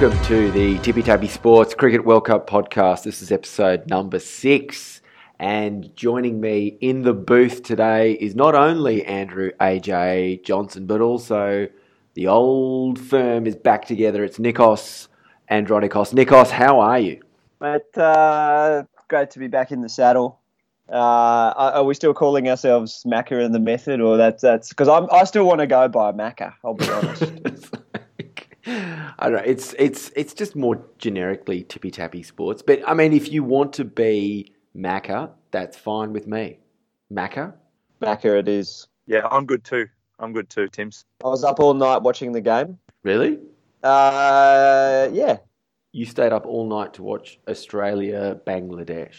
Welcome 0.00 0.24
to 0.28 0.50
the 0.52 0.78
Tippy 0.78 1.02
Tappy 1.02 1.28
Sports 1.28 1.74
Cricket 1.74 2.06
World 2.06 2.24
Cup 2.24 2.48
podcast. 2.48 3.02
This 3.02 3.20
is 3.20 3.30
episode 3.30 3.86
number 3.86 4.18
six. 4.18 5.02
And 5.38 5.94
joining 5.94 6.40
me 6.40 6.78
in 6.80 7.02
the 7.02 7.12
booth 7.12 7.62
today 7.62 8.12
is 8.12 8.34
not 8.34 8.54
only 8.54 9.04
Andrew 9.04 9.50
AJ 9.60 10.42
Johnson, 10.42 10.86
but 10.86 11.02
also 11.02 11.68
the 12.14 12.28
old 12.28 12.98
firm 12.98 13.46
is 13.46 13.56
back 13.56 13.84
together. 13.84 14.24
It's 14.24 14.38
Nikos 14.38 15.08
Andronikos. 15.50 16.14
Nikos, 16.14 16.48
how 16.48 16.80
are 16.80 16.98
you? 16.98 17.20
But 17.58 17.98
uh, 17.98 18.84
great 19.08 19.30
to 19.32 19.38
be 19.38 19.48
back 19.48 19.70
in 19.70 19.82
the 19.82 19.90
saddle. 19.90 20.40
Uh, 20.88 20.94
are, 20.94 21.72
are 21.72 21.84
we 21.84 21.92
still 21.92 22.14
calling 22.14 22.48
ourselves 22.48 23.04
Macca 23.06 23.44
and 23.44 23.54
the 23.54 23.60
Method, 23.60 24.00
or 24.00 24.16
that's 24.16 24.40
that's 24.40 24.70
because 24.70 24.88
I 24.88 25.24
still 25.24 25.44
want 25.44 25.60
to 25.60 25.66
go 25.66 25.88
by 25.88 26.10
Macca. 26.12 26.54
I'll 26.64 26.72
be 26.72 26.88
honest. 26.88 27.74
I 28.66 29.14
don't 29.20 29.32
know. 29.32 29.42
It's 29.44 29.74
it's 29.78 30.10
it's 30.16 30.34
just 30.34 30.54
more 30.54 30.84
generically 30.98 31.64
tippy 31.64 31.90
tappy 31.90 32.22
sports. 32.22 32.62
But 32.62 32.86
I 32.86 32.94
mean, 32.94 33.12
if 33.12 33.32
you 33.32 33.42
want 33.42 33.72
to 33.74 33.84
be 33.84 34.52
Macca, 34.76 35.30
that's 35.50 35.76
fine 35.76 36.12
with 36.12 36.26
me. 36.26 36.58
Macca, 37.12 37.54
Macca, 38.00 38.38
it 38.38 38.48
is. 38.48 38.88
Yeah, 39.06 39.26
I'm 39.30 39.46
good 39.46 39.64
too. 39.64 39.86
I'm 40.18 40.32
good 40.32 40.50
too, 40.50 40.68
Tim's. 40.68 41.04
I 41.24 41.28
was 41.28 41.44
up 41.44 41.60
all 41.60 41.74
night 41.74 42.02
watching 42.02 42.32
the 42.32 42.40
game. 42.40 42.78
Really? 43.02 43.38
Uh, 43.82 45.08
yeah. 45.12 45.38
You 45.92 46.06
stayed 46.06 46.32
up 46.32 46.46
all 46.46 46.68
night 46.68 46.94
to 46.94 47.02
watch 47.02 47.40
Australia 47.48 48.38
Bangladesh. 48.46 49.16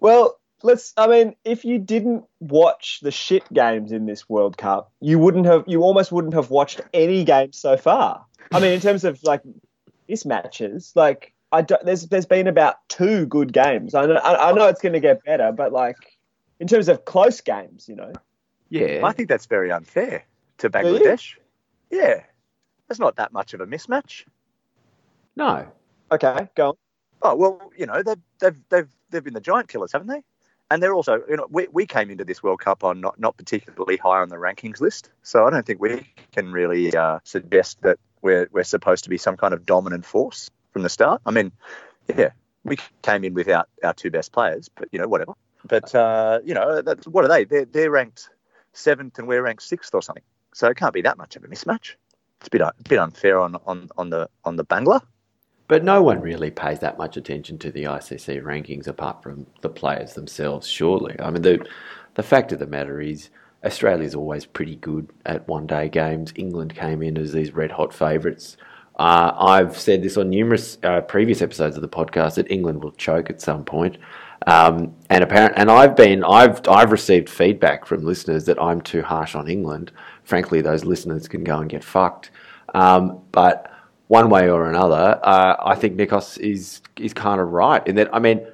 Well, 0.00 0.38
let's. 0.62 0.92
I 0.96 1.06
mean, 1.06 1.36
if 1.44 1.64
you 1.64 1.78
didn't 1.78 2.24
watch 2.40 3.00
the 3.02 3.10
shit 3.10 3.50
games 3.52 3.92
in 3.92 4.06
this 4.06 4.28
World 4.28 4.58
Cup, 4.58 4.92
you 5.00 5.18
wouldn't 5.18 5.46
have. 5.46 5.64
You 5.66 5.82
almost 5.82 6.12
wouldn't 6.12 6.34
have 6.34 6.50
watched 6.50 6.80
any 6.92 7.24
games 7.24 7.56
so 7.56 7.76
far. 7.76 8.26
I 8.50 8.60
mean, 8.60 8.72
in 8.72 8.80
terms 8.80 9.04
of 9.04 9.22
like 9.22 9.42
mismatches, 10.08 10.94
like 10.96 11.32
I 11.52 11.62
don't, 11.62 11.84
there's 11.84 12.06
there's 12.08 12.26
been 12.26 12.46
about 12.46 12.76
two 12.88 13.26
good 13.26 13.52
games. 13.52 13.94
I 13.94 14.06
know, 14.06 14.14
I, 14.14 14.50
I 14.50 14.52
know 14.52 14.68
it's 14.68 14.80
going 14.80 14.94
to 14.94 15.00
get 15.00 15.24
better, 15.24 15.52
but 15.52 15.72
like 15.72 15.96
in 16.60 16.66
terms 16.66 16.88
of 16.88 17.04
close 17.04 17.40
games, 17.40 17.88
you 17.88 17.96
know. 17.96 18.12
Yeah, 18.68 19.00
I 19.04 19.12
think 19.12 19.28
that's 19.28 19.46
very 19.46 19.70
unfair 19.70 20.24
to 20.58 20.70
Bangladesh. 20.70 21.34
Yeah, 21.90 22.22
there's 22.88 22.98
not 22.98 23.16
that 23.16 23.32
much 23.32 23.52
of 23.52 23.60
a 23.60 23.66
mismatch. 23.66 24.24
No. 25.36 25.66
Okay, 26.10 26.48
go 26.54 26.68
on. 26.70 26.74
Oh 27.22 27.36
well, 27.36 27.70
you 27.76 27.86
know 27.86 28.02
they've 28.02 28.16
they've 28.40 28.56
they've 28.68 28.88
they've 29.10 29.24
been 29.24 29.34
the 29.34 29.40
giant 29.40 29.68
killers, 29.68 29.92
haven't 29.92 30.08
they? 30.08 30.22
And 30.70 30.82
they're 30.82 30.94
also, 30.94 31.20
you 31.28 31.36
know, 31.36 31.46
we, 31.50 31.68
we 31.70 31.84
came 31.84 32.08
into 32.10 32.24
this 32.24 32.42
World 32.42 32.60
Cup 32.60 32.82
on 32.82 33.02
not, 33.02 33.20
not 33.20 33.36
particularly 33.36 33.98
high 33.98 34.22
on 34.22 34.30
the 34.30 34.36
rankings 34.36 34.80
list, 34.80 35.10
so 35.22 35.46
I 35.46 35.50
don't 35.50 35.66
think 35.66 35.82
we 35.82 36.10
can 36.32 36.50
really 36.50 36.96
uh, 36.96 37.18
suggest 37.24 37.82
that 37.82 37.98
we're 38.22 38.48
we're 38.52 38.64
supposed 38.64 39.04
to 39.04 39.10
be 39.10 39.18
some 39.18 39.36
kind 39.36 39.52
of 39.52 39.66
dominant 39.66 40.06
force 40.06 40.50
from 40.72 40.82
the 40.82 40.88
start. 40.88 41.20
I 41.26 41.30
mean, 41.30 41.52
yeah, 42.16 42.30
we 42.64 42.78
came 43.02 43.24
in 43.24 43.34
without 43.34 43.68
our 43.82 43.92
two 43.92 44.10
best 44.10 44.32
players, 44.32 44.68
but 44.68 44.88
you 44.92 44.98
know, 44.98 45.08
whatever. 45.08 45.32
But 45.64 45.94
uh, 45.94 46.40
you 46.44 46.54
know, 46.54 46.82
what 47.06 47.24
are 47.24 47.28
they? 47.28 47.44
They're 47.44 47.64
they're 47.64 47.90
ranked 47.90 48.30
seventh 48.72 49.18
and 49.18 49.28
we're 49.28 49.42
ranked 49.42 49.62
sixth 49.62 49.94
or 49.94 50.02
something. 50.02 50.24
So 50.54 50.68
it 50.68 50.76
can't 50.76 50.94
be 50.94 51.02
that 51.02 51.18
much 51.18 51.36
of 51.36 51.44
a 51.44 51.48
mismatch. 51.48 51.94
It's 52.40 52.48
a 52.48 52.50
bit 52.50 52.60
a 52.60 52.72
bit 52.88 52.98
unfair 52.98 53.38
on 53.40 53.56
on 53.66 53.88
on 53.96 54.10
the 54.10 54.28
on 54.44 54.56
the 54.56 54.64
Bangla. 54.64 55.02
But 55.68 55.84
no 55.84 56.02
one 56.02 56.20
really 56.20 56.50
pays 56.50 56.80
that 56.80 56.98
much 56.98 57.16
attention 57.16 57.56
to 57.58 57.70
the 57.70 57.84
ICC 57.84 58.42
rankings 58.42 58.88
apart 58.88 59.22
from 59.22 59.46
the 59.62 59.70
players 59.70 60.14
themselves. 60.14 60.66
Surely, 60.66 61.16
I 61.20 61.30
mean 61.30 61.42
the 61.42 61.64
the 62.14 62.22
fact 62.22 62.52
of 62.52 62.58
the 62.58 62.66
matter 62.66 63.00
is 63.00 63.30
Australia's 63.64 64.14
always 64.14 64.44
pretty 64.44 64.76
good 64.76 65.08
at 65.26 65.46
one 65.48 65.66
day 65.66 65.88
games. 65.88 66.32
England 66.36 66.74
came 66.74 67.02
in 67.02 67.16
as 67.16 67.32
these 67.32 67.52
red 67.52 67.70
hot 67.70 67.92
favourites. 67.92 68.56
Uh, 68.98 69.32
I've 69.38 69.78
said 69.78 70.02
this 70.02 70.16
on 70.16 70.30
numerous 70.30 70.78
uh, 70.82 71.00
previous 71.00 71.40
episodes 71.40 71.76
of 71.76 71.82
the 71.82 71.88
podcast 71.88 72.34
that 72.34 72.50
England 72.50 72.82
will 72.82 72.92
choke 72.92 73.30
at 73.30 73.40
some 73.40 73.64
point. 73.64 73.98
Um, 74.46 74.94
and 75.08 75.22
apparent, 75.22 75.54
and 75.56 75.70
I've 75.70 75.96
been, 75.96 76.24
I've, 76.24 76.66
I've 76.68 76.90
received 76.90 77.28
feedback 77.28 77.86
from 77.86 78.04
listeners 78.04 78.44
that 78.46 78.60
I'm 78.60 78.80
too 78.80 79.02
harsh 79.02 79.34
on 79.34 79.48
England. 79.48 79.92
Frankly, 80.24 80.60
those 80.60 80.84
listeners 80.84 81.28
can 81.28 81.44
go 81.44 81.58
and 81.58 81.70
get 81.70 81.84
fucked. 81.84 82.32
Um, 82.74 83.20
but 83.30 83.70
one 84.08 84.28
way 84.28 84.50
or 84.50 84.68
another, 84.68 85.20
uh, 85.22 85.56
I 85.64 85.74
think 85.74 85.96
Nikos 85.96 86.38
is 86.38 86.82
is 86.98 87.14
kind 87.14 87.40
of 87.40 87.48
right 87.48 87.86
in 87.86 87.94
that. 87.96 88.14
I 88.14 88.18
mean, 88.18 88.46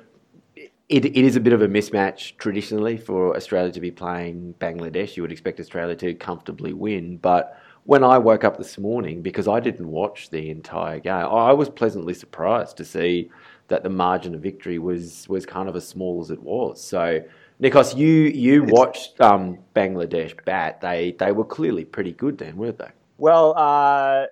it, 0.88 1.04
it 1.04 1.16
is 1.16 1.36
a 1.36 1.40
bit 1.40 1.52
of 1.52 1.62
a 1.62 1.68
mismatch 1.68 2.36
traditionally 2.38 2.96
for 2.96 3.36
Australia 3.36 3.72
to 3.72 3.80
be 3.80 3.90
playing 3.90 4.54
Bangladesh. 4.58 5.16
You 5.16 5.22
would 5.22 5.32
expect 5.32 5.60
Australia 5.60 5.94
to 5.96 6.14
comfortably 6.14 6.72
win, 6.72 7.18
but 7.18 7.60
when 7.84 8.04
I 8.04 8.18
woke 8.18 8.44
up 8.44 8.58
this 8.58 8.76
morning, 8.78 9.22
because 9.22 9.48
I 9.48 9.60
didn't 9.60 9.88
watch 9.88 10.30
the 10.30 10.50
entire 10.50 11.00
game, 11.00 11.26
I 11.26 11.52
was 11.52 11.70
pleasantly 11.70 12.12
surprised 12.14 12.76
to 12.78 12.84
see 12.84 13.30
that 13.68 13.82
the 13.82 13.90
margin 13.90 14.34
of 14.34 14.42
victory 14.42 14.78
was 14.78 15.26
was 15.28 15.46
kind 15.46 15.68
of 15.68 15.76
as 15.76 15.86
small 15.86 16.20
as 16.20 16.30
it 16.30 16.42
was. 16.42 16.82
So, 16.82 17.22
Nikos, 17.62 17.96
you 17.96 18.06
you 18.06 18.64
watched 18.64 19.20
um, 19.20 19.58
Bangladesh 19.74 20.42
bat. 20.44 20.80
They 20.80 21.16
they 21.18 21.32
were 21.32 21.44
clearly 21.44 21.84
pretty 21.84 22.12
good 22.12 22.38
then, 22.38 22.56
weren't 22.56 22.78
they? 22.78 22.90
Well, 23.18 23.54
uh, 23.56 24.26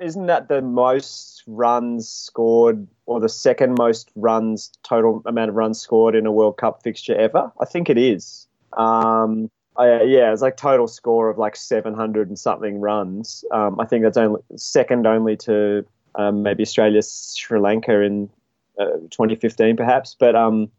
isn't 0.00 0.26
that 0.26 0.48
the 0.48 0.62
most 0.62 1.42
runs 1.46 2.08
scored 2.08 2.86
or 3.06 3.20
the 3.20 3.28
second 3.28 3.76
most 3.78 4.10
runs 4.16 4.72
total 4.82 5.22
amount 5.26 5.50
of 5.50 5.56
runs 5.56 5.80
scored 5.80 6.14
in 6.14 6.26
a 6.26 6.32
World 6.32 6.56
Cup 6.56 6.82
fixture 6.82 7.14
ever? 7.14 7.52
I 7.60 7.64
think 7.64 7.88
it 7.88 7.98
is. 7.98 8.46
Um, 8.74 9.50
I, 9.76 10.02
yeah, 10.02 10.32
it's 10.32 10.42
like 10.42 10.56
total 10.56 10.88
score 10.88 11.30
of 11.30 11.38
like 11.38 11.56
700 11.56 12.28
and 12.28 12.38
something 12.38 12.80
runs. 12.80 13.44
Um, 13.52 13.78
I 13.80 13.86
think 13.86 14.02
that's 14.02 14.16
only 14.16 14.40
second 14.56 15.06
only 15.06 15.36
to 15.38 15.86
um, 16.16 16.42
maybe 16.42 16.62
Australia, 16.62 17.00
Sri 17.02 17.60
Lanka 17.60 18.00
in 18.00 18.28
uh, 18.78 18.98
2015, 19.10 19.76
perhaps. 19.76 20.16
But 20.18 20.34
um, 20.34 20.70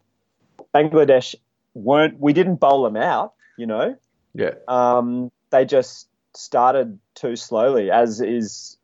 Bangladesh 0.75 1.35
weren't. 1.73 2.19
We 2.19 2.33
didn't 2.33 2.57
bowl 2.57 2.83
them 2.83 2.97
out. 2.97 3.33
You 3.57 3.67
know. 3.67 3.95
Yeah. 4.33 4.55
Um, 4.67 5.31
they 5.49 5.65
just 5.65 6.07
started 6.35 6.99
too 7.15 7.35
slowly, 7.35 7.89
as 7.91 8.21
is 8.21 8.77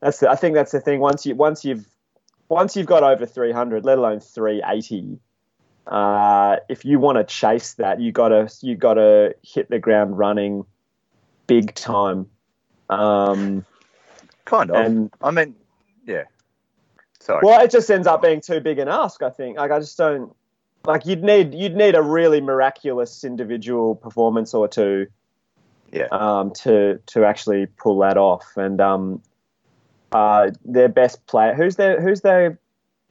that's 0.00 0.20
the, 0.20 0.30
I 0.30 0.36
think 0.36 0.54
that's 0.54 0.72
the 0.72 0.80
thing. 0.80 1.00
Once 1.00 1.26
you 1.26 1.34
once 1.34 1.64
you've 1.64 1.86
once 2.48 2.76
you've 2.76 2.86
got 2.86 3.02
over 3.02 3.26
300, 3.26 3.84
let 3.84 3.98
alone 3.98 4.20
380, 4.20 5.18
uh, 5.86 6.56
if 6.68 6.84
you 6.84 6.98
want 6.98 7.18
to 7.18 7.24
chase 7.24 7.74
that, 7.74 8.00
you 8.00 8.12
gotta 8.12 8.50
you 8.60 8.76
gotta 8.76 9.34
hit 9.42 9.70
the 9.70 9.78
ground 9.78 10.18
running, 10.18 10.64
big 11.46 11.74
time. 11.74 12.26
Um, 12.90 13.64
kind 14.44 14.70
of. 14.70 14.76
And, 14.76 15.10
I 15.22 15.30
mean, 15.30 15.54
yeah. 16.06 16.24
Sorry. 17.20 17.40
Well, 17.42 17.60
it 17.64 17.70
just 17.70 17.90
ends 17.90 18.06
up 18.06 18.22
being 18.22 18.40
too 18.40 18.60
big 18.60 18.78
an 18.78 18.88
ask. 18.88 19.22
I 19.22 19.30
think. 19.30 19.58
Like 19.58 19.70
I 19.70 19.78
just 19.78 19.96
don't. 19.96 20.34
Like 20.84 21.06
you'd 21.06 21.24
need 21.24 21.54
you'd 21.54 21.76
need 21.76 21.94
a 21.94 22.02
really 22.02 22.40
miraculous 22.40 23.24
individual 23.24 23.96
performance 23.96 24.54
or 24.54 24.68
two. 24.68 25.06
Yeah. 25.92 26.06
Um, 26.10 26.52
to 26.62 27.00
to 27.06 27.24
actually 27.24 27.66
pull 27.66 27.98
that 28.00 28.16
off, 28.16 28.56
and 28.56 28.80
um, 28.80 29.22
uh, 30.16 30.50
their 30.64 30.88
best 30.88 31.26
player. 31.26 31.54
Who's 31.54 31.76
their 31.76 32.00
Who's 32.00 32.22
their 32.22 32.58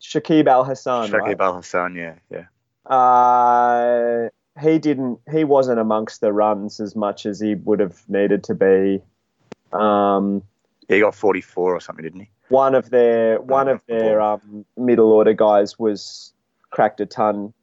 Shakib 0.01 0.47
Al 0.47 0.63
Hasan? 0.63 1.11
Shakib 1.11 1.21
right? 1.21 1.41
Al 1.41 1.57
Hasan, 1.57 1.95
yeah, 1.95 2.15
yeah. 2.31 2.45
Uh, 2.91 4.29
he 4.59 4.79
didn't. 4.79 5.19
He 5.31 5.43
wasn't 5.43 5.79
amongst 5.79 6.21
the 6.21 6.33
runs 6.33 6.79
as 6.79 6.95
much 6.95 7.25
as 7.25 7.39
he 7.39 7.55
would 7.55 7.79
have 7.79 8.01
needed 8.07 8.43
to 8.45 8.55
be. 8.55 9.01
Um, 9.71 10.41
yeah, 10.87 10.95
he 10.95 11.01
got 11.01 11.13
forty 11.13 11.41
four 11.41 11.75
or 11.75 11.79
something, 11.79 12.03
didn't 12.03 12.21
he? 12.21 12.29
One 12.49 12.73
of 12.73 12.89
their 12.89 13.39
one 13.39 13.67
of 13.67 13.81
their 13.87 14.19
um, 14.21 14.65
middle 14.77 15.11
order 15.11 15.33
guys 15.33 15.77
was 15.77 16.33
cracked 16.71 17.01
a 17.01 17.05
ton, 17.05 17.53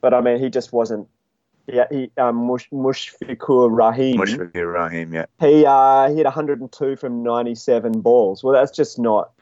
but 0.00 0.14
I 0.14 0.20
mean, 0.22 0.38
he 0.38 0.48
just 0.48 0.72
wasn't 0.72 1.08
yeah, 1.66 1.86
he 1.90 2.10
um, 2.16 2.46
Mush, 2.46 2.68
Mushfiqur 2.70 3.68
Rahim. 3.70 4.18
Mushfiqur 4.18 4.72
Rahim, 4.72 5.12
yeah. 5.12 5.26
He 5.40 5.64
uh, 5.66 6.08
hit 6.08 6.24
102 6.24 6.96
from 6.96 7.22
97 7.22 8.00
balls. 8.00 8.44
Well, 8.44 8.52
that's 8.54 8.70
just 8.70 8.98
not 8.98 9.32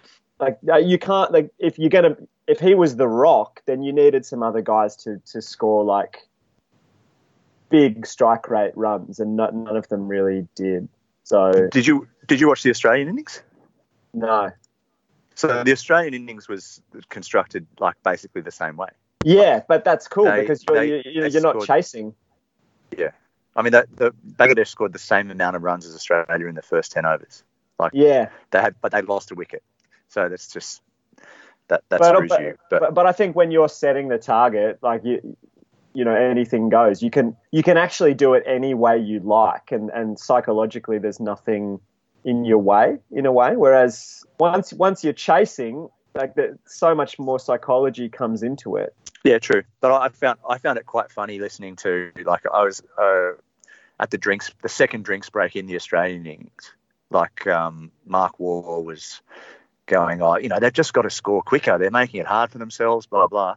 like 0.40 0.58
uh, 0.68 0.76
you 0.76 0.98
can't 0.98 1.32
like 1.32 1.50
if 1.58 1.78
you're 1.78 1.90
gonna 1.90 2.16
if 2.46 2.60
he 2.60 2.74
was 2.74 2.96
the 2.96 3.08
Rock, 3.08 3.62
then 3.66 3.82
you 3.82 3.92
needed 3.92 4.26
some 4.26 4.42
other 4.42 4.60
guys 4.60 4.96
to 4.96 5.20
to 5.26 5.42
score 5.42 5.84
like 5.84 6.18
big 7.70 8.06
strike 8.06 8.48
rate 8.48 8.76
runs, 8.76 9.20
and 9.20 9.36
not, 9.36 9.54
none 9.54 9.76
of 9.76 9.88
them 9.88 10.08
really 10.08 10.46
did. 10.54 10.88
So 11.24 11.68
did 11.70 11.86
you 11.86 12.08
did 12.26 12.40
you 12.40 12.48
watch 12.48 12.62
the 12.62 12.70
Australian 12.70 13.08
innings? 13.08 13.42
No. 14.12 14.50
So 15.34 15.64
the 15.64 15.72
Australian 15.72 16.14
innings 16.14 16.48
was 16.48 16.80
constructed 17.08 17.66
like 17.80 17.96
basically 18.04 18.42
the 18.42 18.52
same 18.52 18.76
way. 18.76 18.90
Yeah, 19.24 19.62
but 19.66 19.84
that's 19.84 20.06
cool 20.06 20.24
they, 20.24 20.40
because 20.42 20.64
you're, 20.68 20.78
they, 20.78 21.02
you're, 21.06 21.26
you're 21.26 21.42
not 21.42 21.64
chasing. 21.66 22.14
Yeah, 22.96 23.10
I 23.56 23.62
mean, 23.62 23.72
the, 23.72 23.86
the 23.96 24.12
Bangladesh 24.36 24.68
scored 24.68 24.92
the 24.92 24.98
same 24.98 25.30
amount 25.30 25.56
of 25.56 25.62
runs 25.62 25.86
as 25.86 25.94
Australia 25.94 26.46
in 26.46 26.54
the 26.54 26.62
first 26.62 26.92
ten 26.92 27.06
overs. 27.06 27.42
Like, 27.78 27.92
yeah, 27.94 28.28
they 28.50 28.60
had, 28.60 28.74
but 28.80 28.92
they 28.92 29.02
lost 29.02 29.30
a 29.32 29.34
wicket. 29.34 29.62
So 30.08 30.28
that's 30.28 30.48
just 30.52 30.82
that 31.68 31.82
that 31.88 32.00
but, 32.00 32.14
screws 32.14 32.28
but, 32.28 32.40
you. 32.40 32.54
But, 32.70 32.80
but 32.80 32.94
but 32.94 33.06
I 33.06 33.12
think 33.12 33.34
when 33.34 33.50
you're 33.50 33.68
setting 33.68 34.08
the 34.08 34.18
target, 34.18 34.78
like 34.82 35.04
you, 35.04 35.36
you 35.94 36.04
know, 36.04 36.14
anything 36.14 36.68
goes. 36.68 37.02
You 37.02 37.10
can 37.10 37.36
you 37.50 37.62
can 37.62 37.76
actually 37.76 38.14
do 38.14 38.34
it 38.34 38.44
any 38.46 38.74
way 38.74 38.98
you 38.98 39.20
like, 39.20 39.72
and 39.72 39.90
and 39.90 40.18
psychologically, 40.18 40.98
there's 40.98 41.20
nothing 41.20 41.80
in 42.24 42.44
your 42.44 42.58
way 42.58 42.98
in 43.10 43.26
a 43.26 43.32
way. 43.32 43.56
Whereas 43.56 44.24
once 44.38 44.72
once 44.72 45.02
you're 45.02 45.12
chasing, 45.12 45.88
like 46.14 46.34
the, 46.34 46.58
so 46.66 46.94
much 46.94 47.18
more 47.18 47.38
psychology 47.38 48.08
comes 48.08 48.42
into 48.42 48.76
it. 48.76 48.94
Yeah, 49.24 49.38
true. 49.38 49.62
But 49.80 49.92
I 49.92 50.08
found 50.08 50.38
I 50.48 50.58
found 50.58 50.78
it 50.78 50.86
quite 50.86 51.10
funny 51.10 51.38
listening 51.38 51.76
to 51.76 52.12
like 52.24 52.42
I 52.52 52.62
was 52.62 52.82
uh, 52.98 53.32
at 53.98 54.10
the 54.10 54.18
drinks 54.18 54.50
the 54.62 54.68
second 54.68 55.04
drinks 55.04 55.30
break 55.30 55.56
in 55.56 55.66
the 55.66 55.76
Australian 55.76 56.26
innings. 56.26 56.72
Like 57.10 57.46
um, 57.46 57.90
Mark 58.06 58.38
Waugh 58.38 58.80
was 58.80 59.20
going, 59.86 60.22
oh, 60.22 60.36
you 60.38 60.48
know, 60.48 60.58
they've 60.58 60.72
just 60.72 60.92
got 60.92 61.02
to 61.02 61.10
score 61.10 61.42
quicker. 61.42 61.78
They're 61.78 61.90
making 61.90 62.20
it 62.20 62.26
hard 62.26 62.50
for 62.50 62.58
themselves, 62.58 63.06
blah 63.06 63.28
blah. 63.28 63.56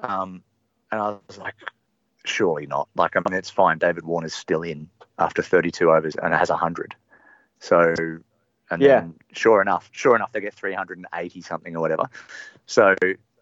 Um, 0.00 0.42
and 0.90 1.00
I 1.00 1.16
was 1.26 1.38
like, 1.38 1.54
surely 2.24 2.66
not. 2.66 2.88
Like, 2.94 3.16
I 3.16 3.20
mean, 3.20 3.38
it's 3.38 3.50
fine. 3.50 3.78
David 3.78 4.04
Warner's 4.04 4.34
still 4.34 4.62
in 4.62 4.88
after 5.18 5.42
32 5.42 5.90
overs 5.90 6.16
and 6.20 6.34
has 6.34 6.50
100. 6.50 6.94
So, 7.60 7.94
and 8.70 8.82
Yeah. 8.82 9.00
then 9.00 9.14
sure 9.32 9.60
enough, 9.60 9.88
sure 9.92 10.14
enough, 10.16 10.32
they 10.32 10.40
get 10.40 10.54
380 10.54 11.40
something 11.42 11.76
or 11.76 11.80
whatever. 11.80 12.04
So, 12.66 12.94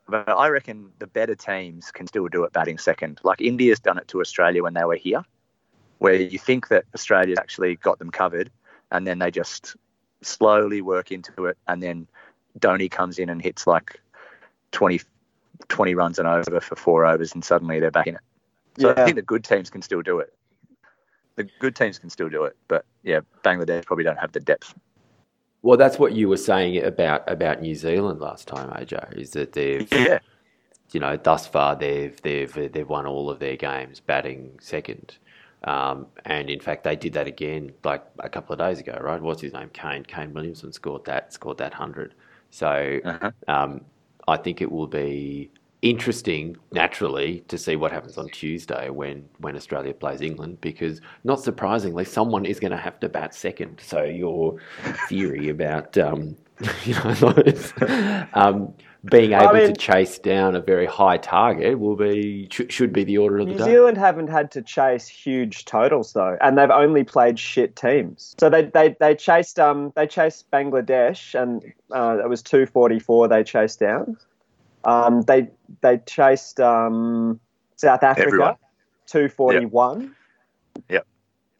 but 0.08 0.28
I 0.28 0.48
reckon 0.48 0.90
the 0.98 1.06
better 1.06 1.34
teams 1.34 1.90
can 1.90 2.06
still 2.06 2.28
do 2.28 2.44
it 2.44 2.52
batting 2.52 2.78
second. 2.78 3.20
Like 3.22 3.40
India's 3.40 3.78
done 3.78 3.98
it 3.98 4.08
to 4.08 4.20
Australia 4.20 4.62
when 4.62 4.74
they 4.74 4.84
were 4.84 4.96
here, 4.96 5.24
where 5.98 6.14
you 6.14 6.38
think 6.38 6.68
that 6.68 6.84
Australia's 6.94 7.38
actually 7.38 7.76
got 7.76 7.98
them 7.98 8.10
covered, 8.10 8.50
and 8.90 9.06
then 9.06 9.18
they 9.18 9.30
just 9.30 9.76
slowly 10.22 10.80
work 10.80 11.12
into 11.12 11.46
it, 11.46 11.58
and 11.66 11.82
then 11.82 12.08
Dhoni 12.58 12.90
comes 12.90 13.18
in 13.18 13.28
and 13.28 13.40
hits 13.42 13.66
like 13.66 14.00
20, 14.72 15.00
20 15.68 15.94
runs 15.94 16.18
and 16.18 16.26
over 16.26 16.60
for 16.60 16.74
four 16.76 17.04
overs, 17.04 17.34
and 17.34 17.44
suddenly 17.44 17.78
they're 17.80 17.90
back 17.90 18.06
in 18.06 18.14
it. 18.14 18.20
So 18.78 18.90
I 18.96 19.04
think 19.04 19.16
the 19.16 19.22
good 19.22 19.44
teams 19.44 19.70
can 19.70 19.82
still 19.82 20.02
do 20.02 20.20
it. 20.20 20.32
The 21.36 21.44
good 21.60 21.76
teams 21.76 21.98
can 21.98 22.10
still 22.10 22.28
do 22.28 22.44
it, 22.44 22.56
but 22.66 22.84
yeah, 23.02 23.20
Bangladesh 23.44 23.84
probably 23.84 24.04
don't 24.04 24.18
have 24.18 24.32
the 24.32 24.40
depth. 24.40 24.74
Well, 25.62 25.76
that's 25.76 25.98
what 25.98 26.12
you 26.12 26.28
were 26.28 26.36
saying 26.36 26.82
about 26.84 27.28
about 27.30 27.60
New 27.60 27.74
Zealand 27.74 28.20
last 28.20 28.46
time, 28.46 28.70
AJ. 28.70 29.16
Is 29.16 29.30
that 29.32 29.52
they've 29.52 29.88
Yeah, 29.92 30.18
you 30.92 31.00
know 31.00 31.16
thus 31.16 31.46
far 31.46 31.76
they've 31.76 32.20
they've 32.22 32.72
they've 32.72 32.88
won 32.88 33.06
all 33.06 33.28
of 33.30 33.38
their 33.38 33.56
games 33.56 34.00
batting 34.00 34.58
second, 34.60 35.18
um, 35.64 36.06
and 36.24 36.48
in 36.48 36.60
fact 36.60 36.84
they 36.84 36.96
did 36.96 37.12
that 37.14 37.26
again 37.26 37.72
like 37.84 38.04
a 38.20 38.28
couple 38.28 38.52
of 38.52 38.58
days 38.58 38.78
ago, 38.78 38.98
right? 39.00 39.20
What's 39.20 39.42
his 39.42 39.52
name? 39.52 39.70
Kane 39.72 40.04
Kane 40.04 40.32
Williamson 40.32 40.72
scored 40.72 41.04
that 41.06 41.32
scored 41.32 41.58
that 41.58 41.74
hundred. 41.74 42.14
So 42.50 43.00
uh-huh. 43.04 43.30
um, 43.48 43.82
I 44.26 44.36
think 44.36 44.62
it 44.62 44.70
will 44.70 44.86
be 44.86 45.50
interesting, 45.82 46.56
naturally, 46.72 47.44
to 47.48 47.58
see 47.58 47.76
what 47.76 47.92
happens 47.92 48.18
on 48.18 48.28
Tuesday 48.30 48.90
when, 48.90 49.28
when 49.38 49.56
Australia 49.56 49.94
plays 49.94 50.20
England, 50.20 50.60
because 50.60 51.00
not 51.24 51.40
surprisingly, 51.40 52.04
someone 52.04 52.44
is 52.44 52.58
going 52.58 52.72
to 52.72 52.76
have 52.76 52.98
to 53.00 53.08
bat 53.08 53.34
second. 53.34 53.80
So 53.82 54.02
your 54.02 54.58
theory 55.08 55.48
about 55.48 55.96
um, 55.98 56.36
you 56.84 56.94
know 56.94 58.26
um, 58.34 58.74
being 59.04 59.32
I 59.32 59.44
able 59.44 59.54
mean- 59.54 59.66
to 59.68 59.72
chase 59.74 60.18
down 60.18 60.56
a 60.56 60.60
very 60.60 60.86
high 60.86 61.18
target 61.18 61.78
will 61.78 61.96
be 61.96 62.48
should, 62.50 62.72
should 62.72 62.92
be 62.92 63.04
the 63.04 63.18
order 63.18 63.38
of 63.38 63.46
the 63.46 63.54
day. 63.54 63.58
New. 63.58 63.64
Zealand 63.64 63.96
haven't 63.98 64.28
had 64.28 64.50
to 64.52 64.62
chase 64.62 65.06
huge 65.06 65.64
totals 65.64 66.12
though, 66.12 66.36
and 66.40 66.58
they've 66.58 66.70
only 66.70 67.04
played 67.04 67.38
shit 67.38 67.76
teams. 67.76 68.34
So 68.40 68.50
they 68.50 68.64
they, 68.64 68.96
they 68.98 69.14
chased 69.14 69.60
um 69.60 69.92
they 69.94 70.06
chased 70.06 70.50
Bangladesh, 70.50 71.40
and 71.40 71.62
uh, 71.94 72.18
it 72.22 72.28
was 72.28 72.42
two 72.42 72.66
forty 72.66 72.98
four 72.98 73.28
they 73.28 73.44
chased 73.44 73.78
down. 73.78 74.16
Um, 74.88 75.22
they 75.22 75.48
they 75.82 75.98
chased 76.06 76.60
um, 76.60 77.38
South 77.76 78.02
Africa, 78.02 78.56
two 79.06 79.28
forty 79.28 79.66
one. 79.66 80.14
Yep. 80.88 81.06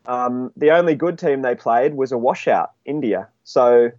Um, 0.06 0.50
the 0.56 0.70
only 0.70 0.94
good 0.94 1.18
team 1.18 1.42
they 1.42 1.54
played 1.54 1.94
was 1.94 2.12
a 2.12 2.16
washout, 2.18 2.72
India. 2.86 3.28
So 3.44 3.90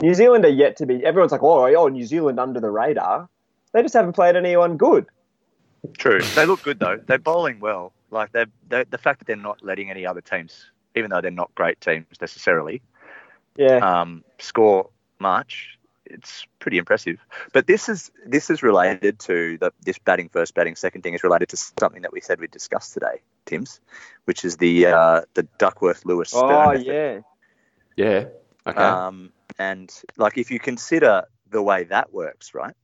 New 0.00 0.14
Zealand 0.14 0.44
are 0.46 0.48
yet 0.48 0.76
to 0.76 0.86
be. 0.86 1.04
Everyone's 1.04 1.32
like, 1.32 1.42
oh, 1.42 1.66
oh, 1.74 1.88
New 1.88 2.06
Zealand 2.06 2.40
under 2.40 2.58
the 2.60 2.70
radar. 2.70 3.28
They 3.72 3.82
just 3.82 3.92
haven't 3.92 4.14
played 4.14 4.36
anyone 4.36 4.78
good. 4.78 5.06
True. 5.98 6.22
They 6.22 6.46
look 6.46 6.62
good 6.62 6.78
though. 6.78 6.98
They're 7.06 7.18
bowling 7.18 7.60
well. 7.60 7.92
Like 8.10 8.32
they 8.32 8.46
the 8.70 8.98
fact 8.98 9.18
that 9.18 9.26
they're 9.26 9.36
not 9.36 9.62
letting 9.62 9.90
any 9.90 10.06
other 10.06 10.22
teams, 10.22 10.70
even 10.94 11.10
though 11.10 11.20
they're 11.20 11.30
not 11.30 11.54
great 11.54 11.80
teams 11.80 12.06
necessarily, 12.20 12.80
Yeah. 13.56 13.78
um, 13.78 14.24
score 14.38 14.88
much. 15.18 15.75
It's 16.10 16.46
pretty 16.58 16.78
impressive. 16.78 17.18
But 17.52 17.66
this 17.66 17.88
is 17.88 18.10
this 18.24 18.50
is 18.50 18.62
related 18.62 19.18
to 19.20 19.58
the 19.58 19.72
this 19.82 19.98
batting 19.98 20.28
first, 20.28 20.54
batting 20.54 20.76
second 20.76 21.02
thing 21.02 21.14
is 21.14 21.22
related 21.22 21.48
to 21.50 21.56
something 21.56 22.02
that 22.02 22.12
we 22.12 22.20
said 22.20 22.40
we'd 22.40 22.50
discuss 22.50 22.92
today, 22.92 23.22
Tim's, 23.44 23.80
which 24.24 24.44
is 24.44 24.56
the 24.56 24.86
uh, 24.86 25.20
the 25.34 25.44
Duckworth 25.58 26.04
Lewis. 26.04 26.32
oh 26.34 26.72
yeah. 26.72 27.20
Yeah. 27.96 28.26
Okay. 28.66 28.78
Um, 28.78 29.32
and 29.58 29.92
like 30.16 30.38
if 30.38 30.50
you 30.50 30.58
consider 30.58 31.24
the 31.50 31.62
way 31.62 31.84
that 31.84 32.12
works, 32.12 32.54
right? 32.54 32.74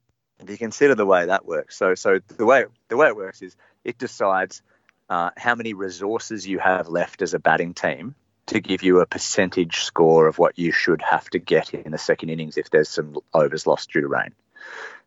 If 0.41 0.51
you 0.51 0.59
consider 0.59 0.95
the 0.95 1.07
way 1.07 1.27
that 1.27 1.45
works, 1.45 1.77
so 1.77 1.95
so 1.95 2.21
the 2.37 2.45
way 2.45 2.65
the 2.89 2.97
way 2.97 3.09
it 3.09 3.17
works 3.17 3.43
is 3.43 3.57
it 3.85 3.99
decides 3.99 4.63
uh, 5.09 5.31
how 5.37 5.55
many 5.55 5.75
resources 5.75 6.47
you 6.47 6.59
have 6.59 6.89
left 6.89 7.23
as 7.23 7.35
a 7.35 7.39
batting 7.39 7.75
team 7.75 8.15
to 8.47 8.61
give 8.61 8.83
you 8.83 9.01
a 9.01 9.07
percentage 9.07 9.79
score 9.79 10.27
of 10.27 10.39
what 10.39 10.59
you 10.59 10.73
should 10.73 11.03
have 11.03 11.29
to 11.31 11.39
get 11.39 11.75
in 11.75 11.93
the 11.93 11.99
second 11.99 12.31
innings 12.31 12.57
if 12.57 12.71
there's 12.71 12.89
some 12.89 13.17
overs 13.33 13.67
lost 13.67 13.91
due 13.91 14.01
to 14.01 14.09
rain. 14.09 14.33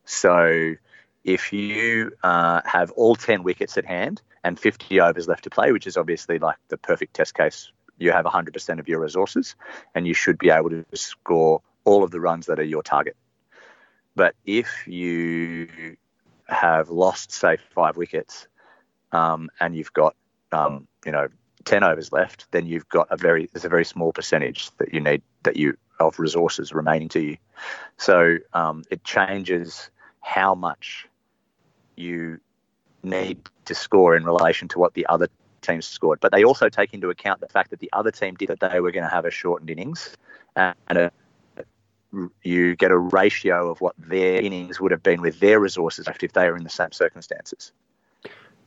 So 0.06 0.76
if 1.24 1.52
you 1.52 2.12
uh, 2.24 2.62
have 2.66 2.92
all 2.92 3.16
10 3.16 3.44
wickets 3.44 3.78
at 3.78 3.86
hand 3.86 4.22
and 4.44 4.60
50 4.60 5.02
overs 5.02 5.28
left 5.28 5.44
to 5.46 5.50
play, 5.50 5.72
which 5.72 5.88
is 5.88 5.98
obviously 5.98 6.40
like 6.40 6.58
the 6.70 6.78
perfect 6.78 7.14
test 7.14 7.34
case, 7.34 7.72
you 7.98 8.12
have 8.12 8.26
100% 8.26 8.80
of 8.80 8.88
your 8.88 9.00
resources 9.00 9.56
and 9.94 10.08
you 10.08 10.14
should 10.14 10.38
be 10.38 10.50
able 10.50 10.70
to 10.70 10.86
score 10.94 11.62
all 11.84 12.04
of 12.04 12.12
the 12.12 12.20
runs 12.20 12.46
that 12.48 12.60
are 12.60 12.64
your 12.64 12.84
target. 12.84 13.16
But 14.16 14.36
if 14.46 14.88
you 14.88 15.98
have 16.48 16.90
lost, 16.90 17.32
say, 17.32 17.58
five 17.74 17.98
wickets 17.98 18.48
um, 19.12 19.50
and 19.60 19.76
you've 19.76 19.94
got, 19.94 20.16
um, 20.52 20.88
you 21.06 21.12
know, 21.12 21.28
10 21.66 21.84
overs 21.84 22.12
left, 22.12 22.48
then 22.52 22.66
you've 22.66 22.88
got 22.90 23.08
a 23.10 23.18
very, 23.18 23.50
there's 23.54 23.66
a 23.66 23.70
very 23.70 23.86
small 23.86 24.14
percentage 24.14 24.70
that 24.78 24.94
you 24.94 25.00
need, 25.00 25.22
that 25.44 25.58
you, 25.58 25.78
of 26.00 26.20
resources 26.20 26.74
remaining 26.74 27.10
to 27.10 27.20
you. 27.20 27.38
So 27.98 28.38
um, 28.54 28.84
it 28.90 29.04
changes 29.04 29.90
how 30.22 30.56
much 30.56 31.08
you 31.96 32.40
need 33.04 33.40
to 33.66 33.76
score 33.76 34.16
in 34.16 34.24
relation 34.24 34.68
to 34.70 34.80
what 34.80 34.94
the 34.94 35.06
other 35.08 35.28
teams 35.62 35.86
scored. 35.86 36.20
But 36.20 36.32
they 36.32 36.44
also 36.44 36.70
take 36.70 36.94
into 36.94 37.10
account 37.10 37.42
the 37.42 37.48
fact 37.48 37.70
that 37.72 37.80
the 37.80 37.90
other 37.94 38.12
team 38.12 38.36
did 38.36 38.50
that 38.50 38.60
they 38.60 38.80
were 38.80 38.92
going 38.92 39.04
to 39.04 39.10
have 39.10 39.26
a 39.26 39.32
shortened 39.32 39.70
innings, 39.70 40.16
and 40.56 40.76
a, 40.90 41.12
you 42.44 42.76
get 42.76 42.92
a 42.92 42.98
ratio 42.98 43.70
of 43.70 43.82
what 43.82 43.96
their 43.98 44.42
innings 44.42 44.80
would 44.80 44.92
have 44.92 45.04
been 45.04 45.22
with 45.22 45.40
their 45.40 45.60
resources 45.60 46.08
left 46.08 46.24
if 46.24 46.34
they 46.34 46.50
were 46.50 46.58
in 46.58 46.64
the 46.64 46.70
same 46.70 46.92
circumstances. 46.92 47.72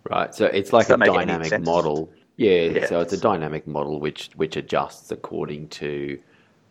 Right. 0.08 0.34
So 0.34 0.46
it's 0.46 0.72
like 0.72 0.86
Does 0.86 0.96
a 0.96 0.98
that 0.98 0.98
make 0.98 1.08
any 1.10 1.26
dynamic 1.26 1.64
model. 1.64 2.10
Yeah, 2.38 2.60
Yeah. 2.62 2.86
So 2.86 3.00
it's 3.00 3.12
a 3.12 3.18
dynamic 3.20 3.66
model 3.66 4.00
which 4.00 4.30
which 4.36 4.56
adjusts 4.56 5.10
according 5.10 5.68
to 5.80 6.18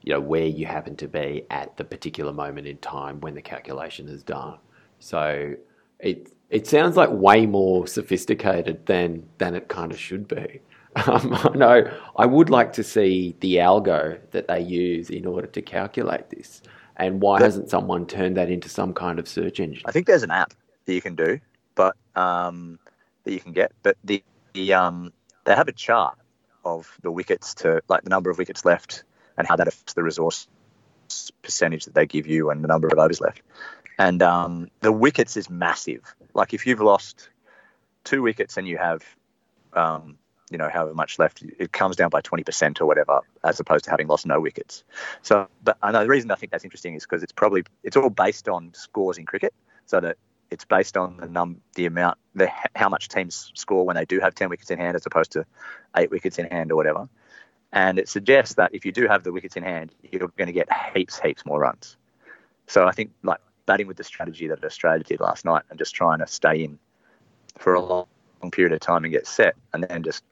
you 0.04 0.14
know 0.14 0.20
where 0.22 0.46
you 0.46 0.66
happen 0.66 0.96
to 0.96 1.08
be 1.08 1.46
at 1.52 1.76
the 1.78 1.84
particular 1.84 2.32
moment 2.34 2.66
in 2.68 2.78
time 2.78 3.20
when 3.20 3.36
the 3.36 3.42
calculation 3.42 4.08
is 4.08 4.24
done. 4.24 4.58
So 5.00 5.54
it 6.00 6.32
it 6.50 6.66
sounds 6.66 6.96
like 6.96 7.10
way 7.12 7.46
more 7.46 7.86
sophisticated 7.86 8.86
than 8.86 9.28
than 9.38 9.54
it 9.56 9.68
kind 9.68 9.92
of 9.92 10.00
should 10.00 10.28
be. 10.28 10.62
Um, 11.06 11.32
I 11.36 11.50
know 11.56 11.92
I 12.16 12.26
would 12.26 12.50
like 12.50 12.74
to 12.74 12.84
see 12.84 13.36
the 13.42 13.58
algo 13.58 14.18
that 14.32 14.48
they 14.48 14.62
use 14.62 15.12
in 15.12 15.28
order 15.28 15.46
to 15.46 15.62
calculate 15.62 16.32
this, 16.32 16.64
and 16.96 17.22
why 17.22 17.38
But- 17.38 17.46
hasn't 17.46 17.70
someone 17.70 18.08
turned 18.08 18.36
that 18.38 18.50
into 18.50 18.68
some 18.68 18.96
kind 18.96 19.20
of 19.20 19.28
search 19.28 19.60
engine? 19.60 19.84
I 19.86 19.92
think 19.92 20.08
there's 20.08 20.24
an 20.24 20.32
app 20.32 20.56
that 20.86 20.94
you 20.96 21.02
can 21.02 21.16
do, 21.16 21.40
but 21.76 21.96
um, 22.16 22.80
that 23.26 23.32
you 23.32 23.40
can 23.40 23.52
get, 23.52 23.74
but 23.84 23.96
the, 24.06 24.24
the 24.54 24.74
um, 24.74 25.14
they 25.48 25.56
have 25.56 25.70
a 25.70 25.72
chart 25.72 26.18
of 26.66 26.94
the 27.01 27.10
wickets 27.10 27.56
to 27.56 27.82
like 27.88 28.04
the 28.04 28.10
number 28.10 28.30
of 28.30 28.38
wickets 28.38 28.66
left 28.66 29.04
and 29.38 29.48
how 29.48 29.56
that 29.56 29.68
affects 29.68 29.94
the 29.94 30.04
resource 30.04 30.48
percentage 31.42 31.86
that 31.86 31.96
they 31.96 32.06
give 32.06 32.27
you 32.27 32.50
and 32.50 32.62
the 32.62 32.68
number 32.68 32.88
of 32.88 33.00
overs 33.00 33.22
left. 33.22 33.42
And 33.98 34.22
um, 34.22 34.70
the 34.82 34.92
wickets 34.92 35.38
is 35.38 35.50
massive. 35.50 36.04
Like 36.34 36.54
if 36.54 36.68
you've 36.68 36.82
lost 36.82 37.30
two 38.04 38.22
wickets 38.22 38.58
and 38.58 38.68
you 38.68 38.77
have, 38.77 39.04
um, 39.72 40.18
you 40.51 40.58
know, 40.58 40.70
however 40.70 40.94
much 40.94 41.18
left, 41.18 41.42
it 41.42 41.72
comes 41.72 41.96
down 41.96 42.10
by 42.10 42.22
20% 42.22 42.82
or 42.82 42.86
whatever, 42.86 43.22
as 43.42 43.62
opposed 43.62 43.86
to 43.86 43.92
having 43.92 44.08
lost 44.08 44.25
no 44.25 44.42
wickets. 44.42 44.84
So, 45.22 45.48
but 45.63 45.77
I 45.82 45.92
know 45.92 46.04
the 46.04 46.10
reason 46.10 46.30
I 46.30 46.36
think 46.36 46.51
that's 46.51 46.66
interesting 46.66 46.94
is 46.96 47.04
because 47.04 47.24
it's 47.24 47.32
probably 47.32 47.63
it's 47.84 47.96
all 47.96 48.10
based 48.10 48.50
on 48.50 48.74
scores 48.74 49.18
in 49.18 49.25
cricket, 49.25 49.54
so 49.86 50.01
that 50.01 50.18
it's 50.50 50.66
based 50.66 50.98
on 50.98 51.18
the 51.18 51.27
num 51.27 51.62
the 51.75 51.86
amount 51.86 52.18
the 52.36 52.50
how 52.75 52.89
much 52.89 53.10
teams 53.10 53.51
score 53.56 53.86
when 53.86 53.96
they 53.96 54.06
do 54.06 54.20
have 54.20 54.36
10 54.36 54.50
wickets 54.50 54.72
in 54.72 54.80
hand 54.80 54.96
as 54.96 55.06
opposed 55.06 55.32
to 55.32 55.46
eight 55.96 56.12
wickets 56.12 56.39
in 56.39 56.46
hand 56.46 56.72
or 56.72 56.75
whatever. 56.75 57.10
And 57.74 58.00
it 58.00 58.08
suggests 58.08 58.56
that 58.56 58.74
if 58.74 58.86
you 58.86 58.92
do 58.92 59.08
have 59.08 59.24
the 59.24 59.32
wickets 59.32 59.58
in 59.58 59.63
hand, 59.63 59.94
you're 60.01 60.30
going 60.38 60.48
to 60.48 60.54
get 60.54 60.70
heaps, 60.96 61.20
heaps 61.20 61.46
more 61.46 61.60
runs. 61.60 61.98
So 62.68 62.88
I 62.88 62.92
think 62.92 63.12
like 63.24 63.39
batting 63.66 63.88
with 63.88 63.98
the 63.98 64.04
strategy 64.04 64.48
that 64.48 64.63
Australia 64.63 65.04
did 65.04 65.20
last 65.20 65.46
night 65.46 65.63
and 65.70 65.77
just 65.77 65.94
trying 65.94 66.20
to 66.20 66.27
stay 66.27 66.63
in 66.63 66.80
for 67.58 67.74
a 67.74 67.82
long, 67.82 68.08
long 68.42 68.51
period 68.51 68.74
of 68.74 68.80
time 68.80 69.04
and 69.04 69.12
get 69.12 69.27
set, 69.27 69.56
and 69.74 69.84
then 69.84 70.04
just 70.04 70.24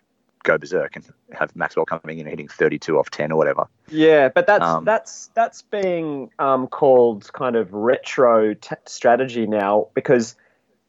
go 0.45 0.57
berserk 0.57 0.95
and 0.95 1.05
have 1.33 1.53
Maxwell 1.55 1.85
coming 1.85 2.19
in 2.19 2.27
and 2.27 2.29
hitting 2.29 2.47
32 2.47 2.97
off 2.97 3.09
10 3.09 3.31
or 3.31 3.37
whatever. 3.37 3.67
Yeah, 3.89 4.29
but 4.29 4.47
that's 4.47 4.63
Um, 4.63 4.85
that's 4.85 5.29
that's 5.33 5.61
being 5.63 6.29
um, 6.39 6.67
called 6.67 7.31
kind 7.33 7.55
of 7.55 7.73
retro 7.73 8.53
t- 8.53 8.75
strategy 8.85 9.47
now 9.47 9.89
because 9.93 10.35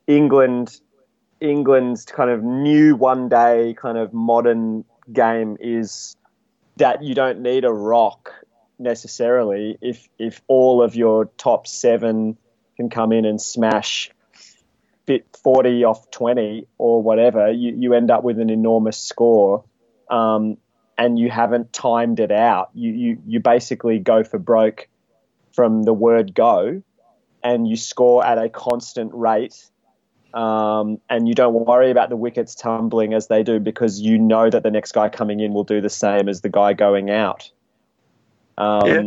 England 0.07 0.81
England's 1.41 2.05
kind 2.05 2.31
of 2.31 2.43
new 2.43 2.97
one 2.97 3.29
day 3.29 3.75
kind 3.75 3.99
of 3.99 4.13
modern 4.13 4.85
game 5.13 5.57
is 5.61 6.17
that 6.77 7.03
you 7.03 7.15
don't 7.15 7.41
need 7.41 7.65
a 7.65 7.73
rock 7.73 8.33
necessarily 8.79 9.79
if 9.81 10.09
if 10.19 10.43
all 10.49 10.83
of 10.83 10.95
your 10.95 11.27
top 11.37 11.67
seven 11.67 12.37
can 12.77 12.91
come 12.91 13.13
in 13.13 13.25
and 13.25 13.41
smash 13.41 14.11
fit 15.07 15.27
40 15.43 15.85
off 15.85 16.11
20 16.11 16.67
or 16.79 17.03
whatever 17.03 17.51
you, 17.51 17.75
you 17.77 17.95
end 17.95 18.11
up 18.11 18.25
with 18.25 18.39
an 18.41 18.51
enormous 18.51 18.99
score 18.99 19.65
um, 20.11 20.57
and 20.99 21.19
you 21.19 21.31
haven't 21.31 21.73
timed 21.73 22.21
it 22.21 22.33
out 22.33 22.71
you, 22.75 22.93
you 22.93 23.19
you 23.27 23.41
basically 23.41 23.99
go 23.99 24.25
for 24.25 24.39
broke 24.39 24.89
from 25.53 25.85
the 25.85 25.93
word 25.93 26.35
go 26.35 26.83
and 27.43 27.69
you 27.69 27.77
score 27.77 28.25
at 28.25 28.39
a 28.39 28.49
constant 28.49 29.13
rate 29.15 29.71
um, 30.37 31.01
and 31.09 31.27
you 31.27 31.35
don't 31.35 31.55
worry 31.55 31.91
about 31.91 32.11
the 32.11 32.17
wickets 32.17 32.55
tumbling 32.55 33.15
as 33.15 33.29
they 33.29 33.43
do 33.43 33.59
because 33.59 34.01
you 34.01 34.19
know 34.19 34.51
that 34.51 34.63
the 34.63 34.71
next 34.71 34.93
guy 34.93 35.09
coming 35.09 35.41
in 35.41 35.55
will 35.55 35.65
do 35.65 35.81
the 35.81 35.89
same 35.89 36.29
as 36.29 36.43
the 36.43 36.51
guy 36.51 36.75
going 36.75 37.11
out. 37.11 37.51
Um, 38.59 38.87
Yeah. 38.87 39.03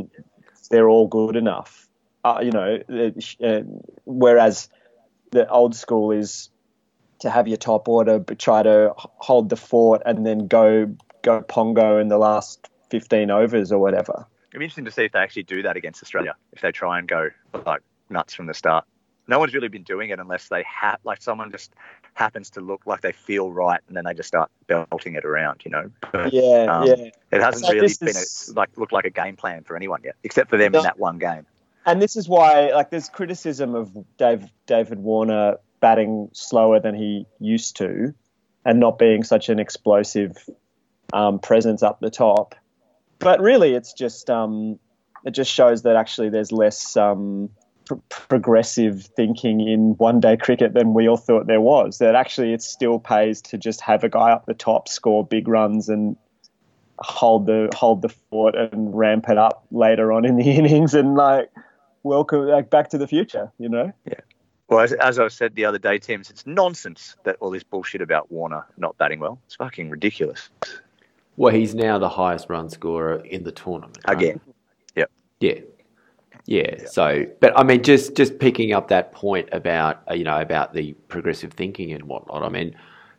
They're 0.72 0.90
all 0.90 1.08
good 1.08 1.36
enough, 1.36 1.88
uh, 2.24 2.42
you 2.44 2.52
know. 2.52 2.80
uh, 3.44 3.62
whereas 4.06 4.70
the 5.32 5.48
old 5.50 5.76
school 5.76 6.12
is 6.12 6.50
to 7.20 7.30
have 7.30 7.48
your 7.48 7.58
top 7.58 7.88
order, 7.88 8.20
but 8.20 8.40
try 8.40 8.64
to 8.64 8.94
hold 8.96 9.50
the 9.50 9.58
fort 9.58 10.02
and 10.06 10.26
then 10.26 10.48
go 10.48 10.96
go 11.22 11.42
pongo 11.42 11.98
in 12.00 12.08
the 12.08 12.18
last 12.18 12.70
fifteen 12.90 13.30
overs 13.30 13.72
or 13.72 13.80
whatever. 13.80 14.26
It'd 14.52 14.60
be 14.60 14.66
interesting 14.66 14.86
to 14.86 14.92
see 14.92 15.04
if 15.06 15.12
they 15.12 15.20
actually 15.20 15.44
do 15.44 15.62
that 15.64 15.76
against 15.78 16.02
Australia. 16.02 16.36
If 16.54 16.62
they 16.62 16.72
try 16.72 16.98
and 16.98 17.08
go 17.08 17.30
like 17.66 17.82
nuts 18.10 18.34
from 18.34 18.48
the 18.48 18.54
start. 18.54 18.86
No 19.28 19.38
one's 19.38 19.54
really 19.54 19.68
been 19.68 19.84
doing 19.84 20.10
it 20.10 20.20
unless 20.20 20.48
they 20.48 20.64
have 20.64 20.98
like 21.04 21.22
someone 21.22 21.52
just 21.52 21.72
happens 22.16 22.50
to 22.52 22.62
look 22.62 22.82
like 22.88 23.02
they 23.02 23.12
feel 23.12 23.52
right 23.52 23.80
and 23.88 23.96
then 23.96 24.06
they 24.06 24.16
just 24.16 24.28
start 24.28 24.50
belting 24.66 25.14
it 25.14 25.24
around, 25.24 25.62
you 25.64 25.70
know. 25.70 25.92
But 26.12 26.34
Yeah, 26.34 26.66
Um, 26.68 26.88
yeah. 26.88 26.96
it 27.32 27.42
hasn't 27.42 27.66
So 27.68 27.74
really 27.74 27.94
been 28.00 28.10
is- 28.10 28.50
a, 28.52 28.58
like 28.60 28.70
looked 28.76 28.92
like 28.92 29.06
a 29.06 29.12
game 29.12 29.36
plan 29.36 29.64
for 29.64 29.76
anyone 29.76 30.02
yet, 30.04 30.16
except 30.24 30.50
for 30.50 30.58
them 30.58 30.72
No. 30.72 30.80
in 30.80 30.84
that 30.84 30.98
one 30.98 31.20
game. 31.20 31.46
And 31.86 32.02
this 32.02 32.16
is 32.16 32.28
why 32.28 32.72
like 32.72 32.90
there's 32.90 33.10
criticism 33.10 33.76
of 33.76 33.92
Dave 34.18 34.46
David 34.66 35.00
Warner 35.00 35.58
batting 35.80 36.30
slower 36.34 36.80
than 36.80 36.96
he 36.96 37.26
used 37.40 37.78
to 37.78 38.14
and 38.66 38.80
not 38.80 39.00
being 39.00 39.24
such 39.24 39.50
an 39.50 39.60
explosive 39.60 40.38
um, 41.14 41.40
presence 41.40 41.82
up 41.84 42.00
the 42.00 42.10
top. 42.10 42.56
But 43.20 43.40
really, 43.42 43.74
it's 43.74 43.94
just 43.94 44.30
um, 44.30 44.80
it 45.26 45.32
just 45.32 45.52
shows 45.52 45.84
that 45.84 45.96
actually 45.96 46.30
there's 46.30 46.52
less 46.52 46.96
um, 46.96 47.50
pr- 47.86 47.96
progressive 48.10 49.04
thinking 49.16 49.62
in 49.68 49.96
one 49.98 50.20
day 50.20 50.38
cricket 50.38 50.74
than 50.74 50.94
we 50.94 51.08
all 51.08 51.18
thought 51.18 51.48
there 51.48 51.62
was. 51.62 51.98
That 51.98 52.16
actually 52.16 52.54
it 52.54 52.62
still 52.62 53.00
pays 53.00 53.42
to 53.44 53.58
just 53.58 53.82
have 53.82 54.04
a 54.04 54.10
guy 54.10 54.32
up 54.32 54.46
the 54.46 54.54
top 54.54 54.88
score 54.88 55.26
big 55.26 55.48
runs 55.48 55.90
and 55.90 56.16
hold 57.00 57.46
the 57.46 57.70
hold 57.74 58.02
the 58.02 58.10
fort 58.10 58.56
and 58.56 58.98
ramp 58.98 59.30
it 59.30 59.38
up 59.38 59.66
later 59.72 60.12
on 60.12 60.26
in 60.26 60.36
the 60.36 60.52
innings 60.52 60.94
and 60.94 61.16
like 61.16 61.50
welcome 62.04 62.48
like 62.48 62.70
back 62.70 62.90
to 62.90 62.98
the 62.98 63.08
future 63.08 63.52
you 63.60 63.70
know 63.70 63.92
yeah 64.06 64.20
Well, 64.70 64.82
as, 64.82 64.94
as 64.94 65.18
I 65.18 65.30
said 65.30 65.56
the 65.56 65.66
other 65.66 65.80
day, 65.80 65.98
Tim, 65.98 66.22
it's 66.22 66.46
nonsense 66.46 67.16
that 67.24 67.38
all 67.40 67.50
this 67.50 67.64
bullshit 67.64 68.02
about 68.02 68.32
Warner 68.32 68.66
not 68.78 68.96
batting 69.00 69.20
well. 69.20 69.40
It's 69.48 69.56
fucking 69.56 69.90
ridiculous. 69.90 70.50
Well, 71.38 71.54
he's 71.54 71.74
now 71.74 71.98
the 71.98 72.10
highest 72.10 72.50
run 72.50 72.70
scorer 72.70 73.26
in 73.26 73.44
the 73.44 73.52
tournament 73.52 73.98
right? 74.08 74.16
Again. 74.18 74.42
Yeah. 74.96 75.06
Yeah. 75.40 75.62
Yeah. 76.46 76.86
So, 76.86 77.26
but 77.40 77.58
I 77.58 77.64
mean, 77.64 77.82
just 77.82 78.16
just 78.16 78.38
picking 78.40 78.74
up 78.74 78.90
that 78.90 79.12
point 79.12 79.50
about 79.52 80.04
uh, 80.10 80.14
you 80.14 80.24
know 80.24 80.40
about 80.40 80.74
the 80.74 80.94
progressive 81.08 81.54
thinking 81.54 81.92
and 81.92 82.04
whatnot. 82.04 82.44
I 82.44 82.50
mean, 82.50 82.76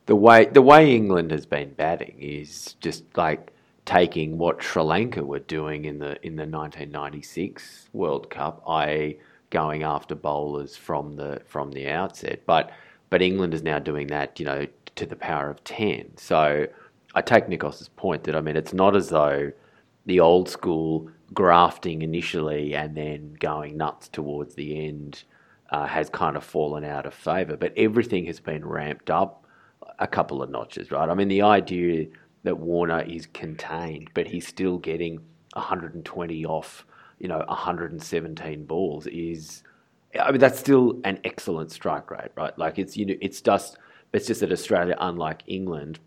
the 0.06 0.16
way 0.16 0.44
the 0.46 0.62
way 0.62 0.94
England 0.94 1.30
has 1.32 1.46
been 1.46 1.72
batting 1.72 2.16
is 2.20 2.74
just 2.80 3.04
like 3.16 3.49
taking 3.84 4.38
what 4.38 4.62
Sri 4.62 4.82
Lanka 4.82 5.24
were 5.24 5.40
doing 5.40 5.84
in 5.84 5.98
the 5.98 6.24
in 6.24 6.36
the 6.36 6.46
1996 6.46 7.88
World 7.92 8.30
Cup, 8.30 8.62
i.e., 8.66 9.18
going 9.50 9.82
after 9.82 10.14
bowlers 10.14 10.76
from 10.76 11.16
the 11.16 11.40
from 11.46 11.72
the 11.72 11.88
outset. 11.88 12.42
But 12.46 12.70
but 13.10 13.22
England 13.22 13.54
is 13.54 13.62
now 13.62 13.78
doing 13.78 14.06
that, 14.08 14.38
you 14.38 14.46
know, 14.46 14.66
to 14.96 15.06
the 15.06 15.16
power 15.16 15.50
of 15.50 15.62
ten. 15.64 16.16
So 16.16 16.66
I 17.14 17.22
take 17.22 17.46
Nikos's 17.46 17.88
point 17.88 18.24
that 18.24 18.36
I 18.36 18.40
mean, 18.40 18.56
it's 18.56 18.72
not 18.72 18.94
as 18.96 19.08
though 19.08 19.52
the 20.06 20.20
old 20.20 20.48
school 20.48 21.10
grafting 21.32 22.02
initially 22.02 22.74
and 22.74 22.96
then 22.96 23.36
going 23.38 23.76
nuts 23.76 24.08
towards 24.08 24.54
the 24.54 24.86
end 24.86 25.22
uh, 25.70 25.86
has 25.86 26.10
kind 26.10 26.36
of 26.36 26.44
fallen 26.44 26.84
out 26.84 27.06
of 27.06 27.14
favour. 27.14 27.56
But 27.56 27.72
everything 27.76 28.26
has 28.26 28.40
been 28.40 28.64
ramped 28.64 29.10
up 29.10 29.44
a 29.98 30.06
couple 30.06 30.42
of 30.42 30.50
notches, 30.50 30.90
right? 30.90 31.08
I 31.08 31.14
mean, 31.14 31.28
the 31.28 31.42
idea 31.42 32.06
that 32.42 32.58
Warner 32.58 33.02
is 33.02 33.26
contained, 33.26 34.10
but 34.14 34.26
he's 34.26 34.46
still 34.46 34.78
getting 34.78 35.20
120 35.54 36.44
off, 36.46 36.86
you 37.18 37.28
know, 37.28 37.44
117 37.48 38.64
balls 38.64 39.06
is, 39.08 39.62
I 40.18 40.30
mean, 40.30 40.40
that's 40.40 40.58
still 40.58 41.00
an 41.04 41.18
excellent 41.24 41.70
strike 41.70 42.10
rate, 42.10 42.30
right? 42.36 42.56
Like 42.58 42.78
it's 42.78 42.96
you 42.96 43.06
know, 43.06 43.14
it's 43.20 43.40
just 43.40 43.78
it's 44.12 44.26
just 44.26 44.40
that 44.40 44.52
Australia, 44.52 44.96
unlike 44.98 45.42
England, 45.46 46.00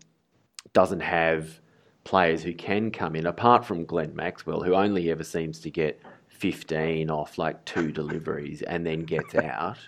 doesn't 0.72 1.00
have 1.00 1.60
players 2.04 2.42
who 2.42 2.52
can 2.52 2.90
come 2.90 3.16
in, 3.16 3.26
apart 3.26 3.64
from 3.64 3.84
Glenn 3.84 4.14
Maxwell, 4.14 4.62
who 4.62 4.74
only 4.74 5.10
ever 5.10 5.24
seems 5.24 5.58
to 5.60 5.70
get 5.70 6.00
15 6.28 7.10
off 7.10 7.38
like 7.38 7.64
two 7.64 7.90
deliveries 7.90 8.60
and 8.62 8.86
then 8.86 9.00
gets 9.00 9.34
out. 9.34 9.78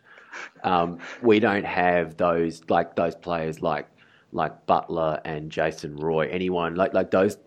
Um, 0.65 0.99
we 1.23 1.41
don't 1.41 1.67
have 1.67 2.17
those 2.17 2.63
like 2.69 2.95
those 2.97 3.15
players 3.15 3.61
like 3.63 3.87
like 4.37 4.67
Buttler 4.67 5.21
and 5.25 5.51
Jason 5.51 5.97
Roy, 5.97 6.29
anyone 6.31 6.77
like 6.77 6.95
like 6.95 7.11
those 7.11 7.39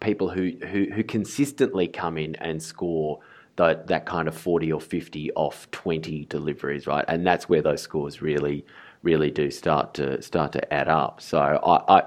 people 0.00 0.30
who 0.30 0.52
who, 0.66 0.86
who 0.92 1.04
consistently 1.04 1.86
come 1.86 2.16
in 2.16 2.34
and 2.36 2.62
score 2.62 3.20
that 3.56 3.86
that 3.88 4.06
kind 4.06 4.26
of 4.26 4.36
40 4.36 4.72
or 4.72 4.80
50 4.80 5.32
off 5.32 5.70
20 5.70 6.24
deliveries, 6.24 6.86
right? 6.86 7.04
And 7.06 7.26
that's 7.26 7.48
where 7.48 7.62
those 7.62 7.82
scores 7.82 8.22
really 8.22 8.64
really 9.02 9.30
do 9.30 9.50
start 9.50 9.94
to 9.94 10.20
start 10.22 10.52
to 10.52 10.74
add 10.74 10.88
up. 10.88 11.20
So 11.20 11.38
I 11.38 11.98
I, 11.98 12.02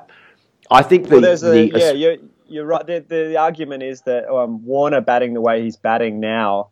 I 0.72 0.82
think 0.82 1.08
the, 1.08 1.20
well 1.20 1.26
a 1.26 1.38
the 1.38 1.72
yeah 1.76 1.92
you're, 1.92 2.18
you're 2.48 2.66
right 2.66 2.86
the, 2.86 3.06
the, 3.08 3.28
the 3.28 3.38
argument 3.38 3.84
is 3.84 4.02
that 4.02 4.28
um, 4.34 4.66
Warner 4.66 5.02
batting 5.02 5.36
the 5.36 5.42
way 5.42 5.62
he's 5.62 5.78
batting 5.78 6.20
now 6.20 6.70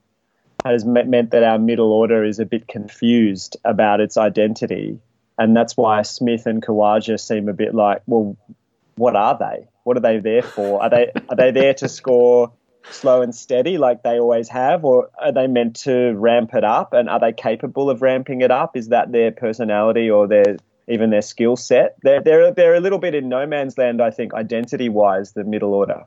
has 0.65 0.83
meant 0.85 1.31
that 1.31 1.43
our 1.43 1.57
middle 1.59 1.91
order 1.91 2.23
is 2.23 2.39
a 2.39 2.45
bit 2.45 2.67
confused 2.67 3.57
about 3.65 3.99
its 3.99 4.17
identity 4.17 4.99
and 5.41 5.57
that's 5.57 5.75
why 5.75 6.03
Smith 6.03 6.45
and 6.45 6.61
Khawaja 6.61 7.19
seem 7.19 7.49
a 7.49 7.53
bit 7.53 7.73
like 7.73 8.03
well 8.05 8.37
what 8.95 9.15
are 9.15 9.37
they? 9.37 9.67
What 9.83 9.97
are 9.97 10.01
they 10.01 10.19
there 10.19 10.43
for? 10.43 10.81
Are 10.83 10.89
they 10.89 11.11
are 11.29 11.35
they 11.35 11.51
there 11.51 11.73
to 11.75 11.89
score 11.89 12.53
slow 12.91 13.21
and 13.21 13.33
steady 13.33 13.77
like 13.77 14.03
they 14.03 14.19
always 14.19 14.49
have 14.49 14.85
or 14.85 15.09
are 15.19 15.31
they 15.31 15.47
meant 15.47 15.75
to 15.77 16.13
ramp 16.13 16.53
it 16.53 16.63
up? 16.63 16.93
And 16.93 17.09
are 17.09 17.19
they 17.19 17.33
capable 17.33 17.89
of 17.89 18.01
ramping 18.01 18.41
it 18.41 18.51
up? 18.51 18.77
Is 18.77 18.89
that 18.89 19.11
their 19.11 19.31
personality 19.31 20.09
or 20.09 20.27
their 20.27 20.57
even 20.87 21.09
their 21.09 21.21
skill 21.21 21.55
set? 21.55 21.95
They're, 22.03 22.21
they're, 22.21 22.53
they're 22.53 22.75
a 22.75 22.79
little 22.79 22.99
bit 22.99 23.15
in 23.15 23.29
no 23.29 23.47
man's 23.47 23.77
land 23.77 24.01
i 24.01 24.11
think 24.11 24.33
identity 24.33 24.89
wise 24.89 25.31
the 25.31 25.43
middle 25.43 25.73
order. 25.73 26.05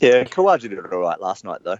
Yeah, 0.00 0.24
Khawaja 0.24 0.62
did 0.62 0.72
it 0.72 0.92
all 0.92 1.00
right 1.00 1.20
last 1.20 1.44
night 1.44 1.60
though. 1.62 1.78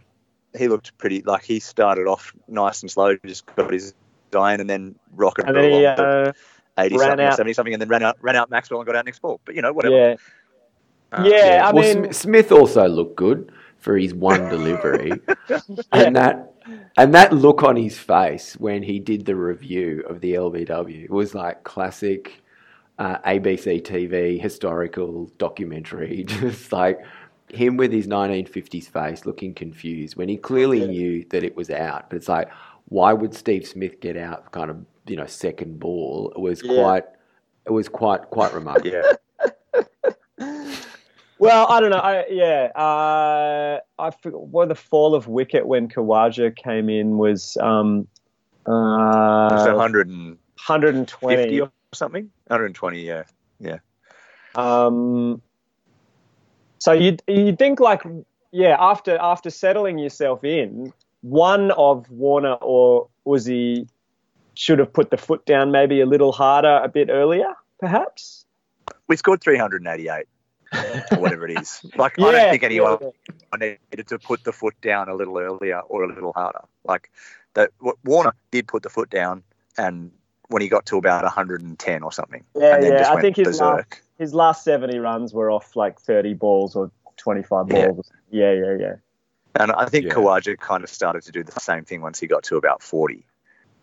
He 0.57 0.69
looked 0.69 0.97
pretty 0.99 1.23
like 1.23 1.45
he 1.45 1.59
started 1.59 2.07
off 2.07 2.33
nice 2.49 2.83
and 2.83 2.91
slow, 2.91 3.17
just 3.27 3.45
got 3.57 3.73
his 3.73 3.93
iron 4.35 4.61
and 4.61 4.69
then 4.69 4.95
rocketed 5.15 5.49
and 5.49 5.57
then 5.57 5.71
he 5.71 5.85
along 5.85 5.97
to 5.97 6.03
uh, 6.03 6.33
80 6.79 6.97
ran 6.97 7.09
something 7.09 7.25
or 7.25 7.29
out- 7.29 7.37
70 7.37 7.53
something 7.55 7.73
and 7.75 7.81
then 7.83 7.89
ran 7.89 8.03
out 8.03 8.17
ran 8.21 8.37
out 8.37 8.51
Maxwell 8.51 8.81
and 8.81 8.87
got 8.87 8.97
out 8.97 9.05
next 9.05 9.21
ball. 9.21 9.41
But 9.45 9.55
you 9.55 9.63
know, 9.63 9.73
whatever. 9.73 9.97
yeah 9.97 10.17
Uh, 11.13 11.25
yeah 11.27 11.63
i 11.69 11.73
well, 11.73 11.95
mean 12.03 12.13
Smith 12.13 12.51
also 12.53 12.87
looked 12.89 13.17
good 13.17 13.53
for 13.79 13.97
his 13.97 14.13
one 14.13 14.49
delivery, 14.57 15.13
and 15.93 16.17
that 16.17 16.53
and 16.97 17.15
that 17.15 17.33
look 17.33 17.63
on 17.63 17.77
his 17.77 17.97
face 17.97 18.55
when 18.59 18.83
he 18.83 18.99
did 18.99 19.25
the 19.25 19.37
review 19.37 20.03
of 20.09 20.21
the 20.21 20.35
LBW 20.35 21.09
was 21.09 21.35
like 21.35 21.63
classic 21.63 22.43
uh, 22.99 23.19
ABC 23.19 23.83
TV 23.83 24.41
historical 24.41 25.31
documentary, 25.39 26.25
just 26.27 26.73
like 26.73 26.99
him 27.49 27.77
with 27.77 27.93
his 27.93 28.09
1950s 28.09 28.89
face 28.91 29.25
looking 29.27 29.55
confused 29.55 30.17
when 30.17 30.29
he 30.29 30.37
clearly 30.37 30.81
Yeah. 30.81 30.87
knew 30.87 31.25
that 31.31 31.45
it 31.45 31.55
was 31.55 31.71
out. 31.71 32.11
But 32.11 32.17
it's 32.17 32.29
like, 32.29 32.49
why 32.89 33.13
would 33.13 33.35
Steve 33.35 33.67
Smith 33.67 34.01
get 34.01 34.17
out 34.17 34.53
kind 34.53 34.71
of 34.71 34.85
you 35.07 35.17
know 35.17 35.27
second 35.27 35.79
ball? 35.81 36.33
It 36.35 36.41
was 36.41 36.63
Yeah. 36.63 36.75
quite 36.75 37.05
it 37.67 37.73
was 37.73 37.89
quite 37.89 38.23
quite 38.31 38.53
remarkable. 38.55 38.91
Yeah. 38.93 39.83
Well, 41.39 41.67
I 41.69 41.81
don't 41.81 41.91
know. 41.91 41.99
I, 41.99 42.25
yeah, 42.31 42.71
uh, 42.75 43.81
I 43.99 44.11
forgot 44.11 44.47
what 44.47 44.69
the 44.69 44.75
fall 44.75 45.15
of 45.15 45.29
wicket 45.29 45.67
when 45.67 45.87
Khawaja 45.87 46.57
came 46.57 46.89
in 46.89 47.19
was 47.19 47.59
um, 47.61 48.09
It's 48.61 48.69
uh, 48.69 49.75
150 49.77 50.39
120. 50.57 51.61
or 51.61 51.71
something. 51.93 52.31
120, 52.47 53.03
yeah, 53.03 53.25
yeah. 53.61 53.79
Um, 54.55 55.43
So 56.79 56.93
you 56.93 57.19
you 57.27 57.55
think 57.55 57.81
like 57.81 58.03
yeah 58.53 58.77
after 58.81 59.19
after 59.19 59.51
settling 59.51 59.99
yourself 59.99 60.43
in, 60.43 60.91
one 61.27 61.73
of 61.73 62.09
Warner 62.11 62.55
or 62.55 63.09
Uzi 63.27 63.89
should 64.55 64.79
have 64.79 64.93
put 64.93 65.11
the 65.11 65.17
foot 65.17 65.45
down 65.45 65.73
maybe 65.73 66.01
a 66.01 66.07
little 66.07 66.31
harder 66.31 66.81
a 66.83 66.89
bit 66.89 67.09
earlier, 67.11 67.53
perhaps. 67.81 68.45
We 69.09 69.17
scored 69.17 69.43
388 69.43 70.27
or 71.13 71.19
whatever 71.21 71.49
it 71.49 71.61
is. 71.61 71.85
Like 71.97 72.19
I 72.21 72.31
don't 72.31 72.51
think 72.51 72.63
anyone 72.63 72.99
yeah, 73.61 73.75
needed 73.91 74.07
to 74.09 74.19
put 74.19 74.45
the 74.45 74.53
foot 74.53 74.75
down 74.81 75.09
a 75.09 75.15
little 75.15 75.39
earlier 75.39 75.81
or 75.81 76.05
a 76.05 76.09
little 76.09 76.33
harder. 76.33 76.65
Like 76.85 77.11
that, 77.55 77.71
Warner 78.05 78.35
did 78.53 78.69
put 78.69 78.85
the 78.85 78.91
foot 78.91 79.11
down, 79.11 79.43
and 79.77 80.13
when 80.49 80.63
he 80.63 80.69
got 80.69 80.87
to 80.87 80.97
about 80.97 81.25
110 81.25 82.03
or 82.03 82.13
something, 82.13 82.45
Yeah, 82.55 82.75
and 82.75 82.83
then 82.85 82.93
yeah, 82.93 82.99
just 82.99 83.11
I 83.11 83.21
think 83.21 83.37
his 83.37 83.49
berserk. 83.49 84.03
His 84.19 84.33
last 84.33 84.65
seventy 84.65 84.99
runs 84.99 85.35
were 85.35 85.51
off 85.51 85.77
like 85.77 86.01
thirty 86.01 86.35
balls 86.35 86.77
or 86.77 86.91
twenty 87.17 87.43
five 87.43 87.67
Yeah. 87.69 87.89
balls. 87.89 88.11
Yeah, 88.31 88.53
yeah, 88.53 88.77
yeah. 88.79 88.95
And 89.59 89.73
I 89.73 89.87
think 89.87 90.07
Yeah. 90.07 90.13
Khawaja 90.15 90.59
kind 90.59 90.85
of 90.85 90.91
started 90.91 91.23
to 91.25 91.33
do 91.33 91.43
the 91.43 91.59
same 91.61 91.85
thing 91.85 92.03
once 92.03 92.21
he 92.21 92.27
got 92.27 92.45
to 92.45 92.57
about 92.57 92.83
40. 92.83 93.25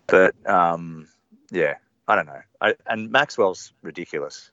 But 0.07 0.35
um, 0.47 1.07
yeah, 1.51 1.75
I 2.07 2.15
don't 2.15 2.25
know. 2.27 2.41
I, 2.61 2.75
and 2.87 3.11
Maxwell's 3.11 3.73
ridiculous. 3.81 4.51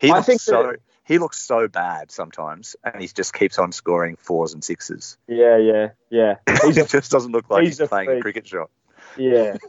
He 0.00 0.10
I 0.10 0.14
looks 0.16 0.26
think 0.26 0.40
so 0.40 0.62
that- 0.64 0.80
he 1.04 1.16
looks 1.16 1.38
so 1.38 1.68
bad 1.68 2.10
sometimes, 2.10 2.76
and 2.84 3.00
he 3.00 3.08
just 3.08 3.32
keeps 3.32 3.58
on 3.58 3.72
scoring 3.72 4.16
fours 4.16 4.52
and 4.52 4.62
sixes. 4.62 5.16
Yeah, 5.26 5.56
yeah, 5.56 5.88
yeah. 6.10 6.34
He 6.66 6.72
just 6.72 7.10
doesn't 7.10 7.32
look 7.32 7.48
like 7.48 7.62
he's 7.62 7.78
he's, 7.78 7.80
a 7.80 7.88
playing 7.88 8.10
a 8.10 8.20
cricket 8.20 8.46
shot. 8.46 8.70
Yeah. 9.16 9.56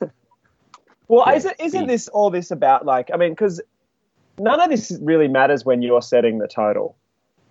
Well, 1.07 1.23
Yeah, 1.25 1.33
isn't 1.37 1.55
isn't 1.59 1.87
this 1.87 2.07
all 2.07 2.29
this 2.29 2.51
about 2.51 2.85
like? 2.85 3.09
I 3.11 3.17
mean, 3.17 3.31
because 3.31 3.59
none 4.37 4.59
of 4.61 4.69
this 4.69 4.95
really 5.01 5.27
matters 5.27 5.65
when 5.65 5.81
you're 5.81 6.03
setting 6.03 6.37
the 6.37 6.47
total. 6.47 6.95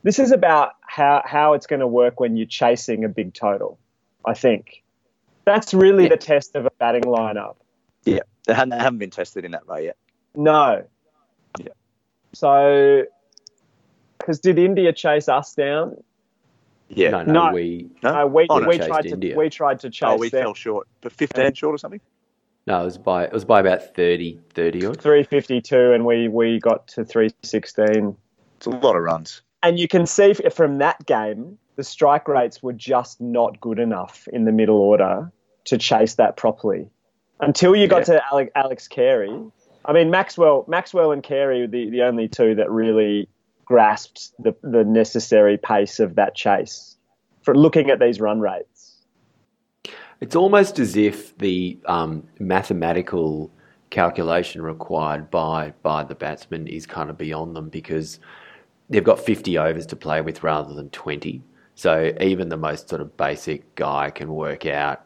This 0.03 0.19
is 0.19 0.31
about 0.33 0.73
how 0.83 1.23
how 1.25 1.55
it's 1.55 1.67
going 1.67 1.81
to 1.81 1.87
work 1.87 2.21
when 2.21 2.37
you're 2.37 2.47
chasing 2.47 3.05
a 3.05 3.09
big 3.09 3.35
total. 3.35 3.79
I 4.25 4.35
think 4.35 4.83
that's 5.45 5.73
really 5.75 6.05
Yeah. 6.05 6.11
the 6.11 6.17
test 6.19 6.55
of 6.55 6.67
a 6.67 6.71
batting 6.79 7.05
lineup. 7.05 7.57
They 8.05 8.21
haven't, 8.55 8.71
they 8.71 8.77
haven't 8.79 8.99
been 8.99 9.11
tested 9.11 9.45
in 9.45 9.51
that 9.53 9.67
way 9.67 9.85
yet. 9.87 9.97
No. 10.35 10.85
Yeah. 11.59 11.67
So, 12.33 13.05
because 14.19 14.41
did 14.41 14.59
India 14.59 14.93
chase 14.93 15.29
us 15.29 15.55
down? 15.55 16.03
Yeah. 16.89 17.11
No, 17.11 17.23
no, 17.25 17.33
No. 17.49 17.53
we 17.53 17.91
No? 18.03 18.13
No, 18.15 18.27
we, 18.27 18.47
Oh, 18.49 18.59
no. 18.59 18.69
we 18.69 18.77
Chased 18.79 18.89
tried 18.89 19.03
to 19.03 19.09
India. 19.11 19.37
we 19.37 19.51
tried 19.51 19.81
to 19.81 19.91
chase 19.91 20.09
oh, 20.11 20.17
we 20.17 20.31
them. 20.31 20.43
fell 20.45 20.55
short, 20.55 20.89
but 21.03 21.13
15 21.13 21.53
short 21.55 21.75
or 21.75 21.79
something. 21.79 22.01
no, 22.67 22.81
it 22.81 22.85
was 22.85 22.97
by 22.99 23.25
it 23.25 23.33
was 23.33 23.45
by 23.45 23.61
about 23.61 23.95
30, 23.95 24.39
30 24.55 24.87
odd. 24.87 25.01
352 25.01 25.93
and 25.93 26.07
we 26.07 26.29
we 26.29 26.59
got 26.61 26.89
to 26.89 27.05
316 27.05 28.17
It's 28.57 28.67
a 28.67 28.71
lot 28.71 28.97
of 28.97 29.03
runs. 29.03 29.43
And 29.63 29.79
you 29.79 29.89
can 29.89 30.07
see 30.07 30.35
from 30.35 30.79
that 30.79 31.05
game 31.07 31.59
the 31.77 31.85
strike 31.85 32.29
rates 32.29 32.63
were 32.63 32.73
just 32.73 33.21
not 33.21 33.61
good 33.61 33.79
enough 33.79 34.27
in 34.33 34.45
the 34.45 34.53
middle 34.53 34.79
order 34.79 35.31
to 35.65 35.79
chase 35.79 36.15
that 36.15 36.37
properly 36.37 36.91
until 37.41 37.77
you 37.77 37.87
got 37.87 38.05
to 38.05 38.21
Alex, 38.33 38.51
Alex 38.55 38.89
Carey. 38.89 39.31
I 39.85 39.93
mean 39.93 40.11
Maxwell 40.11 40.65
Maxwell 40.69 41.13
and 41.13 41.23
Carey 41.23 41.63
were 41.63 41.67
the, 41.67 41.91
the 41.91 42.03
only 42.03 42.29
two 42.29 42.55
that 42.57 42.71
really 42.71 43.29
grasped 43.65 44.33
the, 44.39 44.55
the 44.63 44.83
necessary 44.85 45.59
pace 45.59 46.01
of 46.01 46.15
that 46.17 46.35
chase 46.35 46.97
for 47.43 47.55
looking 47.55 47.91
at 47.91 48.01
these 48.01 48.21
run 48.21 48.41
rates. 48.41 48.97
It's 50.21 50.35
almost 50.35 50.79
as 50.79 50.97
if 50.97 51.37
the 51.39 51.79
um, 51.87 52.27
mathematical 52.41 53.53
calculation 53.91 54.63
required 54.63 55.31
by 55.31 55.73
by 55.83 56.05
the 56.05 56.15
batsman 56.15 56.67
is 56.67 56.87
kind 56.87 57.09
of 57.09 57.17
beyond 57.17 57.57
them 57.57 57.69
because 57.69 58.19
they've 58.91 59.05
got 59.05 59.21
50 59.21 59.59
overs 59.59 59.87
to 59.87 59.97
play 59.97 60.21
with 60.21 60.43
rather 60.43 60.75
than 60.75 60.91
20. 60.91 61.43
So 61.75 62.13
even 62.21 62.49
the 62.49 62.57
most 62.57 62.89
sort 62.89 63.01
of 63.01 63.17
basic 63.17 63.75
guy 63.75 64.11
can 64.11 64.35
work 64.35 64.67
out 64.67 65.05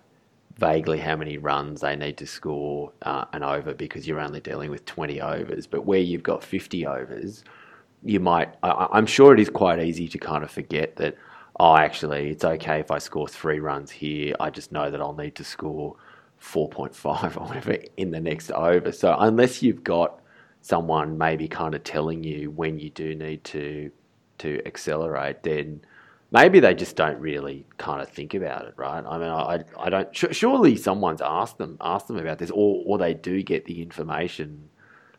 vaguely 0.56 0.98
how 0.98 1.16
many 1.16 1.38
runs 1.38 1.80
they 1.80 1.96
need 1.96 2.16
to 2.18 2.26
score 2.26 2.92
uh, 3.02 3.24
an 3.32 3.42
over 3.42 3.74
because 3.74 4.06
you're 4.06 4.20
only 4.20 4.40
dealing 4.40 4.70
with 4.70 4.84
20 4.84 5.20
overs. 5.20 5.66
But 5.66 5.86
where 5.86 5.98
you've 5.98 6.22
got 6.22 6.44
50 6.44 6.86
overs, 6.86 7.44
you 8.02 8.20
might, 8.20 8.54
I, 8.62 8.86
I'm 8.92 9.06
sure 9.06 9.34
it 9.34 9.40
is 9.40 9.50
quite 9.50 9.82
easy 9.82 10.08
to 10.08 10.18
kind 10.18 10.44
of 10.44 10.50
forget 10.50 10.96
that, 10.96 11.16
oh, 11.58 11.76
actually, 11.76 12.30
it's 12.30 12.44
okay 12.44 12.80
if 12.80 12.90
I 12.90 12.98
score 12.98 13.28
three 13.28 13.60
runs 13.60 13.90
here. 13.90 14.34
I 14.40 14.50
just 14.50 14.72
know 14.72 14.90
that 14.90 15.00
I'll 15.00 15.14
need 15.14 15.34
to 15.36 15.44
score 15.44 15.96
4.5 16.40 17.36
or 17.40 17.46
whatever 17.46 17.78
in 17.96 18.10
the 18.10 18.20
next 18.20 18.50
over. 18.50 18.92
So 18.92 19.16
unless 19.18 19.62
you've 19.62 19.84
got 19.84 20.21
someone 20.62 21.18
maybe 21.18 21.48
kind 21.48 21.74
of 21.74 21.84
telling 21.84 22.24
you 22.24 22.50
when 22.50 22.78
you 22.78 22.88
do 22.90 23.14
need 23.14 23.44
to 23.44 23.90
to 24.38 24.60
accelerate, 24.66 25.42
then 25.42 25.80
maybe 26.30 26.58
they 26.58 26.74
just 26.74 26.96
don't 26.96 27.18
really 27.20 27.66
kind 27.76 28.00
of 28.00 28.08
think 28.08 28.34
about 28.34 28.64
it, 28.66 28.74
right? 28.76 29.04
I 29.06 29.18
mean, 29.18 29.28
I, 29.28 29.64
I 29.78 29.90
don't. 29.90 30.08
Surely 30.16 30.76
someone's 30.76 31.20
asked 31.20 31.58
them 31.58 31.76
asked 31.80 32.08
them 32.08 32.16
about 32.16 32.38
this, 32.38 32.50
or 32.50 32.82
or 32.86 32.98
they 32.98 33.12
do 33.14 33.42
get 33.42 33.66
the 33.66 33.82
information 33.82 34.68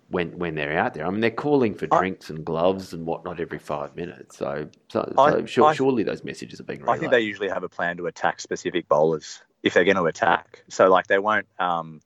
when 0.10 0.38
when 0.38 0.56
they're 0.56 0.78
out 0.78 0.94
there. 0.94 1.06
I 1.06 1.10
mean, 1.10 1.22
they're 1.22 1.30
calling 1.32 1.76
for 1.76 1.88
I- 1.92 2.00
drinks 2.00 2.30
and 2.30 2.44
gloves 2.44 2.94
and 2.94 3.06
whatnot 3.06 3.40
every 3.40 3.60
five 3.60 3.96
minutes. 3.96 4.38
So 4.38 4.70
so, 4.90 5.14
I- 5.18 5.32
so 5.32 5.46
sure, 5.46 5.66
I- 5.68 5.74
surely 5.74 6.04
those 6.04 6.24
messages 6.24 6.60
are 6.60 6.64
being 6.64 6.88
I 6.88 6.98
think 6.98 7.12
they 7.12 7.22
usually 7.22 7.50
have 7.50 7.64
a 7.64 7.70
plan 7.70 7.98
to 7.98 8.08
attack 8.08 8.40
specific 8.40 8.88
bowlers 8.88 9.42
if 9.62 9.74
they're 9.74 9.86
going 9.86 9.98
to 9.98 10.06
attack. 10.06 10.64
So 10.70 10.90
like 10.90 11.08
they 11.08 11.20
won't. 11.20 11.48
Um, 11.60 12.02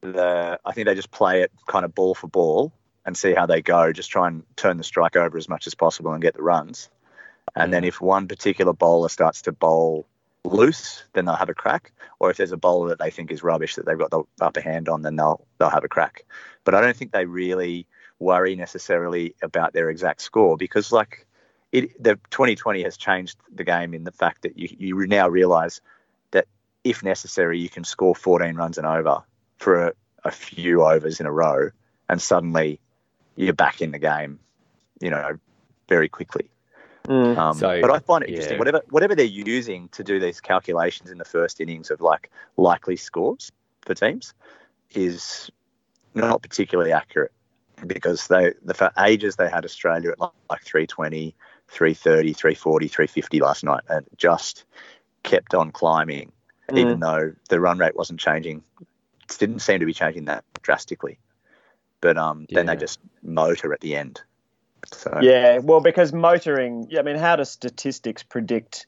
the 0.00 0.58
I 0.64 0.72
think 0.72 0.86
they 0.86 0.94
just 0.94 1.10
play 1.10 1.42
it 1.42 1.52
kind 1.66 1.84
of 1.84 1.94
ball 1.94 2.14
for 2.14 2.28
ball 2.28 2.72
and 3.04 3.16
see 3.16 3.34
how 3.34 3.46
they 3.46 3.62
go. 3.62 3.92
Just 3.92 4.10
try 4.10 4.28
and 4.28 4.44
turn 4.56 4.76
the 4.76 4.84
strike 4.84 5.16
over 5.16 5.36
as 5.38 5.48
much 5.48 5.66
as 5.66 5.74
possible 5.74 6.12
and 6.12 6.22
get 6.22 6.34
the 6.34 6.42
runs. 6.42 6.88
And 7.56 7.72
then 7.72 7.82
mm. 7.82 7.88
if 7.88 8.00
one 8.00 8.28
particular 8.28 8.72
bowler 8.72 9.08
starts 9.08 9.42
to 9.42 9.52
bowl 9.52 10.06
loose, 10.44 11.04
then 11.12 11.24
they'll 11.24 11.34
have 11.34 11.48
a 11.48 11.54
crack. 11.54 11.92
Or 12.20 12.30
if 12.30 12.36
there's 12.36 12.52
a 12.52 12.56
bowler 12.56 12.90
that 12.90 12.98
they 12.98 13.10
think 13.10 13.30
is 13.30 13.42
rubbish 13.42 13.76
that 13.76 13.86
they've 13.86 13.98
got 13.98 14.10
the 14.10 14.22
upper 14.40 14.60
hand 14.60 14.88
on, 14.88 15.02
then 15.02 15.16
they'll 15.16 15.46
they'll 15.58 15.70
have 15.70 15.84
a 15.84 15.88
crack. 15.88 16.24
But 16.64 16.74
I 16.74 16.80
don't 16.80 16.96
think 16.96 17.12
they 17.12 17.26
really 17.26 17.86
worry 18.18 18.56
necessarily 18.56 19.34
about 19.42 19.72
their 19.72 19.90
exact 19.90 20.20
score 20.20 20.56
because 20.56 20.90
like 20.90 21.26
it 21.70 22.02
the 22.02 22.16
2020 22.30 22.82
has 22.82 22.96
changed 22.96 23.38
the 23.54 23.64
game 23.64 23.94
in 23.94 24.04
the 24.04 24.12
fact 24.12 24.42
that 24.42 24.58
you 24.58 24.68
you 24.78 25.06
now 25.06 25.28
realize 25.28 25.80
that 26.32 26.46
if 26.82 27.02
necessary 27.02 27.60
you 27.60 27.68
can 27.68 27.84
score 27.84 28.14
14 28.14 28.56
runs 28.56 28.78
and 28.78 28.86
over 28.86 29.22
for 29.58 29.88
a, 29.88 29.92
a 30.24 30.30
few 30.30 30.82
overs 30.82 31.20
in 31.20 31.26
a 31.26 31.32
row 31.32 31.70
and 32.08 32.20
suddenly 32.22 32.80
you're 33.36 33.52
back 33.52 33.80
in 33.82 33.90
the 33.92 33.98
game 33.98 34.38
you 35.00 35.10
know 35.10 35.38
very 35.88 36.08
quickly 36.08 36.50
Mm. 37.06 37.38
um, 37.38 37.54
So, 37.54 37.80
but 37.80 37.90
I 37.90 38.00
find 38.00 38.22
it 38.22 38.28
interesting. 38.28 38.56
yeah. 38.56 38.58
Whatever 38.58 38.82
whatever 38.90 39.14
they're 39.14 39.24
using 39.24 39.88
to 39.90 40.04
do 40.04 40.20
these 40.20 40.42
calculations 40.42 41.10
in 41.10 41.16
the 41.16 41.24
first 41.24 41.58
innings 41.58 41.90
of 41.90 42.02
like 42.02 42.30
likely 42.58 42.96
scores 42.96 43.50
for 43.80 43.94
teams 43.94 44.34
is 44.90 45.50
not 46.14 46.42
particularly 46.42 46.92
accurate 46.92 47.32
because 47.86 48.26
they 48.26 48.52
the 48.62 48.74
for 48.74 48.90
ages 48.98 49.36
they 49.36 49.48
had 49.48 49.64
Australia 49.64 50.10
at 50.10 50.20
like, 50.20 50.32
like 50.50 50.62
320, 50.62 51.34
330, 51.68 52.32
340, 52.34 52.88
350 52.88 53.40
last 53.40 53.64
night 53.64 53.84
and 53.88 54.06
just 54.18 54.64
kept 55.22 55.54
on 55.54 55.70
climbing 55.70 56.32
Mm. 56.70 56.78
even 56.78 57.00
though 57.00 57.32
the 57.48 57.58
run 57.58 57.78
rate 57.78 57.96
wasn't 57.96 58.20
changing. 58.20 58.62
It 59.30 59.38
didn't 59.38 59.60
seem 59.60 59.80
to 59.80 59.86
be 59.86 59.92
changing 59.94 60.26
that 60.26 60.44
drastically. 60.62 61.18
But 62.00 62.16
um, 62.16 62.46
then 62.50 62.66
they 62.66 62.76
just 62.76 63.00
motor 63.22 63.72
at 63.72 63.80
the 63.80 63.96
end. 63.96 64.22
So 64.92 65.18
Yeah, 65.20 65.58
well, 65.58 65.80
because 65.80 66.12
motoring, 66.12 66.88
I 66.96 67.02
mean, 67.02 67.16
how 67.16 67.36
do 67.36 67.44
statistics 67.44 68.22
predict 68.22 68.86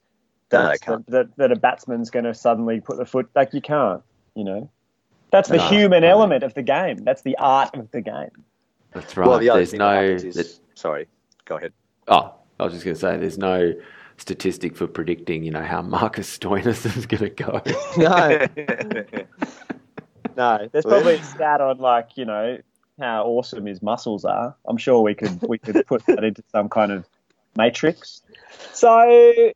No, 0.53 0.68
that, 0.68 0.81
they 0.81 0.96
that, 1.12 1.37
that 1.37 1.53
a 1.53 1.57
batsman's 1.57 2.11
going 2.11 2.24
to 2.24 2.35
suddenly 2.35 2.81
put 2.81 2.96
the 2.96 3.05
foot, 3.05 3.29
like, 3.35 3.53
you 3.53 3.61
can't, 3.61 4.03
you 4.35 4.44
know? 4.44 4.70
That's 5.33 5.48
the 5.48 5.57
No, 5.57 5.68
human 5.68 6.03
no. 6.03 6.09
element 6.11 6.44
of 6.44 6.55
the 6.55 6.62
game. 6.62 6.98
That's 6.98 7.22
the 7.22 7.37
art 7.38 7.76
of 7.76 7.90
the 7.90 8.00
game. 8.00 8.31
That's 8.92 9.16
right. 9.16 9.29
well, 9.29 9.38
the 9.38 9.46
There's 9.48 9.72
no. 9.74 10.03
is, 10.03 10.35
that- 10.37 10.61
sorry, 10.74 11.07
go 11.44 11.57
ahead. 11.57 11.72
Oh, 12.09 12.33
I 12.59 12.64
was 12.64 12.72
just 12.72 12.85
going 12.85 12.94
to 12.94 13.00
say, 13.00 13.16
there's 13.16 13.38
no 13.38 13.74
statistic 14.16 14.76
for 14.76 14.87
predicting, 14.87 15.42
you 15.44 15.50
know, 15.50 15.62
how 15.62 15.83
Marcus 15.83 16.38
Stoinis 16.38 16.85
is 16.96 17.07
going 17.07 17.22
to 17.22 17.31
go. 17.31 17.61
No, 17.96 18.46
no. 20.40 20.68
There's 20.72 20.87
probably 20.87 21.16
a 21.16 21.22
stat 21.22 21.61
on, 21.61 21.79
like, 21.79 22.16
you 22.16 22.24
know, 22.24 22.59
how 22.98 23.24
awesome 23.24 23.66
his 23.66 23.83
muscles 23.83 24.24
are. 24.24 24.57
I'm 24.66 24.79
sure 24.79 25.03
we 25.03 25.14
could 25.14 25.42
we 25.42 25.59
could 25.59 25.87
put 25.87 26.05
that 26.07 26.24
into 26.24 26.42
some 26.50 26.68
kind 26.68 26.92
of 26.92 27.07
matrix. 27.57 28.22
So 28.72 29.53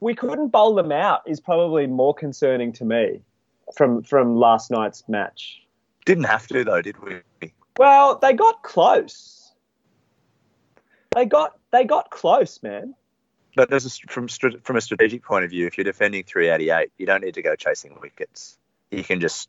we 0.00 0.14
couldn't 0.14 0.48
bowl 0.48 0.74
them 0.74 0.92
out 0.92 1.22
is 1.26 1.40
probably 1.40 1.86
more 1.86 2.14
concerning 2.14 2.72
to 2.74 2.84
me 2.84 3.20
from 3.76 4.02
from 4.02 4.36
last 4.36 4.70
night's 4.70 5.04
match. 5.08 5.62
Didn't 6.04 6.24
have 6.24 6.46
to 6.48 6.64
though, 6.64 6.82
did 6.82 6.96
we? 7.02 7.20
Well, 7.76 8.18
they 8.18 8.32
got 8.32 8.62
close. 8.62 9.52
They 11.14 11.26
got 11.26 11.58
they 11.70 11.84
got 11.84 12.10
close, 12.10 12.62
man. 12.62 12.94
But 13.56 13.70
there's 13.70 13.86
a, 13.86 13.90
from 14.08 14.28
from 14.28 14.76
a 14.76 14.80
strategic 14.80 15.22
point 15.22 15.44
of 15.44 15.50
view, 15.50 15.66
if 15.66 15.76
you're 15.76 15.84
defending 15.84 16.24
388, 16.24 16.92
you 16.96 17.06
don't 17.06 17.22
need 17.22 17.34
to 17.34 17.42
go 17.42 17.56
chasing 17.56 17.98
wickets. 18.00 18.56
You 18.90 19.04
can 19.04 19.20
just 19.20 19.48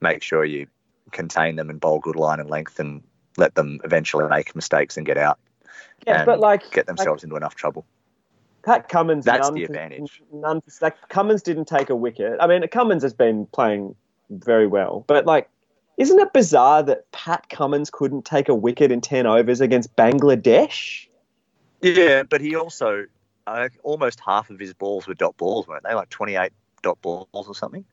make 0.00 0.22
sure 0.22 0.44
you 0.44 0.66
contain 1.10 1.56
them 1.56 1.70
and 1.70 1.80
bowl 1.80 1.98
good 1.98 2.16
line 2.16 2.40
and 2.40 2.50
length, 2.50 2.78
and 2.78 3.02
let 3.36 3.54
them 3.54 3.80
eventually 3.84 4.28
make 4.28 4.54
mistakes 4.54 4.96
and 4.96 5.06
get 5.06 5.16
out 5.16 5.38
Yeah, 6.06 6.24
but 6.24 6.40
like 6.40 6.70
get 6.70 6.86
themselves 6.86 7.24
into 7.24 7.36
enough 7.36 7.54
trouble. 7.54 7.86
Pat 8.64 8.88
Cummins. 8.88 9.24
That's 9.24 9.46
none 9.46 9.54
the 9.54 9.64
advantage. 9.64 10.22
None. 10.32 10.60
For, 10.60 10.70
like 10.82 11.08
Cummins 11.08 11.42
didn't 11.42 11.66
take 11.66 11.90
a 11.90 11.96
wicket. 11.96 12.36
I 12.40 12.46
mean, 12.46 12.66
Cummins 12.68 13.02
has 13.02 13.14
been 13.14 13.46
playing 13.46 13.94
very 14.30 14.66
well, 14.66 15.04
but 15.06 15.24
like, 15.24 15.48
isn't 15.96 16.18
it 16.18 16.32
bizarre 16.32 16.82
that 16.82 17.10
Pat 17.12 17.48
Cummins 17.48 17.90
couldn't 17.90 18.24
take 18.24 18.48
a 18.48 18.54
wicket 18.54 18.92
in 18.92 19.00
ten 19.00 19.26
overs 19.26 19.60
against 19.60 19.94
Bangladesh? 19.96 21.06
Yeah, 21.80 22.24
but 22.24 22.40
he 22.40 22.56
also 22.56 23.06
uh, 23.46 23.68
almost 23.82 24.20
half 24.20 24.50
of 24.50 24.58
his 24.58 24.74
balls 24.74 25.06
were 25.06 25.14
dot 25.14 25.36
balls, 25.36 25.66
weren't 25.66 25.84
they? 25.84 25.94
Like 25.94 26.10
28 26.10 26.52
dot 26.82 27.00
balls 27.00 27.28
or 27.32 27.54
something. 27.54 27.84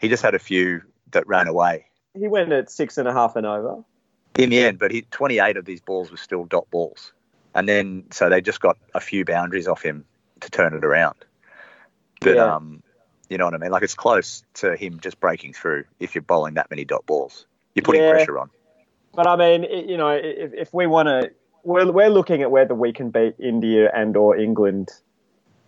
He 0.00 0.08
just 0.08 0.22
had 0.22 0.34
a 0.34 0.38
few 0.38 0.82
that 1.12 1.26
ran 1.26 1.46
away 1.48 1.86
He 2.14 2.28
went 2.28 2.52
at 2.52 2.70
six 2.70 2.98
and 2.98 3.08
a 3.08 3.12
half 3.12 3.36
and 3.36 3.46
over. 3.46 3.84
in 4.38 4.50
the 4.50 4.58
end, 4.60 4.78
but 4.78 4.90
he 4.90 5.02
28 5.02 5.56
of 5.56 5.64
these 5.64 5.80
balls 5.80 6.10
were 6.10 6.16
still 6.16 6.44
dot 6.44 6.68
balls. 6.70 7.12
And 7.54 7.68
then 7.68 8.04
so 8.10 8.28
they 8.28 8.40
just 8.40 8.60
got 8.60 8.76
a 8.94 9.00
few 9.00 9.24
boundaries 9.24 9.66
off 9.68 9.82
him 9.82 10.04
to 10.40 10.50
turn 10.50 10.74
it 10.74 10.84
around. 10.84 11.16
But 12.20 12.36
Yeah. 12.36 12.54
um 12.56 12.82
you 13.28 13.36
know 13.36 13.44
what 13.44 13.54
I 13.54 13.58
mean? 13.58 13.70
Like 13.70 13.82
it's 13.82 13.94
close 13.94 14.42
to 14.54 14.74
him 14.76 15.00
just 15.00 15.20
breaking 15.20 15.52
through 15.52 15.84
if 16.00 16.14
you're 16.14 16.22
bowling 16.22 16.54
that 16.54 16.70
many 16.70 16.84
dot 16.84 17.04
balls. 17.06 17.46
You're 17.74 17.82
putting 17.82 18.02
Yeah. 18.02 18.10
pressure 18.10 18.38
on. 18.38 18.50
But 19.14 19.26
I 19.26 19.36
mean, 19.36 19.64
i- 19.64 19.84
you 19.90 19.96
know, 19.96 20.08
if, 20.10 20.54
if 20.54 20.72
we 20.74 20.86
want 20.86 21.08
to, 21.08 21.30
we're, 21.64 21.90
we're 21.90 22.08
looking 22.08 22.40
at 22.42 22.50
whether 22.50 22.74
we 22.74 22.92
can 22.92 23.10
beat 23.10 23.34
India 23.38 23.90
and 23.94 24.16
or 24.16 24.36
England, 24.36 24.88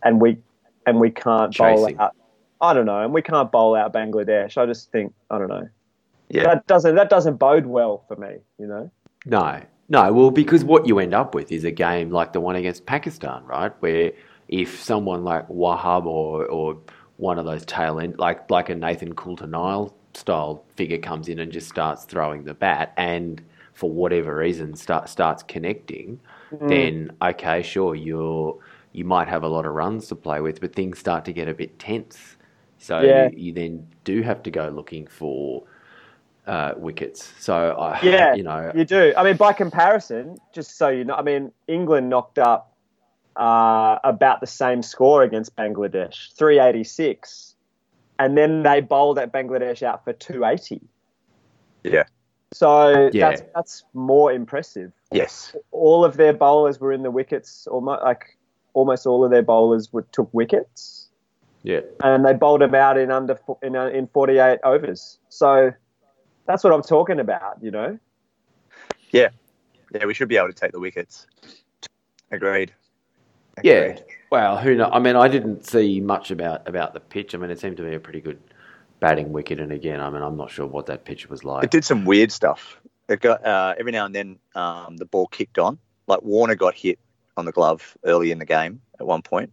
and 0.03 0.20
we 0.20 0.38
and 0.87 1.00
we 1.00 1.11
can't 1.11 1.53
Chasing. 1.53 1.96
bowl 1.96 2.05
out. 2.05 2.14
I 2.60 2.74
don't 2.74 2.86
know, 2.86 3.02
and 3.02 3.12
we 3.12 3.22
can't 3.22 3.50
bowl 3.50 3.74
out 3.74 3.92
Bangladesh. 3.92 4.56
I 4.58 4.66
just 4.66 4.90
think 4.92 5.12
I 5.30 5.38
don't 5.38 5.48
know. 5.48 5.68
Yeah. 6.28 6.44
That 6.44 6.66
doesn't 6.66 6.94
that 6.94 7.10
doesn't 7.10 7.36
bode 7.36 7.66
well 7.66 8.04
for 8.06 8.16
me. 8.16 8.36
You 8.58 8.66
know. 8.66 8.90
No, 9.26 9.60
no. 9.88 10.12
Well, 10.12 10.30
because 10.30 10.64
what 10.64 10.86
you 10.86 10.98
end 10.98 11.14
up 11.14 11.34
with 11.34 11.50
is 11.52 11.64
a 11.64 11.70
game 11.70 12.10
like 12.10 12.32
the 12.32 12.40
one 12.40 12.56
against 12.56 12.86
Pakistan, 12.86 13.44
right? 13.44 13.72
Where 13.80 14.12
if 14.48 14.80
someone 14.82 15.24
like 15.24 15.48
Wahab 15.48 16.06
or 16.06 16.46
or 16.46 16.78
one 17.16 17.38
of 17.38 17.44
those 17.44 17.64
tail 17.66 17.98
end, 18.00 18.18
like 18.18 18.50
like 18.50 18.68
a 18.68 18.74
Nathan 18.74 19.14
Coulter-Nile 19.14 19.94
style 20.14 20.64
figure 20.76 20.98
comes 20.98 21.28
in 21.28 21.38
and 21.38 21.52
just 21.52 21.68
starts 21.68 22.04
throwing 22.04 22.44
the 22.44 22.54
bat, 22.54 22.92
and 22.96 23.42
for 23.74 23.90
whatever 23.90 24.36
reason 24.36 24.74
start, 24.74 25.08
starts 25.08 25.42
connecting, 25.42 26.20
Mm. 26.52 26.68
then 26.68 27.12
okay, 27.22 27.62
sure, 27.62 27.94
you're 27.94 28.58
you 28.92 29.04
might 29.04 29.28
have 29.28 29.44
a 29.44 29.48
lot 29.48 29.64
of 29.66 29.72
runs 29.72 30.08
to 30.08 30.16
play 30.16 30.40
with, 30.40 30.60
but 30.60 30.74
things 30.74 30.98
start 30.98 31.24
to 31.26 31.32
get 31.32 31.46
a 31.48 31.54
bit 31.54 31.78
tense. 31.78 32.36
So 32.80 33.00
Yeah. 33.00 33.28
you, 33.28 33.36
you 33.36 33.52
then 33.52 33.86
do 34.04 34.22
have 34.22 34.42
to 34.42 34.50
go 34.50 34.68
looking 34.68 35.06
for 35.06 35.64
uh, 36.46 36.72
wickets. 36.76 37.30
So 37.38 37.54
I, 37.78 38.00
Yeah, 38.02 38.34
you 38.34 38.42
know, 38.42 38.72
You 38.74 38.84
do. 38.84 39.12
I 39.16 39.22
mean, 39.22 39.36
by 39.36 39.52
comparison, 39.52 40.38
just 40.52 40.76
so 40.76 40.88
you 40.88 41.04
know, 41.04 41.14
I 41.14 41.22
mean, 41.22 41.52
England 41.68 42.08
knocked 42.08 42.38
up 42.38 42.74
uh, 43.36 43.98
about 44.02 44.40
the 44.40 44.46
same 44.46 44.82
score 44.82 45.22
against 45.22 45.54
Bangladesh, 45.56 46.34
386. 46.36 47.54
And 48.18 48.36
then 48.36 48.62
they 48.62 48.80
bowled 48.80 49.18
at 49.18 49.32
Bangladesh 49.32 49.82
out 49.82 50.04
for 50.04 50.12
280. 50.12 50.80
Yeah. 51.84 52.04
So 52.52 53.10
Yeah. 53.12 53.30
that's 53.30 53.42
that's 53.54 53.84
more 53.94 54.32
impressive. 54.32 54.92
Yes. 55.12 55.54
All 55.70 56.04
of 56.04 56.16
their 56.16 56.32
bowlers 56.32 56.80
were 56.80 56.92
in 56.92 57.02
the 57.02 57.10
wickets, 57.10 57.66
almost 57.66 58.02
like 58.02 58.38
almost 58.74 59.06
all 59.06 59.24
of 59.24 59.30
their 59.30 59.42
bowlers 59.42 59.92
were, 59.92 60.02
took 60.12 60.28
wickets, 60.32 60.99
yeah. 61.62 61.80
and 62.02 62.24
they 62.24 62.32
bowled 62.32 62.60
them 62.60 62.74
out 62.74 62.98
in 62.98 63.10
under 63.10 63.38
in, 63.62 63.76
uh, 63.76 63.86
in 63.86 64.06
48 64.08 64.60
overs. 64.64 65.18
So 65.28 65.72
that's 66.46 66.64
what 66.64 66.72
I'm 66.72 66.82
talking 66.82 67.20
about, 67.20 67.62
you 67.62 67.70
know. 67.70 67.98
Yeah, 69.10 69.28
Yeah, 69.92 70.06
we 70.06 70.14
should 70.14 70.28
be 70.28 70.36
able 70.36 70.48
to 70.48 70.54
take 70.54 70.72
the 70.72 70.80
wickets. 70.80 71.26
Agreed. 72.30 72.72
Yeah. 73.62 73.98
Well, 74.30 74.56
who 74.56 74.76
know? 74.76 74.88
I 74.90 75.00
mean, 75.00 75.16
I 75.16 75.28
didn't 75.28 75.66
see 75.66 76.00
much 76.00 76.30
about 76.30 76.68
about 76.68 76.94
the 76.94 77.00
pitch. 77.00 77.34
I 77.34 77.38
mean, 77.38 77.50
it 77.50 77.58
seemed 77.58 77.76
to 77.78 77.82
be 77.82 77.94
a 77.94 78.00
pretty 78.00 78.20
good 78.20 78.40
batting 79.00 79.32
wicket, 79.32 79.58
and 79.58 79.72
again, 79.72 80.00
I 80.00 80.08
mean, 80.10 80.22
I'm 80.22 80.36
not 80.36 80.50
sure 80.50 80.66
what 80.66 80.86
that 80.86 81.04
pitch 81.04 81.28
was 81.28 81.42
like. 81.42 81.64
It 81.64 81.70
did 81.70 81.84
some 81.84 82.04
weird 82.04 82.30
stuff. 82.30 82.80
It 83.08 83.20
got 83.20 83.44
uh, 83.44 83.74
every 83.78 83.90
now 83.90 84.06
and 84.06 84.14
then 84.14 84.38
um, 84.54 84.96
the 84.96 85.04
ball 85.04 85.26
kicked 85.26 85.58
on. 85.58 85.78
Like 86.06 86.22
Warner 86.22 86.54
got 86.54 86.74
hit 86.74 87.00
on 87.36 87.44
the 87.44 87.52
glove 87.52 87.96
early 88.04 88.30
in 88.30 88.38
the 88.38 88.44
game 88.44 88.80
at 89.00 89.06
one 89.06 89.22
point, 89.22 89.52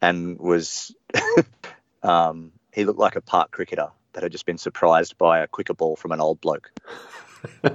and 0.00 0.38
was 0.38 0.94
um, 2.02 2.52
he 2.72 2.84
looked 2.84 2.98
like 2.98 3.16
a 3.16 3.20
park 3.20 3.50
cricketer 3.50 3.88
that 4.12 4.22
had 4.22 4.32
just 4.32 4.46
been 4.46 4.58
surprised 4.58 5.16
by 5.18 5.40
a 5.40 5.46
quicker 5.46 5.74
ball 5.74 5.96
from 5.96 6.12
an 6.12 6.20
old 6.20 6.40
bloke. 6.40 6.70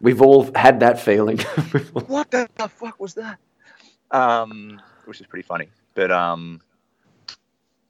We've 0.00 0.20
all 0.20 0.50
had 0.54 0.80
that 0.80 1.00
feeling. 1.00 1.38
what 2.06 2.30
the, 2.30 2.48
the 2.56 2.68
fuck 2.68 3.00
was 3.00 3.14
that? 3.14 3.38
Um, 4.10 4.80
which 5.06 5.20
is 5.20 5.26
pretty 5.26 5.46
funny. 5.46 5.68
But 5.94 6.10
um, 6.10 6.60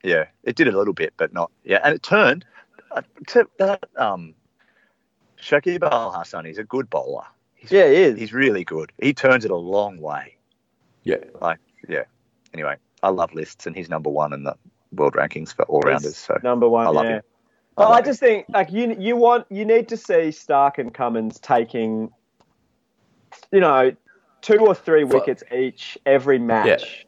yeah, 0.03 0.27
it 0.43 0.57
did 0.57 0.69
a 0.69 0.77
little 0.77 0.95
bit, 0.95 1.15
but 1.17 1.33
not 1.33 1.51
yeah. 1.65 1.81
And 1.83 1.95
it 1.95 2.03
turned. 2.03 2.45
Uh, 2.91 3.03
to 3.29 3.49
that 3.59 3.85
um, 3.97 4.35
Shakib 5.41 5.83
Al 5.83 6.13
Hasan, 6.13 6.45
he's 6.45 6.59
a 6.59 6.65
good 6.65 6.89
bowler. 6.89 7.25
He's, 7.55 7.73
Yeah, 7.73 7.89
he 7.89 7.95
is. 7.95 8.19
he's 8.19 8.33
really 8.33 8.65
good. 8.65 8.93
He 9.01 9.13
turns 9.13 9.45
it 9.45 9.51
a 9.51 9.57
long 9.57 9.99
way. 9.99 10.37
Yeah. 11.03 11.17
Like 11.41 11.59
yeah. 11.89 12.05
Anyway, 12.53 12.77
I 13.05 13.11
love 13.11 13.35
lists, 13.35 13.67
and 13.67 13.77
he's 13.77 13.89
number 13.91 14.09
one 14.11 14.33
in 14.33 14.45
the 14.45 14.57
world 14.93 15.13
rankings 15.15 15.55
for 15.55 15.65
all 15.67 15.81
rounders. 15.83 16.17
So 16.17 16.39
Number 16.43 16.69
one, 16.69 16.87
I 16.87 16.91
love 16.91 17.05
yeah. 17.05 17.11
him. 17.17 17.23
Well, 17.77 17.91
love 17.91 17.99
I 17.99 18.03
just 18.03 18.19
think 18.21 18.47
like 18.49 18.73
you 18.73 18.97
you 18.99 19.15
want 19.17 19.47
you 19.51 19.65
need 19.65 19.89
to 19.89 19.97
see 19.97 20.31
Stark 20.31 20.79
and 20.79 20.93
Cummins 20.95 21.39
taking, 21.39 22.11
you 23.53 23.61
know, 23.61 23.93
two 24.41 24.59
or 24.59 24.75
three 24.75 25.03
For- 25.07 25.15
wickets 25.19 25.43
each 25.55 25.99
every 26.07 26.39
match 26.39 27.07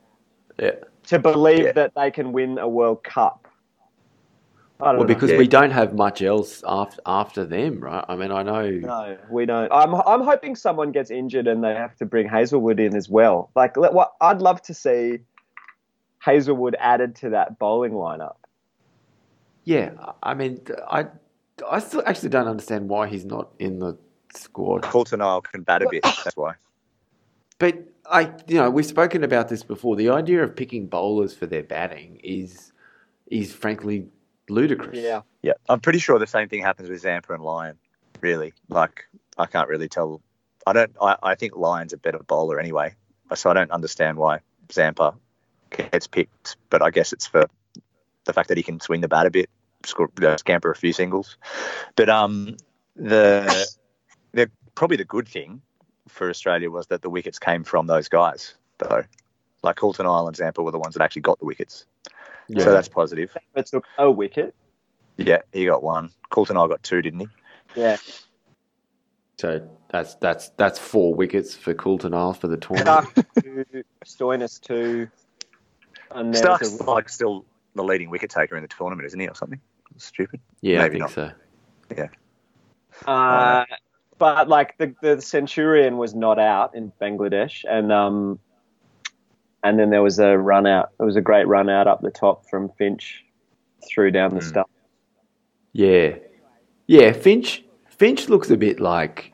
Yeah. 0.59 0.73
to 1.05 1.19
believe 1.19 1.65
Yeah. 1.67 1.73
that 1.73 1.93
they 1.95 2.11
can 2.11 2.33
win 2.33 2.59
a 2.59 2.69
World 2.69 3.03
Cup. 3.05 3.49
Well, 4.79 4.93
know. 4.93 5.05
because 5.05 5.31
Yeah. 5.31 5.39
we 5.39 5.49
don't 5.49 5.71
have 5.71 5.95
much 5.95 6.21
else 6.21 6.63
after 6.67 7.01
after 7.07 7.47
them, 7.47 7.81
right? 7.81 8.05
I 8.07 8.17
mean, 8.17 8.31
I 8.31 8.43
know. 8.43 8.69
no, 8.69 9.17
we 9.31 9.47
don't. 9.47 9.73
I'm 9.73 9.95
I'm 9.95 10.21
hoping 10.21 10.57
someone 10.57 10.93
gets 10.93 11.11
injured 11.11 11.47
and 11.47 11.65
they 11.65 11.75
have 11.75 11.97
to 11.97 12.05
bring 12.05 12.29
Hazlewood 12.29 12.81
in 12.81 12.95
as 12.95 13.09
well. 13.09 13.51
Like, 13.55 13.77
what 13.79 14.13
I'd 14.21 14.43
love 14.43 14.61
to 14.63 14.75
see 14.75 15.21
Hazlewood 16.27 16.75
added 16.81 17.15
to 17.17 17.31
that 17.31 17.57
bowling 17.61 17.93
lineup. 17.93 18.35
Yeah, 19.63 19.93
I 20.25 20.35
mean, 20.35 20.61
I 20.91 21.07
I 21.71 21.79
still 21.79 22.03
actually 22.05 22.31
don't 22.31 22.49
understand 22.49 22.89
why 22.89 23.07
he's 23.07 23.25
not 23.25 23.51
in 23.61 23.79
the 23.79 23.97
squad. 24.35 24.83
Coulter-Nile 24.83 25.43
can 25.43 25.63
bat 25.63 25.83
a 25.83 25.89
bit. 25.89 26.03
That's 26.25 26.37
why. 26.37 26.55
But 27.59 27.79
I, 28.11 28.33
you 28.49 28.57
know, 28.57 28.71
we've 28.71 28.85
spoken 28.85 29.23
about 29.23 29.49
this 29.49 29.63
before. 29.63 29.95
The 29.95 30.11
idea 30.11 30.43
of 30.43 30.57
picking 30.57 30.89
bowlers 30.89 31.33
for 31.33 31.47
their 31.47 31.63
batting 31.63 32.21
is 32.25 32.73
is 33.29 33.53
frankly 33.53 34.09
ludicrous. 34.49 34.99
Yeah. 34.99 35.23
Yeah, 35.43 35.55
I'm 35.69 35.79
pretty 35.79 36.01
sure 36.01 36.19
the 36.19 36.27
same 36.27 36.49
thing 36.49 36.61
happens 36.61 36.89
with 36.89 37.01
Zampa 37.01 37.35
and 37.35 37.43
Lyon. 37.43 37.79
Really, 38.21 38.53
like 38.69 39.05
I 39.39 39.47
can't 39.47 39.69
really 39.69 39.89
tell. 39.89 40.21
I 40.67 40.73
don't. 40.73 40.97
I, 41.01 41.17
I 41.23 41.35
think 41.37 41.57
Lyon's 41.57 41.93
a 41.93 41.99
better 41.99 42.19
bowler 42.19 42.59
anyway, 42.59 42.97
so 43.37 43.49
I 43.49 43.55
don't 43.55 43.71
understand 43.71 44.19
why 44.19 44.41
Zampa 44.73 45.15
gets 45.77 46.07
picked. 46.07 46.57
But 46.71 46.83
I 46.83 46.91
guess 46.91 47.13
it's 47.13 47.27
for 47.27 47.47
the 48.25 48.33
fact 48.33 48.49
that 48.49 48.57
he 48.57 48.63
can 48.63 48.81
swing 48.81 49.01
the 49.01 49.09
bat 49.09 49.27
a 49.27 49.31
bit, 49.31 49.49
score, 49.85 50.11
uh, 50.23 50.37
scamper 50.37 50.71
a 50.71 50.77
few 50.77 50.93
singles. 50.93 51.37
But 51.95 52.09
um, 52.09 52.57
the 52.97 53.67
the 54.33 54.51
probably 54.75 54.97
the 54.97 55.05
good 55.05 55.29
thing 55.29 55.63
for 56.09 56.29
Australia 56.31 56.71
was 56.71 56.87
that 56.89 57.03
the 57.03 57.11
wickets 57.11 57.39
came 57.39 57.65
from 57.65 57.87
those 57.87 58.09
guys. 58.09 58.55
Though, 58.79 59.05
like 59.63 59.77
Coulter-Nile 59.77 60.27
and 60.27 60.37
Zampa 60.37 60.63
were 60.63 60.71
the 60.71 60.79
ones 60.79 60.95
that 60.95 61.03
actually 61.03 61.23
got 61.23 61.39
the 61.39 61.47
wickets, 61.47 61.87
Yeah. 62.49 62.65
so 62.65 62.73
that's 62.73 62.89
positive. 62.89 63.35
But 63.55 63.67
took 63.67 63.85
a 63.99 64.11
wicket. 64.11 64.55
Yeah, 65.17 65.39
he 65.53 65.65
got 65.65 65.83
one. 65.83 66.11
Coulter-Nile 66.31 66.69
got 66.69 66.83
two, 66.83 67.01
didn't 67.01 67.21
he? 67.21 67.29
Yeah. 67.75 67.97
So 69.39 69.69
that's 69.89 70.15
that's 70.17 70.51
that's 70.51 70.79
four 70.79 71.15
wickets 71.15 71.55
for 71.55 71.75
Coulter-Nile 71.75 72.35
for 72.35 72.49
the 72.49 72.57
tournament. 72.57 73.09
Stark 73.11 73.27
two, 73.43 73.65
Stoinis 74.05 74.61
two, 74.61 75.09
and 76.11 76.37
Stark's 76.37 76.79
a- 76.81 76.83
like 76.85 77.09
still 77.09 77.45
the 77.75 77.83
leading 77.85 78.11
wicket 78.11 78.31
taker 78.31 78.57
in 78.57 78.63
the 78.63 78.69
tournament, 78.69 79.07
isn't 79.07 79.21
he, 79.21 79.29
or 79.29 79.35
something? 79.35 79.61
Stupid. 79.99 80.41
Yeah, 80.61 80.79
Maybe 80.79 81.03
I 81.03 81.07
think 81.07 81.17
not. 81.17 81.35
so. 81.95 83.07
Uh, 83.07 83.65
but 84.19 84.49
like 84.49 84.77
the, 84.79 84.95
the 85.03 85.21
Centurion 85.21 85.99
was 85.99 86.15
not 86.15 86.39
out 86.39 86.75
in 86.75 86.93
Bangladesh, 87.01 87.65
and 87.69 87.93
um, 87.93 88.39
and 89.63 89.79
then 89.79 89.91
there 89.91 90.03
was 90.03 90.19
a 90.19 90.37
run 90.39 90.67
out. 90.67 90.91
It 90.99 91.05
was 91.05 91.17
a 91.17 91.21
great 91.21 91.47
run 91.47 91.69
out 91.69 91.87
up 91.87 92.01
the 92.01 92.11
top 92.11 92.49
from 92.49 92.71
Finch, 92.79 93.25
threw 93.87 94.11
down 94.11 94.35
the 94.35 94.41
Hmm. 94.41 94.49
stump. 94.49 94.71
Yeah, 95.73 96.17
yeah. 96.87 97.13
Finch 97.13 97.65
Finch 97.89 98.29
looks 98.31 98.51
a 98.51 98.57
bit 98.57 98.81
like 98.81 99.33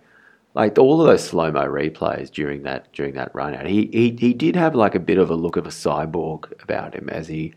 like 0.54 0.78
all 0.78 1.00
of 1.00 1.06
those 1.06 1.24
slow 1.24 1.50
mo 1.50 1.66
replays 1.66 2.30
during 2.30 2.62
that 2.64 2.92
during 2.92 3.14
that 3.14 3.34
run 3.34 3.54
out. 3.54 3.66
He, 3.66 3.88
he 3.92 4.16
he 4.18 4.34
did 4.34 4.56
have 4.56 4.74
like 4.74 4.94
a 4.94 5.00
bit 5.00 5.18
of 5.18 5.30
a 5.30 5.34
look 5.34 5.56
of 5.56 5.66
a 5.66 5.70
cyborg 5.70 6.62
about 6.62 6.94
him 6.94 7.08
as 7.08 7.28
he 7.28 7.54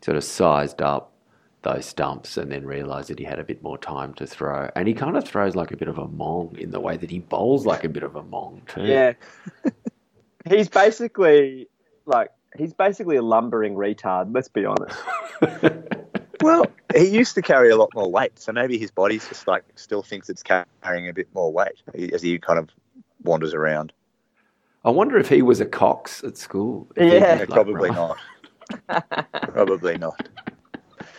sort 0.00 0.16
of 0.16 0.24
sized 0.24 0.82
up 0.82 1.12
those 1.62 1.86
stumps 1.86 2.36
and 2.36 2.50
then 2.50 2.66
realised 2.66 3.08
that 3.08 3.18
he 3.18 3.24
had 3.24 3.38
a 3.38 3.44
bit 3.44 3.62
more 3.62 3.78
time 3.78 4.12
to 4.14 4.26
throw. 4.26 4.68
And 4.74 4.88
he 4.88 4.94
kind 4.94 5.16
of 5.16 5.24
throws 5.24 5.54
like 5.54 5.70
a 5.70 5.76
bit 5.76 5.86
of 5.88 5.98
a 5.98 6.08
mong 6.08 6.58
in 6.58 6.72
the 6.72 6.80
way 6.80 6.96
that 6.96 7.10
he 7.10 7.20
bowls 7.20 7.64
like 7.64 7.84
a 7.84 7.88
bit 7.88 8.02
of 8.02 8.16
a 8.16 8.22
mong 8.22 8.66
too. 8.66 8.82
Yeah, 8.82 9.12
he's 10.48 10.68
basically 10.68 11.68
like 12.06 12.30
he's 12.56 12.74
basically 12.74 13.16
a 13.16 13.22
lumbering 13.22 13.74
retard. 13.74 14.34
Let's 14.34 14.48
be 14.48 14.64
honest. 14.64 14.98
Well, 16.42 16.66
he 16.94 17.06
used 17.06 17.34
to 17.36 17.42
carry 17.42 17.70
a 17.70 17.76
lot 17.76 17.90
more 17.94 18.10
weight, 18.10 18.38
so 18.38 18.52
maybe 18.52 18.78
his 18.78 18.90
body's 18.90 19.26
just 19.28 19.46
like 19.46 19.64
still 19.76 20.02
thinks 20.02 20.28
it's 20.28 20.42
carrying 20.42 21.08
a 21.08 21.12
bit 21.12 21.28
more 21.34 21.52
weight 21.52 21.80
as 22.12 22.22
he 22.22 22.38
kind 22.38 22.58
of 22.58 22.68
wanders 23.22 23.54
around. 23.54 23.92
I 24.84 24.90
wonder 24.90 25.16
if 25.16 25.28
he 25.28 25.42
was 25.42 25.60
a 25.60 25.66
Cox 25.66 26.24
at 26.24 26.36
school. 26.36 26.88
If 26.96 27.12
Yeah. 27.12 27.36
like, 27.40 27.48
probably 27.48 27.90
run. 27.90 28.16
not. 28.88 29.18
Probably 29.52 29.98
not. 29.98 30.28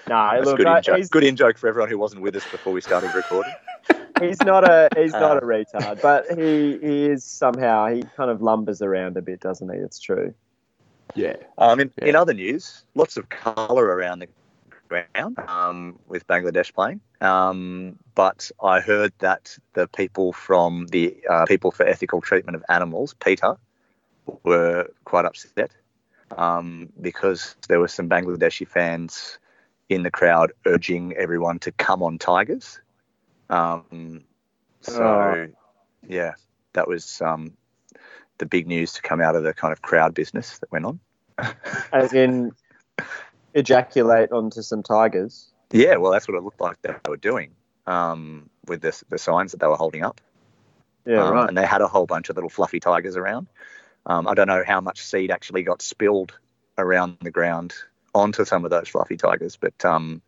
No, 0.09 0.31
That's 0.33 0.45
look, 0.45 0.57
good 0.57 0.67
in 0.67 0.81
joke. 0.83 0.97
he's, 0.97 1.09
Good 1.09 1.23
in 1.23 1.35
joke 1.35 1.57
for 1.57 1.67
everyone 1.69 1.89
who 1.89 1.97
wasn't 1.97 2.21
with 2.21 2.35
us 2.35 2.43
before 2.51 2.73
we 2.73 2.81
started 2.81 3.13
recording. 3.15 3.53
he's 4.19 4.41
not 4.41 4.67
a 4.67 4.89
he's 4.97 5.13
not 5.13 5.37
Uh. 5.37 5.39
a 5.39 5.41
retard, 5.41 6.01
but 6.01 6.25
he, 6.37 6.77
he 6.79 7.05
is 7.05 7.23
somehow 7.23 7.87
he 7.87 8.03
kind 8.17 8.29
of 8.31 8.39
lumbers 8.41 8.81
around 8.81 9.15
a 9.17 9.21
bit, 9.21 9.39
doesn't 9.39 9.69
he? 9.71 9.77
It's 9.77 9.99
true. 9.99 10.33
Yeah. 11.15 11.35
Um, 11.57 11.79
in, 11.79 11.91
in 12.01 12.15
other 12.15 12.33
news, 12.33 12.83
lots 12.95 13.15
of 13.17 13.29
colour 13.29 13.85
around 13.85 14.19
the 14.19 14.27
ground 14.93 15.39
um, 15.47 15.99
with 16.07 16.27
Bangladesh 16.27 16.73
playing. 16.73 17.01
Um, 17.21 17.97
but 18.15 18.51
I 18.61 18.79
heard 18.79 19.13
that 19.19 19.57
the 19.73 19.87
people 19.87 20.33
from 20.33 20.87
the 20.87 21.15
uh, 21.29 21.45
People 21.45 21.71
for 21.71 21.85
Ethical 21.85 22.21
Treatment 22.21 22.55
of 22.55 22.63
Animals, 22.69 23.15
PETA, 23.15 23.57
were 24.43 24.89
quite 25.05 25.25
upset 25.25 25.71
um, 26.37 26.89
because 27.01 27.55
there 27.67 27.79
were 27.79 27.87
some 27.87 28.09
Bangladeshi 28.09 28.67
fans 28.67 29.39
in 29.89 30.03
the 30.03 30.11
crowd 30.11 30.51
urging 30.65 31.13
everyone 31.13 31.59
to 31.59 31.71
come 31.71 32.03
on 32.03 32.17
Tigers. 32.17 32.79
Um, 33.49 34.23
so, 34.81 35.03
Oh. 35.03 35.47
yeah, 36.07 36.33
that 36.73 36.87
was 36.87 37.21
um, 37.21 37.53
the 38.37 38.45
big 38.45 38.67
news 38.67 38.93
to 38.93 39.01
come 39.01 39.21
out 39.21 39.35
of 39.35 39.43
the 39.43 39.53
kind 39.53 39.71
of 39.71 39.81
crowd 39.81 40.13
business 40.13 40.59
that 40.59 40.71
went 40.71 40.85
on. 40.85 40.99
As 41.91 42.13
in 42.13 42.51
ejaculate 43.53 44.31
onto 44.31 44.61
some 44.61 44.83
tigers. 44.83 45.51
Yeah, 45.71 45.95
well, 45.97 46.11
that's 46.11 46.27
what 46.27 46.37
it 46.37 46.43
looked 46.43 46.61
like 46.61 46.81
that 46.83 47.03
they 47.03 47.09
were 47.09 47.17
doing 47.17 47.51
um, 47.87 48.49
with 48.67 48.81
the, 48.81 49.03
the 49.09 49.17
signs 49.17 49.51
that 49.51 49.59
they 49.59 49.67
were 49.67 49.75
holding 49.75 50.03
up. 50.03 50.21
Yeah, 51.05 51.23
Um, 51.23 51.33
right. 51.33 51.49
And 51.49 51.57
they 51.57 51.65
had 51.65 51.81
a 51.81 51.87
whole 51.87 52.05
bunch 52.05 52.29
of 52.29 52.35
little 52.35 52.49
fluffy 52.49 52.79
tigers 52.79 53.17
around. 53.17 53.47
Um, 54.05 54.27
I 54.27 54.33
don't 54.33 54.47
know 54.47 54.63
how 54.65 54.81
much 54.81 55.01
seed 55.01 55.31
actually 55.31 55.63
got 55.63 55.81
spilled 55.81 56.37
around 56.77 57.17
the 57.21 57.31
ground 57.31 57.73
onto 58.13 58.45
some 58.45 58.63
of 58.65 58.71
those 58.71 58.87
fluffy 58.89 59.17
tigers, 59.17 59.55
but 59.55 59.83
um, 59.85 60.21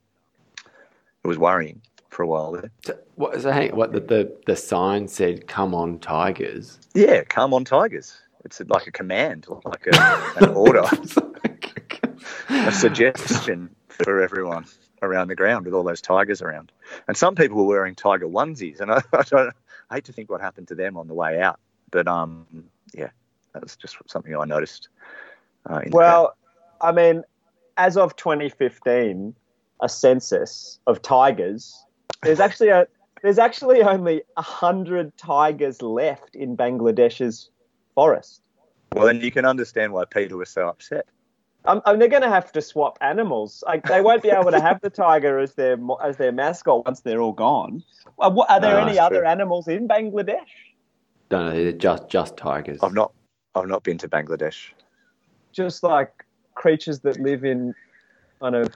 it 1.23 1.27
was 1.27 1.37
worrying 1.37 1.81
for 2.09 2.23
a 2.23 2.27
while 2.27 2.51
there. 2.53 2.71
So, 2.85 2.97
what, 3.15 3.41
so 3.41 3.51
hang, 3.51 3.75
what 3.75 3.91
the, 3.91 3.99
the 3.99 4.37
the 4.45 4.55
sign 4.55 5.07
said? 5.07 5.47
Come 5.47 5.75
on, 5.75 5.99
Tigers. 5.99 6.79
Yeah, 6.93 7.23
come 7.23 7.53
on, 7.53 7.65
tigers. 7.65 8.17
It's 8.45 8.61
like 8.67 8.87
a 8.87 8.91
command, 8.91 9.47
like 9.65 9.87
a, 9.87 10.33
an 10.37 10.49
order, 10.49 10.83
a 12.49 12.71
suggestion 12.71 13.75
for 13.87 14.21
everyone 14.21 14.65
around 15.01 15.27
the 15.27 15.35
ground 15.35 15.65
with 15.65 15.73
all 15.73 15.83
those 15.83 16.01
tigers 16.01 16.41
around. 16.41 16.71
And 17.07 17.15
some 17.15 17.35
people 17.35 17.57
were 17.57 17.65
wearing 17.65 17.95
tiger 17.95 18.27
onesies, 18.27 18.79
and 18.79 18.91
I, 18.91 19.01
I 19.13 19.23
don't 19.23 19.53
I 19.89 19.95
hate 19.95 20.05
to 20.05 20.13
think 20.13 20.29
what 20.29 20.41
happened 20.41 20.67
to 20.69 20.75
them 20.75 20.97
on 20.97 21.07
the 21.07 21.13
way 21.13 21.41
out. 21.41 21.59
But 21.91 22.07
um, 22.07 22.45
yeah, 22.93 23.09
that 23.53 23.63
was 23.63 23.75
just 23.75 23.97
something 24.07 24.35
I 24.35 24.45
noticed. 24.45 24.89
Uh, 25.69 25.81
in. 25.85 25.91
Well, 25.91 26.35
I 26.81 26.91
mean, 26.91 27.23
as 27.77 27.97
of 27.97 28.15
2015, 28.15 29.35
a 29.81 29.89
census 29.89 30.79
of 30.87 31.01
tigers. 31.01 31.83
There's 32.23 32.39
actually 32.39 32.69
a 32.69 32.87
there's 33.21 33.39
actually 33.39 33.81
only 33.81 34.21
hundred 34.37 35.17
tigers 35.17 35.81
left 35.81 36.35
in 36.35 36.55
Bangladesh's 36.55 37.49
forest. 37.93 38.41
well, 38.93 39.05
then 39.05 39.21
you 39.21 39.31
can 39.31 39.45
understand 39.45 39.93
why 39.93 40.05
PETA 40.05 40.35
was 40.35 40.49
so 40.49 40.67
upset. 40.67 41.07
Um, 41.67 41.81
and 41.85 41.99
they're 42.01 42.07
going 42.09 42.21
to 42.21 42.29
have 42.29 42.51
to 42.53 42.61
swap 42.61 42.97
animals. 43.01 43.63
Like 43.65 43.87
they 43.87 44.01
won't 44.01 44.21
be 44.23 44.29
able 44.29 44.51
to 44.51 44.61
have 44.61 44.81
the 44.81 44.89
tiger 44.89 45.39
as 45.39 45.53
their 45.55 45.77
as 46.03 46.17
their 46.17 46.31
mascot 46.31 46.85
once 46.85 47.01
they're 47.01 47.21
all 47.21 47.33
gone. 47.33 47.83
Uh, 48.19 48.29
what, 48.29 48.49
are 48.49 48.59
there 48.59 48.73
No, 48.73 48.81
any 48.81 48.93
that's 48.93 48.99
other 49.05 49.19
true. 49.21 49.27
animals 49.27 49.67
in 49.67 49.87
Bangladesh? 49.87 50.37
No, 51.31 51.49
no, 51.49 51.51
they're 51.51 51.71
just 51.71 52.09
just 52.09 52.37
tigers. 52.37 52.79
I've 52.83 52.93
not 52.93 53.11
I've 53.55 53.67
not 53.67 53.83
been 53.83 53.97
to 53.99 54.07
Bangladesh. 54.07 54.69
Just 55.51 55.83
like 55.83 56.11
creatures 56.53 56.99
that 56.99 57.19
live 57.19 57.43
in 57.43 57.73
kind 58.39 58.55
of. 58.55 58.73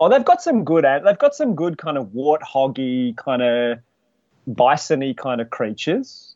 Oh, 0.00 0.08
they've 0.08 0.24
got 0.24 0.42
some 0.42 0.64
good. 0.64 0.84
They've 0.84 1.18
got 1.18 1.34
some 1.34 1.54
good 1.54 1.78
kind 1.78 1.98
of 1.98 2.08
warthoggy 2.08 3.16
kind 3.16 3.42
of 3.42 3.78
bisony 4.48 5.16
kind 5.16 5.40
of 5.40 5.50
creatures. 5.50 6.33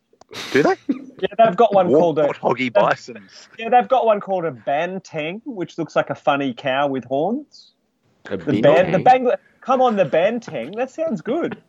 Do 0.52 0.62
they? 0.62 0.76
Yeah, 1.20 1.28
they've 1.38 1.56
got 1.56 1.74
one 1.74 1.88
called 1.88 2.18
a. 2.18 2.28
hoggy 2.28 2.72
bisons. 2.72 3.48
Yeah, 3.58 3.70
they've 3.70 3.88
got 3.88 4.06
one 4.06 4.20
called 4.20 4.44
a 4.44 4.52
banteng, 4.52 5.40
which 5.44 5.78
looks 5.78 5.96
like 5.96 6.10
a 6.10 6.14
funny 6.14 6.54
cow 6.54 6.86
with 6.86 7.04
horns. 7.04 7.72
A 8.30 8.36
The 8.36 8.60
band, 8.60 8.94
the 8.94 8.98
bintang. 8.98 9.04
Bangla- 9.04 9.36
come 9.60 9.80
on, 9.80 9.96
the 9.96 10.04
banteng. 10.04 10.76
That 10.76 10.90
sounds 10.90 11.22
good. 11.22 11.60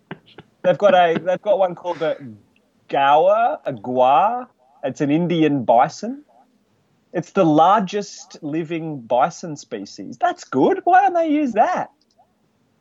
They've 0.63 0.77
got 0.77 0.93
a, 0.93 1.17
they've 1.17 1.41
got 1.41 1.57
one 1.57 1.73
called 1.73 2.01
a 2.01 2.17
gawa, 2.89 3.59
a 3.65 3.73
gua. 3.73 4.49
It's 4.83 5.01
an 5.01 5.09
Indian 5.09 5.63
bison. 5.63 6.23
It's 7.13 7.31
the 7.31 7.45
largest 7.45 8.37
living 8.43 9.01
bison 9.01 9.55
species. 9.55 10.17
That's 10.17 10.43
good. 10.43 10.81
Why 10.83 11.03
don't 11.03 11.13
they 11.13 11.29
use 11.29 11.53
that? 11.53 11.91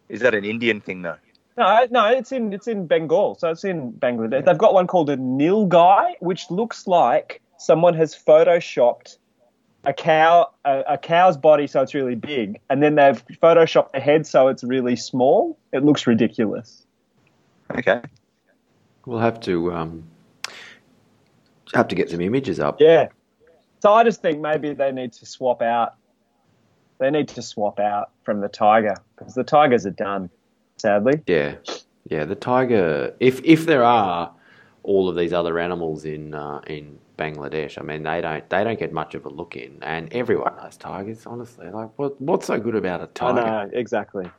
Is 0.09 0.21
that 0.21 0.35
an 0.35 0.45
Indian 0.45 0.81
thing 0.81 1.03
though? 1.03 1.17
No, 1.59 1.89
no, 1.91 2.07
it's 2.07 2.31
in 2.31 2.53
it's 2.53 2.69
in 2.69 2.87
Bengal, 2.87 3.35
so 3.35 3.51
it's 3.51 3.65
in 3.65 3.93
Bangladesh. 3.93 4.45
They've 4.45 4.57
got 4.57 4.75
one 4.75 4.87
called 4.87 5.11
a 5.11 5.17
nilgai, 5.17 6.13
which 6.21 6.49
looks 6.53 6.87
like 6.87 7.43
someone 7.57 7.95
has 7.95 8.15
photoshopped 8.15 9.19
a 9.85 9.93
cow 9.93 10.51
a, 10.65 10.83
a 10.91 10.99
cow's 10.99 11.37
body 11.37 11.67
so 11.67 11.83
it's 11.83 11.95
really 11.95 12.15
big, 12.15 12.61
and 12.71 12.81
then 12.81 12.95
they've 12.95 13.21
photoshopped 13.43 13.91
the 13.91 13.99
head 13.99 14.25
so 14.25 14.47
it's 14.47 14.63
really 14.63 14.95
small. 14.95 15.59
It 15.73 15.85
looks 15.85 16.07
ridiculous. 16.07 16.87
Okay. 17.77 18.03
We'll 19.05 19.19
have 19.19 19.41
to 19.41 19.73
um, 19.73 20.05
have 21.75 21.89
to 21.89 21.97
get 21.97 22.09
some 22.09 22.21
images 22.21 22.61
up. 22.61 22.81
Yeah. 22.81 23.09
So 23.81 23.93
I 23.93 24.05
just 24.05 24.23
think 24.23 24.41
maybe 24.41 24.75
they 24.75 24.93
need 24.93 25.13
to 25.15 25.27
swap 25.27 25.61
out. 25.61 25.95
They 27.01 27.11
need 27.11 27.29
to 27.31 27.43
swap 27.43 27.81
out 27.81 28.13
from 28.23 28.43
the 28.43 28.49
tiger 28.49 28.95
because 29.17 29.35
the 29.35 29.45
tigers 29.45 29.87
are 29.87 29.91
done. 29.91 30.31
Sadly. 30.79 31.23
Yeah, 31.27 31.57
yeah. 32.09 32.25
The 32.25 32.35
tiger. 32.35 33.15
If 33.21 33.41
if 33.45 33.67
there 33.67 33.85
are 33.85 34.33
all 34.83 35.09
of 35.09 35.17
these 35.17 35.33
other 35.33 35.59
animals 35.59 36.05
in 36.05 36.35
uh, 36.35 36.61
in 36.67 36.99
Bangladesh, 37.19 37.79
I 37.79 37.83
mean, 37.83 38.05
they 38.05 38.21
don't 38.21 38.49
they 38.49 38.65
don't 38.65 38.79
get 38.79 38.93
much 38.93 39.15
of 39.15 39.27
a 39.27 39.29
look 39.29 39.57
in, 39.57 39.79
and 39.83 40.13
everyone 40.13 40.57
knows 40.57 40.77
tigers. 40.77 41.27
Honestly, 41.27 41.69
like 41.69 41.91
what 41.97 42.21
what's 42.21 42.47
so 42.47 42.59
good 42.59 42.75
about 42.77 43.03
a 43.03 43.09
tiger? 43.09 43.41
I 43.41 43.65
know 43.65 43.71
exactly. 43.73 44.31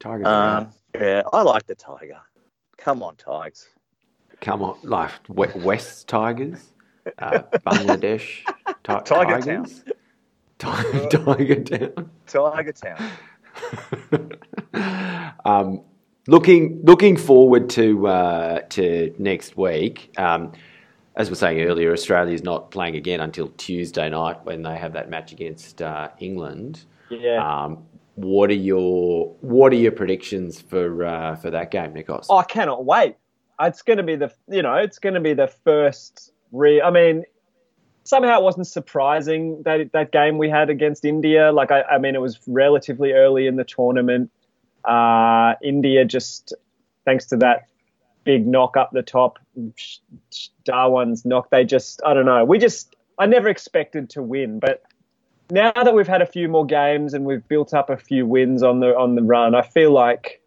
Tigers. 0.00 0.26
Um, 0.26 0.68
yeah, 0.94 1.22
I 1.32 1.42
like 1.42 1.66
the 1.66 1.74
tiger. 1.74 2.20
Come 2.78 3.02
on, 3.02 3.16
tigers. 3.16 3.68
Come 4.40 4.62
on, 4.62 4.76
like 4.82 5.10
West 5.28 6.06
Tigers, 6.08 6.72
uh, 7.18 7.42
Bangladesh 7.66 8.44
ti- 8.48 8.52
Tiger 8.84 9.40
Tigers, 9.40 9.84
Ti- 10.58 11.08
Tiger 11.08 11.64
Town. 11.64 12.10
Tiger 12.26 12.72
Town. 12.72 13.10
um, 15.44 15.82
looking 16.26 16.80
looking 16.84 17.16
forward 17.16 17.70
to 17.70 18.06
uh, 18.06 18.60
to 18.70 19.14
next 19.18 19.56
week. 19.56 20.12
Um, 20.18 20.52
as 21.16 21.28
we 21.28 21.32
were 21.32 21.36
saying 21.36 21.60
earlier, 21.60 21.92
Australia 21.92 22.34
is 22.34 22.42
not 22.42 22.70
playing 22.70 22.96
again 22.96 23.20
until 23.20 23.48
Tuesday 23.56 24.08
night 24.08 24.44
when 24.44 24.62
they 24.62 24.76
have 24.76 24.94
that 24.94 25.08
match 25.10 25.32
against 25.32 25.80
uh, 25.80 26.08
England. 26.18 26.84
Yeah. 27.08 27.64
Um, 27.64 27.84
what 28.16 28.50
are 28.50 28.54
your 28.54 29.34
what 29.40 29.72
are 29.72 29.76
your 29.76 29.92
predictions 29.92 30.60
for 30.60 31.04
uh, 31.04 31.36
for 31.36 31.50
that 31.50 31.70
game, 31.70 31.94
Nikos? 31.94 32.26
Oh, 32.28 32.38
I 32.38 32.44
cannot 32.44 32.84
wait. 32.84 33.16
It's 33.60 33.82
going 33.82 33.98
to 33.98 34.02
be 34.02 34.16
the 34.16 34.32
you 34.48 34.62
know 34.62 34.74
it's 34.74 34.98
going 34.98 35.14
to 35.14 35.20
be 35.20 35.34
the 35.34 35.48
first 35.48 36.32
real. 36.52 36.82
I 36.84 36.90
mean, 36.90 37.24
somehow 38.04 38.38
it 38.38 38.44
wasn't 38.44 38.66
surprising 38.66 39.62
that 39.64 39.92
that 39.92 40.12
game 40.12 40.38
we 40.38 40.48
had 40.48 40.70
against 40.70 41.04
India. 41.04 41.52
Like 41.52 41.70
I, 41.70 41.82
I 41.82 41.98
mean, 41.98 42.14
it 42.14 42.20
was 42.20 42.38
relatively 42.46 43.12
early 43.12 43.46
in 43.46 43.56
the 43.56 43.64
tournament. 43.64 44.30
Uh, 44.84 45.54
India 45.62 46.04
just 46.04 46.54
thanks 47.04 47.26
to 47.26 47.36
that 47.38 47.66
big 48.24 48.46
knock 48.46 48.76
up 48.76 48.90
the 48.92 49.02
top, 49.02 49.38
Dhawan's 50.64 51.24
knock. 51.24 51.50
They 51.50 51.64
just 51.64 52.00
I 52.04 52.14
don't 52.14 52.26
know. 52.26 52.44
We 52.44 52.58
just 52.58 52.94
I 53.18 53.26
never 53.26 53.48
expected 53.48 54.10
to 54.10 54.22
win, 54.22 54.60
but 54.60 54.82
now 55.50 55.72
that 55.72 55.94
we've 55.94 56.08
had 56.08 56.22
a 56.22 56.26
few 56.26 56.48
more 56.48 56.64
games 56.64 57.14
and 57.14 57.24
we've 57.24 57.46
built 57.48 57.74
up 57.74 57.90
a 57.90 57.96
few 57.96 58.26
wins 58.26 58.62
on 58.62 58.80
the 58.80 58.96
on 58.96 59.14
the 59.14 59.22
run, 59.22 59.54
I 59.54 59.62
feel 59.62 59.92
like 59.92 60.42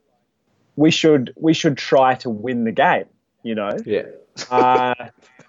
we 0.75 0.91
should 0.91 1.33
we 1.35 1.53
should 1.53 1.77
try 1.77 2.15
to 2.15 2.29
win 2.29 2.63
the 2.63 2.71
game. 2.71 3.05
You 3.43 3.55
know, 3.55 3.77
Yeah, 3.85 4.03
uh, 4.51 4.93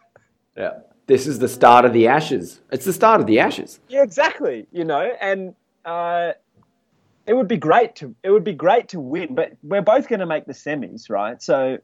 yeah. 0.57 0.79
This 1.09 1.27
is 1.27 1.39
the 1.39 1.49
start 1.49 1.87
of 1.87 1.95
the 1.95 2.07
Ashes. 2.07 2.61
It's 2.71 2.85
the 2.85 2.93
start 2.93 3.21
of 3.23 3.27
the 3.27 3.41
Ashes. 3.41 3.81
yeah, 3.89 4.03
exactly. 4.03 4.67
You 4.71 4.85
know, 4.85 5.11
and 5.21 5.55
uh, 5.87 6.33
it 7.27 7.33
would 7.33 7.49
be 7.49 7.57
great 7.57 7.97
to 7.97 8.15
it 8.23 8.31
would 8.31 8.45
be 8.45 8.53
great 8.53 8.89
to 8.91 9.01
win, 9.01 9.35
but 9.35 9.57
we're 9.63 9.83
both 9.83 10.07
going 10.09 10.21
to 10.21 10.27
make 10.27 10.45
the 10.45 10.53
semis, 10.53 11.09
right? 11.09 11.43
So, 11.43 11.79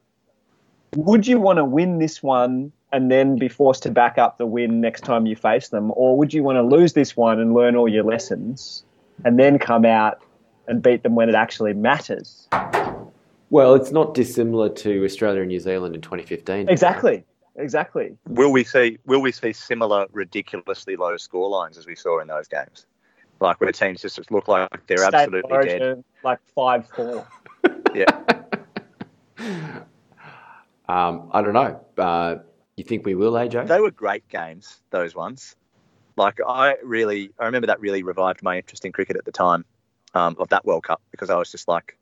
would 0.95 1.25
you 1.25 1.39
want 1.39 1.57
to 1.57 1.65
win 1.65 1.97
this 1.97 2.21
one 2.21 2.71
and 2.93 3.11
then 3.11 3.35
be 3.35 3.49
forced 3.49 3.81
to 3.83 3.91
back 3.91 4.19
up 4.19 4.37
the 4.37 4.45
win 4.45 4.79
next 4.79 5.01
time 5.01 5.25
you 5.25 5.35
face 5.35 5.69
them, 5.69 5.91
or 5.95 6.15
would 6.19 6.31
you 6.31 6.43
want 6.43 6.57
to 6.57 6.63
lose 6.63 6.93
this 6.93 7.17
one 7.17 7.39
and 7.39 7.55
learn 7.55 7.75
all 7.75 7.89
your 7.89 8.03
lessons, 8.03 8.85
and 9.25 9.39
then 9.39 9.57
come 9.57 9.85
out 9.85 10.21
and 10.67 10.83
beat 10.83 11.01
them 11.01 11.15
when 11.15 11.29
it 11.29 11.35
actually 11.35 11.73
matters? 11.73 12.47
Well, 13.49 13.73
it's 13.73 13.91
not 13.91 14.13
dissimilar 14.13 14.69
to 14.69 15.03
Australia 15.03 15.41
and 15.41 15.49
New 15.49 15.59
Zealand 15.59 15.95
in 15.95 16.01
2015. 16.01 16.69
Exactly. 16.69 17.23
Exactly. 17.57 18.17
Will 18.27 18.51
we 18.51 18.63
see 18.63 18.99
will 19.05 19.21
we 19.21 19.31
see 19.31 19.53
similar 19.53 20.07
ridiculously 20.11 20.95
low 20.95 21.17
score 21.17 21.49
lines 21.49 21.77
as 21.77 21.87
we 21.87 21.95
saw 21.95 22.19
in 22.19 22.27
those 22.27 22.47
games? 22.47 22.85
Like 23.39 23.59
where 23.61 23.71
teams 23.71 24.01
just 24.01 24.19
look 24.31 24.47
like 24.47 24.69
they're 24.87 24.97
State 24.97 25.13
absolutely 25.13 25.51
origin, 25.51 25.79
dead. 25.79 26.03
Like 26.23 26.39
five 26.53 26.87
four. 26.89 27.27
Yeah. 27.95 28.25
Um, 30.87 31.29
I 31.31 31.41
don't 31.41 31.53
know. 31.53 31.79
Uh, 31.97 32.35
you 32.75 32.83
think 32.83 33.05
we 33.05 33.15
will, 33.15 33.33
AJ? 33.33 33.67
they 33.67 33.79
were 33.79 33.91
great 33.91 34.27
games, 34.27 34.81
those 34.91 35.15
ones. 35.15 35.55
Like 36.17 36.39
I 36.45 36.75
really, 36.83 37.31
I 37.39 37.45
remember 37.45 37.67
that 37.67 37.79
really 37.79 38.03
revived 38.03 38.43
my 38.43 38.57
interest 38.57 38.85
in 38.85 38.91
cricket 38.91 39.17
at 39.17 39.25
the 39.25 39.31
time 39.31 39.65
um, 40.13 40.35
of 40.39 40.49
that 40.49 40.65
World 40.65 40.83
Cup 40.83 41.01
because 41.11 41.29
I 41.29 41.35
was 41.35 41.51
just 41.51 41.67
like, 41.67 41.97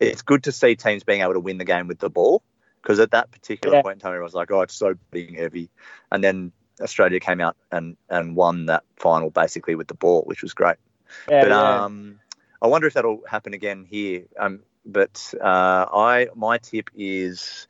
it's 0.00 0.22
good 0.22 0.44
to 0.44 0.52
see 0.52 0.74
teams 0.74 1.04
being 1.04 1.22
able 1.22 1.34
to 1.34 1.40
win 1.40 1.58
the 1.58 1.64
game 1.64 1.86
with 1.86 1.98
the 1.98 2.10
ball 2.10 2.42
because 2.86 3.00
at 3.00 3.10
that 3.10 3.32
particular 3.32 3.78
Yeah. 3.78 3.82
point 3.82 3.94
in 3.94 3.98
time, 3.98 4.14
I 4.14 4.20
was 4.20 4.32
like, 4.32 4.52
oh, 4.52 4.60
it's 4.60 4.74
so 4.74 4.94
big 5.10 5.30
and 5.30 5.36
heavy, 5.36 5.70
and 6.12 6.22
then 6.22 6.52
Australia 6.80 7.18
came 7.18 7.40
out 7.40 7.56
and 7.72 7.96
and 8.08 8.36
won 8.36 8.66
that 8.66 8.84
final 8.94 9.28
basically 9.28 9.74
with 9.74 9.88
the 9.88 9.94
ball, 9.94 10.22
which 10.22 10.40
was 10.40 10.54
great. 10.54 10.76
Yeah, 11.28 11.42
but 11.42 11.50
yeah. 11.50 11.84
um, 11.84 12.20
I 12.62 12.68
wonder 12.68 12.86
if 12.86 12.94
that'll 12.94 13.22
happen 13.28 13.54
again 13.54 13.86
here. 13.90 14.26
Um, 14.38 14.60
but 14.84 15.34
uh, 15.42 15.86
I 15.92 16.28
my 16.36 16.58
tip 16.58 16.90
is 16.94 17.66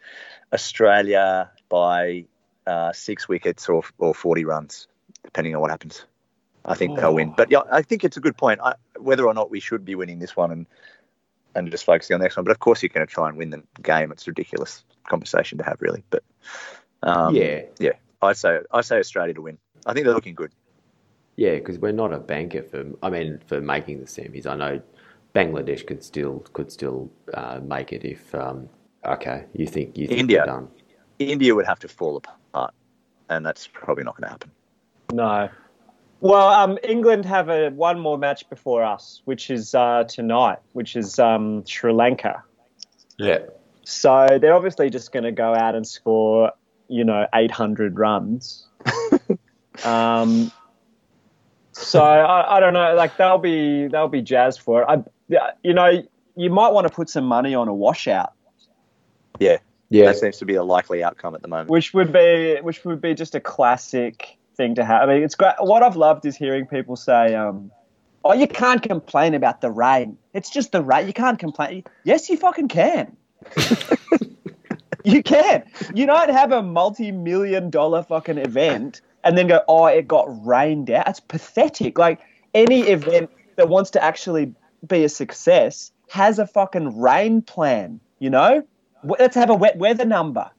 Australia 0.53 1.51
by 1.71 2.27
uh, 2.67 2.93
six 2.93 3.27
wickets 3.27 3.71
or 3.71 3.85
or 3.97 4.13
forty 4.13 4.45
runs, 4.45 4.87
depending 5.25 5.55
on 5.55 5.63
what 5.63 5.71
happens. 5.71 6.05
I 6.63 6.75
think 6.75 6.99
they'll 6.99 7.15
win. 7.15 7.31
Oh. 7.31 7.35
But 7.37 7.51
yeah, 7.51 7.63
I 7.71 7.81
think 7.81 8.05
it's 8.05 8.19
a 8.19 8.21
good 8.21 8.37
point. 8.37 8.61
I, 8.63 8.75
whether 8.99 9.25
or 9.25 9.33
not 9.33 9.51
we 9.51 9.61
should 9.61 9.85
be 9.85 9.95
winning 9.95 10.19
this 10.19 10.37
one 10.37 10.51
and 10.51 10.67
and 11.57 11.71
just 11.71 11.85
focusing 11.85 12.15
on 12.15 12.21
the 12.21 12.25
next 12.25 12.37
one. 12.37 12.45
But 12.45 12.53
of 12.53 12.61
course, 12.61 12.83
you're 12.83 12.91
going 12.91 13.07
to 13.07 13.13
try 13.13 13.29
and 13.29 13.37
win 13.37 13.51
the 13.51 13.63
game. 13.83 14.13
It's 14.13 14.27
a 14.27 14.31
ridiculous 14.31 14.85
conversation 15.09 15.59
to 15.59 15.65
have, 15.65 15.79
really. 15.81 16.05
But 16.11 16.23
um, 17.03 17.35
yeah, 17.35 17.63
yeah, 17.79 17.93
I'd 18.23 18.37
say 18.37 18.61
I'd 18.71 18.85
say 18.85 18.99
Australia 18.99 19.35
to 19.35 19.43
win. 19.43 19.59
I 19.87 19.93
think 19.93 20.05
they're 20.05 20.15
looking 20.15 20.35
good. 20.35 20.53
yeah, 21.37 21.55
because 21.55 21.79
we're 21.79 21.93
not 21.93 22.13
a 22.13 22.19
banker 22.19 22.63
for. 22.63 22.85
I 23.03 23.11
mean, 23.11 23.41
for 23.47 23.61
making 23.61 24.01
the 24.01 24.07
semis. 24.07 24.47
I 24.47 24.57
know 24.57 24.83
Bangladesh 25.35 25.87
could 25.87 26.05
still 26.05 26.41
could 26.53 26.71
still 26.71 27.11
uh, 27.35 27.61
make 27.63 27.93
it 27.93 28.05
if. 28.05 28.35
Um, 28.35 28.69
okay, 29.05 29.47
you 29.55 29.67
think 29.67 29.97
you 29.97 30.07
think 30.07 30.21
India. 30.21 30.45
done? 30.47 30.69
India 31.19 31.55
would 31.55 31.67
have 31.67 31.79
to 31.81 31.89
fall 31.89 32.19
apart, 32.19 32.75
and 33.31 33.45
that's 33.45 33.67
probably 33.67 34.05
not 34.05 34.17
going 34.17 34.27
to 34.27 34.31
happen. 34.31 34.51
No. 35.13 35.49
Well, 36.21 36.49
um, 36.49 36.79
England 36.83 37.25
have 37.27 37.49
a 37.49 37.71
one 37.71 38.01
more 38.01 38.17
match 38.19 38.49
before 38.49 38.83
us, 38.83 39.21
which 39.27 39.51
is 39.51 39.75
uh, 39.75 40.05
tonight, 40.05 40.59
which 40.73 40.97
is 40.97 41.19
um, 41.19 41.65
Sri 41.67 41.93
Lanka. 41.93 42.43
Yeah. 43.19 43.41
So 43.85 44.27
they're 44.41 44.55
obviously 44.55 44.91
just 44.91 45.13
going 45.13 45.25
to 45.25 45.33
go 45.33 45.55
out 45.55 45.75
and 45.75 45.87
score, 45.87 46.53
you 46.89 47.05
know, 47.05 47.27
800 47.35 47.99
runs. 47.99 48.67
um, 49.85 50.51
so 51.73 52.03
I, 52.03 52.57
I 52.57 52.61
don't 52.61 52.73
know, 52.73 52.95
like 52.95 53.17
they'll 53.17 53.39
be 53.39 53.87
they'll 53.89 54.09
be 54.09 54.23
jazzed 54.23 54.61
for 54.61 54.83
it. 54.83 54.87
I, 54.89 55.05
yeah, 55.29 55.51
you 55.63 55.75
know, 55.75 56.03
you 56.35 56.51
might 56.51 56.73
want 56.73 56.87
to 56.87 56.93
put 56.93 57.11
some 57.11 57.25
money 57.27 57.55
on 57.55 57.69
a 57.69 57.75
washout, 57.75 58.33
Yeah, 59.39 59.59
Yeah. 59.91 60.07
that 60.07 60.17
seems 60.17 60.39
to 60.39 60.47
be 60.47 60.55
a 60.55 60.65
likely 60.65 61.05
outcome 61.05 61.35
at 61.35 61.43
the 61.43 61.49
moment. 61.49 61.69
which 61.71 61.93
would 61.95 62.13
be 62.13 62.57
which 62.63 62.85
would 62.85 63.01
be 63.01 63.15
just 63.15 63.35
a 63.35 63.41
classic 63.41 64.36
thing 64.57 64.75
to 64.77 64.85
have. 64.85 65.09
I 65.09 65.15
mean, 65.15 65.23
it's 65.23 65.35
great. 65.35 65.55
What 65.61 65.83
I've 65.83 65.97
loved 65.97 66.27
is 66.27 66.37
hearing 66.37 66.67
people 66.67 66.97
say, 66.97 67.35
um, 67.35 67.71
"Oh, 68.25 68.33
you 68.33 68.47
can't 68.47 68.83
complain 68.83 69.35
about 69.35 69.61
the 69.61 69.71
rain. 69.71 70.19
It's 70.33 70.51
just 70.51 70.73
the 70.73 70.83
rain. 70.83 71.07
You 71.07 71.13
can't 71.13 71.39
complain." 71.39 71.85
Yes, 72.05 72.29
you 72.29 72.37
fucking 72.37 72.69
can. 72.69 73.17
you 75.05 75.23
can. 75.23 75.65
You 75.95 76.07
don't 76.07 76.31
have 76.31 76.53
a 76.53 76.63
multi-million 76.63 77.71
dollar 77.71 78.03
fucking 78.03 78.39
event 78.39 79.01
and 79.25 79.37
then 79.37 79.47
go, 79.47 79.61
"Oh, 79.69 79.87
it 79.87 80.09
got 80.09 80.27
rained 80.47 80.91
out." 80.91 81.09
It's 81.09 81.21
pathetic. 81.21 81.99
Like 81.99 82.21
any 82.55 82.83
event 82.83 83.31
that 83.57 83.69
wants 83.69 83.91
to 83.93 84.03
actually 84.03 84.55
be 84.87 85.05
a 85.05 85.09
success 85.09 85.93
has 86.09 86.39
a 86.39 86.47
fucking 86.47 87.01
rain 87.01 87.43
plan. 87.43 88.01
You 88.19 88.31
know, 88.31 88.67
let's 89.05 89.35
have 89.35 89.51
a 89.51 89.55
wet 89.55 89.77
weather 89.77 90.05
number. 90.05 90.51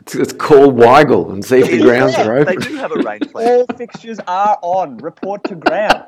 It's, 0.00 0.14
it's 0.14 0.32
called 0.32 0.76
Weigel 0.76 1.32
and 1.32 1.44
see 1.44 1.58
if 1.60 1.70
the 1.70 1.80
grounds 1.80 2.14
yeah, 2.14 2.28
are 2.28 2.44
They 2.44 2.56
do 2.56 2.76
have 2.76 2.92
a 2.92 3.02
rain 3.02 3.20
plan. 3.32 3.48
All 3.48 3.66
fixtures 3.76 4.18
are 4.26 4.58
on. 4.62 4.96
Report 4.98 5.44
to 5.44 5.54
ground. 5.54 6.04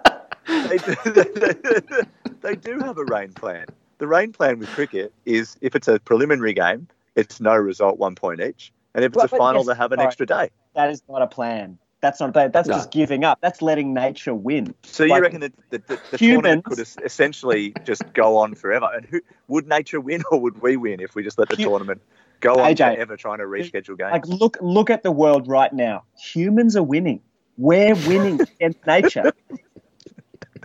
they, 0.47 0.79
do, 0.79 0.95
they 2.41 2.57
do 2.57 2.79
have 2.81 2.99
a 2.99 3.05
rain 3.05 3.33
plan. 3.33 3.67
The 3.99 4.07
rain 4.07 4.33
plan 4.33 4.59
with 4.59 4.69
cricket 4.71 5.13
is 5.27 5.57
if 5.61 5.75
it's 5.77 5.89
a 5.89 5.99
preliminary 6.01 6.55
game, 6.55 6.89
it's 7.17 7.41
no 7.41 7.55
result, 7.57 7.99
one 7.99 8.15
point 8.15 8.41
each, 8.41 8.73
and 8.95 9.05
if 9.05 9.09
it's 9.11 9.17
Well, 9.17 9.27
a 9.27 9.29
final, 9.29 9.61
yes, 9.61 9.67
they 9.67 9.75
have 9.75 9.93
an 9.93 10.01
extra 10.01 10.25
day. 10.27 10.51
That 10.75 10.91
is 10.91 11.03
not 11.09 11.21
a 11.23 11.27
plan. 11.27 11.79
That's 12.01 12.19
not 12.19 12.31
a 12.31 12.33
plan. 12.33 12.51
That's 12.51 12.69
No. 12.69 12.77
just 12.77 12.91
giving 12.91 13.25
up. 13.25 13.39
That's 13.43 13.61
letting 13.61 13.93
nature 13.93 14.35
win. 14.35 14.75
So 14.85 15.05
you 15.05 15.21
reckon 15.21 15.41
that 15.41 15.53
the, 15.69 15.79
the, 15.87 16.01
the 16.13 16.17
humans- 16.17 16.63
tournament 16.63 16.65
could 16.65 17.05
essentially 17.05 17.75
just 17.85 18.11
go 18.15 18.39
on 18.39 18.55
forever? 18.55 18.89
And 18.95 19.05
who 19.05 19.21
would 19.49 19.69
nature 19.69 20.01
win 20.01 20.23
or 20.31 20.41
would 20.41 20.63
we 20.63 20.77
win 20.79 21.01
if 21.01 21.15
we 21.15 21.23
just 21.23 21.39
let 21.39 21.51
the 21.51 21.57
Hu- 21.57 21.65
tournament 21.65 22.01
go 22.41 22.55
on 22.55 22.75
AJ, 22.75 22.95
forever, 22.95 23.17
trying 23.17 23.39
to 23.39 23.45
reschedule 23.45 23.99
games? 23.99 24.13
Like 24.13 24.27
look 24.27 24.57
look 24.61 24.91
at 24.91 25.03
the 25.03 25.13
world 25.13 25.49
right 25.49 25.73
now. 25.73 26.05
Humans 26.19 26.77
are 26.77 26.83
winning. 26.83 27.21
We're 27.57 27.95
winning 27.95 28.41
against 28.61 28.87
nature. 28.87 29.33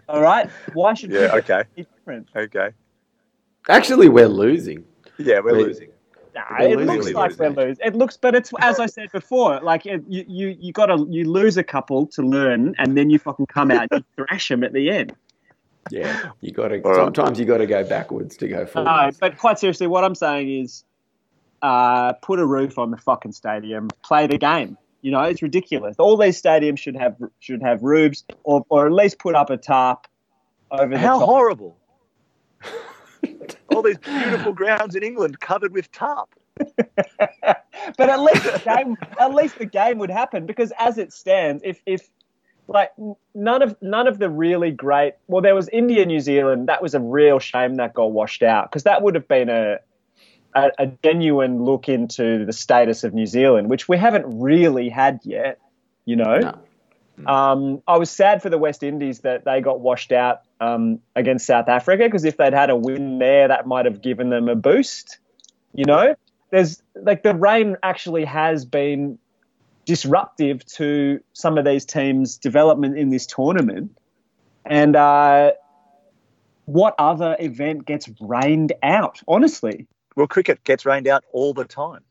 All 0.07 0.21
right. 0.21 0.49
Why 0.73 0.93
should 0.93 1.11
yeah. 1.11 1.29
cricket 1.29 1.51
Okay. 1.51 1.69
be 1.75 1.83
different? 1.83 2.27
Okay. 2.35 2.69
Actually, 3.69 4.09
we're 4.09 4.27
losing. 4.27 4.83
Yeah, 5.17 5.39
we're 5.39 5.53
Wait. 5.57 5.67
losing. 5.67 5.89
Nah, 6.35 6.41
They're 6.59 6.67
it 6.67 6.77
losing 6.77 6.87
looks 6.87 7.05
these 7.05 7.15
like 7.15 7.39
we're 7.39 7.49
losing. 7.49 7.85
It 7.85 7.95
looks, 7.95 8.17
but 8.17 8.35
it's 8.35 8.51
as 8.59 8.79
I 8.79 8.87
said 8.87 9.11
before. 9.11 9.61
Like 9.61 9.85
it, 9.85 10.03
you, 10.07 10.25
you, 10.27 10.57
you 10.59 10.73
got 10.73 10.87
to 10.87 11.07
you 11.09 11.23
lose 11.29 11.55
a 11.57 11.63
couple 11.63 12.07
to 12.07 12.21
learn, 12.21 12.75
and 12.77 12.97
then 12.97 13.09
you 13.09 13.17
fucking 13.17 13.45
come 13.45 13.71
out 13.71 13.87
and 13.91 14.03
thrash 14.15 14.49
them 14.49 14.63
at 14.63 14.73
the 14.73 14.89
end. 14.89 15.15
Yeah, 15.89 16.31
you 16.41 16.51
got 16.51 16.69
to. 16.69 16.81
All 16.81 16.91
right. 16.91 16.97
Sometimes 16.97 17.39
you 17.39 17.45
got 17.45 17.59
to 17.59 17.67
go 17.67 17.83
backwards 17.83 18.35
to 18.37 18.47
go 18.47 18.65
forward. 18.65 18.89
No, 18.89 19.11
but 19.19 19.37
quite 19.37 19.59
seriously, 19.59 19.87
what 19.87 20.03
I'm 20.03 20.15
saying 20.15 20.49
is, 20.51 20.83
uh, 21.65 22.13
put 22.21 22.37
a 22.37 22.45
roof 22.45 22.77
on 22.77 22.91
the 22.91 22.97
fucking 22.97 23.31
stadium, 23.31 23.89
play 24.03 24.27
the 24.27 24.37
game. 24.37 24.77
You 25.01 25.11
know, 25.11 25.21
it's 25.21 25.41
ridiculous. 25.41 25.95
All 25.97 26.15
these 26.15 26.39
stadiums 26.39 26.77
should 26.77 26.95
have 26.95 27.15
should 27.39 27.63
have 27.63 27.81
roofs, 27.81 28.23
or, 28.43 28.63
or 28.69 28.85
at 28.85 28.91
least 28.91 29.17
put 29.17 29.33
up 29.33 29.49
a 29.49 29.57
tarp 29.57 30.05
over 30.69 30.93
the 30.93 30.99
How 30.99 31.19
top. 31.19 31.27
horrible! 31.27 31.77
All 33.69 33.81
these 33.81 33.97
beautiful 33.97 34.53
grounds 34.53 34.95
in 34.95 35.01
England 35.01 35.39
covered 35.39 35.73
with 35.73 35.91
tarp. 35.91 36.29
but 36.77 38.09
at 38.09 38.19
least 38.19 38.43
the 38.43 38.61
game, 38.63 38.95
at 39.19 39.33
least 39.33 39.57
the 39.57 39.65
game 39.65 39.97
would 39.97 40.11
happen 40.11 40.45
because 40.45 40.71
as 40.79 40.99
it 40.99 41.11
stands, 41.11 41.63
if 41.65 41.81
if 41.87 42.07
like 42.67 42.91
none 43.33 43.63
of 43.63 43.75
none 43.81 44.07
of 44.07 44.19
the 44.19 44.29
really 44.29 44.71
great, 44.71 45.13
well, 45.27 45.41
there 45.41 45.55
was 45.55 45.67
India, 45.69 46.05
New 46.05 46.19
Zealand. 46.19 46.69
That 46.69 46.83
was 46.83 46.93
a 46.93 46.99
real 46.99 47.39
shame 47.39 47.75
that 47.75 47.95
got 47.95 48.11
washed 48.11 48.43
out 48.43 48.69
because 48.69 48.83
that 48.83 49.01
would 49.01 49.15
have 49.15 49.27
been 49.27 49.49
a, 49.49 49.79
a 50.55 50.71
a 50.79 50.87
genuine 51.03 51.63
look 51.63 51.89
into 51.89 52.45
the 52.45 52.53
status 52.53 53.03
of 53.03 53.13
New 53.13 53.27
Zealand, 53.27 53.69
which 53.69 53.87
we 53.87 53.97
haven't 53.97 54.39
really 54.39 54.89
had 54.89 55.19
yet. 55.23 55.59
You 56.05 56.15
know. 56.15 56.39
No. 56.39 56.59
Um, 57.25 57.81
I 57.87 57.97
was 57.97 58.11
sad 58.11 58.41
for 58.41 58.49
the 58.49 58.57
West 58.57 58.83
Indies 58.83 59.19
that 59.19 59.45
they 59.45 59.61
got 59.61 59.79
washed 59.79 60.11
out 60.11 60.41
um, 60.59 60.99
against 61.15 61.45
South 61.45 61.69
Africa 61.69 62.03
because 62.03 62.25
if 62.25 62.35
they'd 62.35 62.53
had 62.53 62.69
a 62.69 62.75
win 62.75 63.19
there, 63.19 63.47
that 63.47 63.65
might 63.65 63.85
have 63.85 64.01
given 64.01 64.29
them 64.29 64.49
a 64.49 64.55
boost. 64.55 65.19
You 65.73 65.85
know, 65.85 66.15
there's 66.51 66.81
like 66.95 67.23
the 67.23 67.33
rain 67.33 67.77
actually 67.83 68.25
has 68.25 68.65
been 68.65 69.17
disruptive 69.85 70.65
to 70.65 71.19
some 71.33 71.57
of 71.57 71.65
these 71.65 71.85
teams' 71.85 72.37
development 72.37 72.97
in 72.97 73.09
this 73.09 73.25
tournament. 73.25 73.95
And 74.65 74.95
uh, 74.95 75.51
what 76.65 76.95
other 76.97 77.37
event 77.39 77.85
gets 77.85 78.09
rained 78.19 78.73
out? 78.81 79.21
Honestly, 79.27 79.87
Well, 80.15 80.27
cricket 80.27 80.63
gets 80.63 80.85
rained 80.85 81.07
out 81.07 81.23
all 81.31 81.53
the 81.53 81.65
time. 81.65 82.01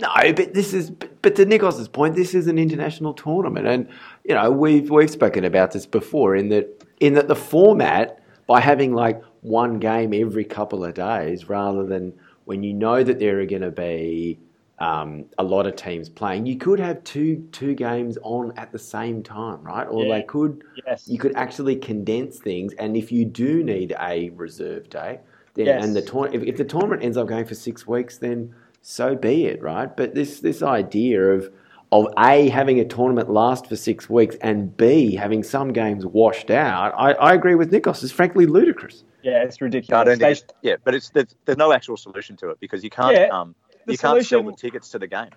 No, 0.00 0.08
but 0.32 0.54
this 0.54 0.72
is, 0.72 0.90
but, 0.90 1.34
to 1.36 1.44
Nikos's 1.44 1.88
point, 1.88 2.16
this 2.16 2.34
is 2.34 2.46
an 2.46 2.58
international 2.58 3.12
tournament, 3.12 3.66
and 3.66 3.88
you 4.24 4.34
know 4.34 4.50
we've 4.50 4.90
we've 4.90 5.10
spoken 5.10 5.44
about 5.44 5.72
this 5.72 5.84
before 5.84 6.34
in 6.36 6.48
that 6.48 6.86
in 7.00 7.14
that 7.14 7.28
the 7.28 7.36
format 7.36 8.22
by 8.46 8.60
having 8.60 8.94
like 8.94 9.22
one 9.42 9.78
game 9.78 10.14
every 10.14 10.44
couple 10.44 10.84
of 10.84 10.94
days 10.94 11.48
rather 11.48 11.84
than 11.84 12.12
when 12.46 12.62
you 12.62 12.72
know 12.72 13.04
that 13.04 13.18
there 13.18 13.40
are 13.40 13.46
going 13.46 13.62
to 13.62 13.70
be 13.70 14.38
um, 14.78 15.26
a 15.38 15.42
lot 15.44 15.66
of 15.66 15.76
teams 15.76 16.08
playing, 16.08 16.46
you 16.46 16.56
could 16.56 16.80
have 16.80 17.04
two 17.04 17.46
two 17.52 17.74
games 17.74 18.16
on 18.22 18.52
at 18.56 18.72
the 18.72 18.78
same 18.78 19.22
time, 19.22 19.62
right? 19.62 19.84
Or 19.84 20.04
Yeah. 20.04 20.16
they 20.16 20.22
could 20.22 20.64
yes. 20.86 21.06
you 21.06 21.18
could 21.18 21.36
actually 21.36 21.76
condense 21.76 22.38
things, 22.38 22.72
and 22.74 22.96
if 22.96 23.12
you 23.12 23.26
do 23.26 23.62
need 23.62 23.94
a 24.00 24.30
reserve 24.30 24.88
day, 24.88 25.20
then 25.54 25.66
Yes. 25.66 25.84
and 25.84 25.96
the 25.96 26.02
tour- 26.02 26.30
if, 26.32 26.42
if 26.42 26.56
the 26.56 26.64
tournament 26.64 27.02
ends 27.02 27.16
up 27.16 27.26
going 27.28 27.44
for 27.44 27.54
six 27.54 27.86
weeks, 27.86 28.18
then 28.18 28.54
so 28.82 29.14
be 29.14 29.46
it, 29.46 29.60
right? 29.62 29.94
But 29.96 30.14
this 30.14 30.40
this 30.40 30.62
idea 30.62 31.22
of 31.32 31.50
of 31.92 32.06
A, 32.18 32.48
having 32.50 32.78
a 32.78 32.84
tournament 32.84 33.28
last 33.28 33.66
for 33.66 33.74
six 33.74 34.08
weeks, 34.08 34.36
and 34.42 34.76
B, 34.76 35.14
having 35.16 35.42
some 35.42 35.72
games 35.72 36.06
washed 36.06 36.48
out, 36.50 36.94
I, 36.96 37.12
I 37.14 37.34
agree 37.34 37.56
with 37.56 37.72
Nikos. 37.72 38.04
It's 38.04 38.12
frankly 38.12 38.46
ludicrous. 38.46 39.02
Yeah, 39.24 39.42
it's 39.42 39.56
I 39.60 39.64
ridiculous. 39.64 40.04
don't 40.04 40.06
think. 40.06 40.20
They- 40.20 40.30
It's, 40.30 40.44
yeah, 40.62 40.76
but 40.84 40.94
it's 40.94 41.10
there's, 41.10 41.34
there's 41.46 41.58
no 41.58 41.72
actual 41.72 41.96
solution 41.96 42.36
to 42.38 42.50
it 42.50 42.60
because 42.60 42.84
you 42.84 42.90
can't 42.90 43.16
Yeah, 43.16 43.28
um 43.32 43.54
the 43.86 43.92
you 43.92 43.98
can't 43.98 44.24
sell 44.24 44.42
the 44.44 44.52
tickets 44.52 44.88
to 44.90 44.98
the 44.98 45.08
game. 45.08 45.30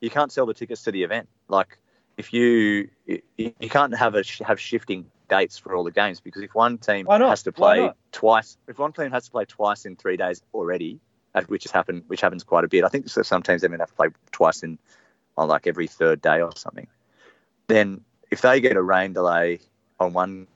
You 0.00 0.10
can't 0.10 0.30
sell 0.30 0.44
the 0.46 0.52
tickets 0.54 0.82
to 0.82 0.92
the 0.92 1.02
event. 1.02 1.26
Like 1.48 1.78
if 2.18 2.32
you 2.34 2.90
you, 3.06 3.22
you 3.38 3.70
can't 3.70 3.96
have 3.96 4.14
a 4.14 4.22
have 4.46 4.60
shifting 4.60 5.06
dates 5.28 5.58
for 5.58 5.74
all 5.74 5.84
the 5.84 5.90
games 5.90 6.20
because 6.20 6.42
if 6.42 6.54
one 6.54 6.78
team 6.78 7.06
has 7.06 7.42
to 7.44 7.52
play 7.52 7.90
twice, 8.12 8.56
if 8.68 8.78
one 8.78 8.92
team 8.92 9.10
has 9.10 9.24
to 9.26 9.30
play 9.30 9.44
twice 9.44 9.86
in 9.86 9.96
three 9.96 10.16
days 10.16 10.42
already, 10.52 11.00
which 11.46 11.64
has 11.64 11.72
happened, 11.72 12.04
which 12.06 12.20
happens 12.20 12.44
quite 12.44 12.64
a 12.64 12.68
bit. 12.68 12.84
I 12.84 12.88
think 12.88 13.08
so 13.08 13.22
some 13.22 13.42
teams 13.42 13.64
even 13.64 13.80
have 13.80 13.88
to 13.88 13.94
play 13.94 14.08
twice 14.30 14.62
in 14.62 14.78
on 15.36 15.48
like 15.48 15.66
every 15.66 15.86
third 15.86 16.20
day 16.20 16.40
or 16.40 16.50
something. 16.56 16.86
Then 17.66 18.02
if 18.30 18.40
they 18.40 18.60
get 18.60 18.76
a 18.76 18.82
rain 18.82 19.12
delay 19.12 19.60
on 19.98 20.12
one 20.12 20.46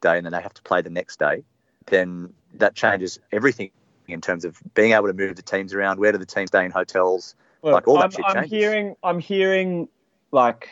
day 0.00 0.16
and 0.16 0.24
then 0.26 0.32
they 0.32 0.40
have 0.40 0.54
to 0.54 0.62
play 0.62 0.82
the 0.82 0.90
next 0.90 1.18
day, 1.18 1.44
then 1.86 2.32
that 2.54 2.74
changes 2.74 3.18
everything 3.32 3.70
in 4.08 4.20
terms 4.20 4.44
of 4.44 4.60
being 4.74 4.92
able 4.92 5.06
to 5.06 5.12
move 5.12 5.36
the 5.36 5.42
teams 5.42 5.74
around. 5.74 6.00
Where 6.00 6.12
do 6.12 6.18
the 6.18 6.26
teams 6.26 6.48
stay 6.48 6.64
in 6.64 6.70
hotels? 6.70 7.34
Look, 7.62 7.74
Like, 7.74 7.88
all 7.88 7.96
that 7.96 8.04
I'm, 8.04 8.10
shit 8.10 8.24
I'm 8.26 8.34
changes. 8.34 8.50
hearing, 8.50 8.96
I'm 9.02 9.18
hearing 9.18 9.88
like 10.32 10.68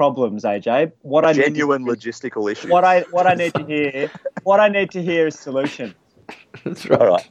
problems, 0.00 0.44
AJ. 0.44 0.92
What 1.02 1.24
I 1.24 1.32
Genuine 1.32 1.84
need 1.84 2.00
to, 2.02 2.10
logistical 2.10 2.52
issues. 2.52 2.70
what 2.70 2.84
I 2.84 3.00
what 3.10 3.26
I 3.26 3.34
need 3.34 3.54
to 3.54 3.64
hear, 3.64 4.10
what 4.44 4.60
I 4.60 4.68
need 4.68 4.90
to 4.92 5.02
hear 5.02 5.26
is 5.26 5.38
solution. 5.38 5.94
That's 6.64 6.86
right. 6.88 7.00
All 7.00 7.08
right. 7.08 7.28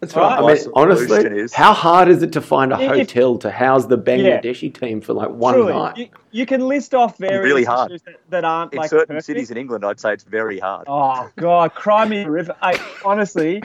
That's 0.00 0.14
All 0.14 0.22
right. 0.22 0.40
right. 0.42 0.60
I 0.60 0.64
mean, 0.64 0.72
honestly, 0.76 1.24
is- 1.40 1.54
how 1.54 1.72
hard 1.72 2.08
is 2.08 2.22
it 2.22 2.32
to 2.32 2.42
find 2.42 2.72
a 2.74 2.78
If- 2.80 2.88
hotel 3.08 3.38
to 3.38 3.50
house 3.50 3.86
the 3.86 3.96
Bangladeshi 3.96 4.78
team 4.78 5.00
for 5.00 5.14
like 5.14 5.30
one 5.30 5.54
Truly, 5.54 5.72
night? 5.72 5.96
you, 5.96 6.08
you 6.32 6.44
can 6.46 6.60
list 6.68 6.94
off 6.94 7.16
various 7.16 7.42
Really 7.42 7.64
hard. 7.64 7.90
issues 7.90 8.02
that, 8.02 8.16
that 8.28 8.44
aren't 8.44 8.74
In 8.74 8.80
like 8.80 8.90
certain 8.90 9.06
perfect. 9.16 9.24
cities 9.26 9.50
in 9.50 9.56
England, 9.56 9.84
I'd 9.86 9.98
say 9.98 10.12
it's 10.12 10.24
very 10.24 10.58
hard. 10.58 10.84
Oh 10.88 11.30
God, 11.36 11.74
cry 11.74 12.06
me 12.06 12.22
a 12.22 12.30
river. 12.30 12.54
I, 12.60 12.78
honestly, 13.04 13.62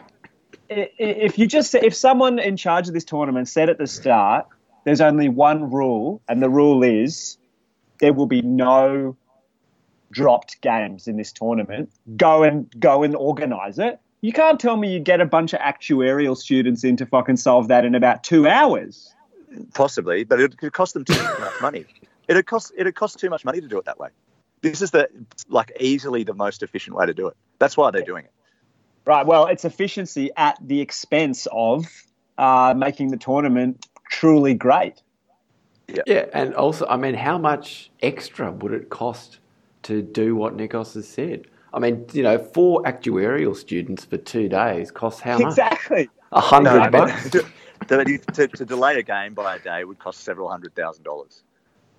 i- 0.71 0.73
i- 0.73 0.89
if 0.97 1.37
you 1.37 1.45
just 1.47 1.75
if 1.75 1.93
someone 1.93 2.39
in 2.39 2.55
charge 2.55 2.87
of 2.87 2.93
this 2.93 3.03
tournament 3.03 3.49
said 3.49 3.67
at 3.69 3.77
the 3.77 3.87
start, 3.87 4.45
there's 4.85 5.01
only 5.01 5.27
one 5.27 5.69
rule, 5.69 6.21
and 6.29 6.41
the 6.41 6.49
rule 6.49 6.83
is 6.83 7.37
there 7.99 8.13
will 8.13 8.25
be 8.25 8.41
no 8.41 9.15
dropped 10.11 10.61
games 10.61 11.07
in 11.07 11.17
this 11.17 11.31
tournament. 11.31 11.91
Go 12.17 12.43
and 12.43 12.69
go 12.79 13.03
and 13.03 13.15
organise 13.15 13.77
it. 13.77 13.99
You 14.21 14.33
can't 14.33 14.59
tell 14.59 14.75
me 14.75 14.91
you 14.91 14.99
get 14.99 15.21
a 15.21 15.25
bunch 15.25 15.53
of 15.53 15.59
actuarial 15.59 16.35
students 16.35 16.83
in 16.83 16.97
to 16.97 17.05
fucking 17.05 17.37
solve 17.37 17.69
that 17.69 17.85
in 17.85 17.95
about 17.95 18.23
two 18.23 18.47
hours. 18.47 19.13
Possibly, 19.73 20.23
but 20.23 20.39
it 20.39 20.57
could 20.57 20.73
cost 20.73 20.93
them 20.93 21.05
too 21.05 21.13
much 21.13 21.53
money. 21.61 21.85
It'd 22.27 22.45
cost 22.45 22.71
it'd 22.77 22.95
cost 22.95 23.19
too 23.19 23.29
much 23.29 23.43
money 23.43 23.61
to 23.61 23.67
do 23.67 23.79
it 23.79 23.85
that 23.85 23.99
way. 23.99 24.09
This 24.61 24.81
is 24.81 24.91
the 24.91 25.09
like 25.47 25.71
easily 25.79 26.23
the 26.23 26.33
most 26.33 26.61
efficient 26.61 26.95
way 26.95 27.05
to 27.05 27.13
do 27.13 27.27
it. 27.27 27.37
That's 27.57 27.75
why 27.75 27.91
they're 27.91 28.03
doing 28.03 28.25
it. 28.25 28.31
Right. 29.05 29.25
Well, 29.25 29.47
it's 29.47 29.65
efficiency 29.65 30.29
at 30.37 30.57
the 30.61 30.81
expense 30.81 31.47
of 31.51 31.85
uh, 32.37 32.75
making 32.77 33.09
the 33.09 33.17
tournament 33.17 33.87
truly 34.09 34.53
great. 34.53 35.01
Yeah, 36.05 36.25
and 36.33 36.53
also, 36.55 36.85
I 36.87 36.97
mean, 36.97 37.15
how 37.15 37.37
much 37.37 37.91
extra 38.01 38.51
would 38.51 38.73
it 38.73 38.89
cost 38.89 39.39
to 39.83 40.01
do 40.01 40.35
what 40.35 40.55
Nikos 40.57 40.93
has 40.93 41.07
said? 41.07 41.45
I 41.73 41.79
mean, 41.79 42.05
you 42.13 42.23
know, 42.23 42.37
four 42.37 42.83
actuarial 42.83 43.55
students 43.55 44.05
for 44.05 44.17
two 44.17 44.49
days 44.49 44.91
costs 44.91 45.21
how 45.21 45.37
much? 45.37 45.51
Exactly. 45.51 46.09
A 46.31 46.41
hundred 46.41 46.75
No, 46.75 46.79
I 46.79 46.89
mean, 46.89 46.91
bucks. 46.91 47.29
to, 47.31 47.45
to, 47.87 48.17
to, 48.33 48.47
to 48.47 48.65
delay 48.65 48.99
a 48.99 49.03
game 49.03 49.33
by 49.33 49.55
a 49.55 49.59
day 49.59 49.83
would 49.83 49.99
cost 49.99 50.21
several 50.21 50.49
hundred 50.49 50.75
thousand 50.75 51.03
dollars. 51.03 51.43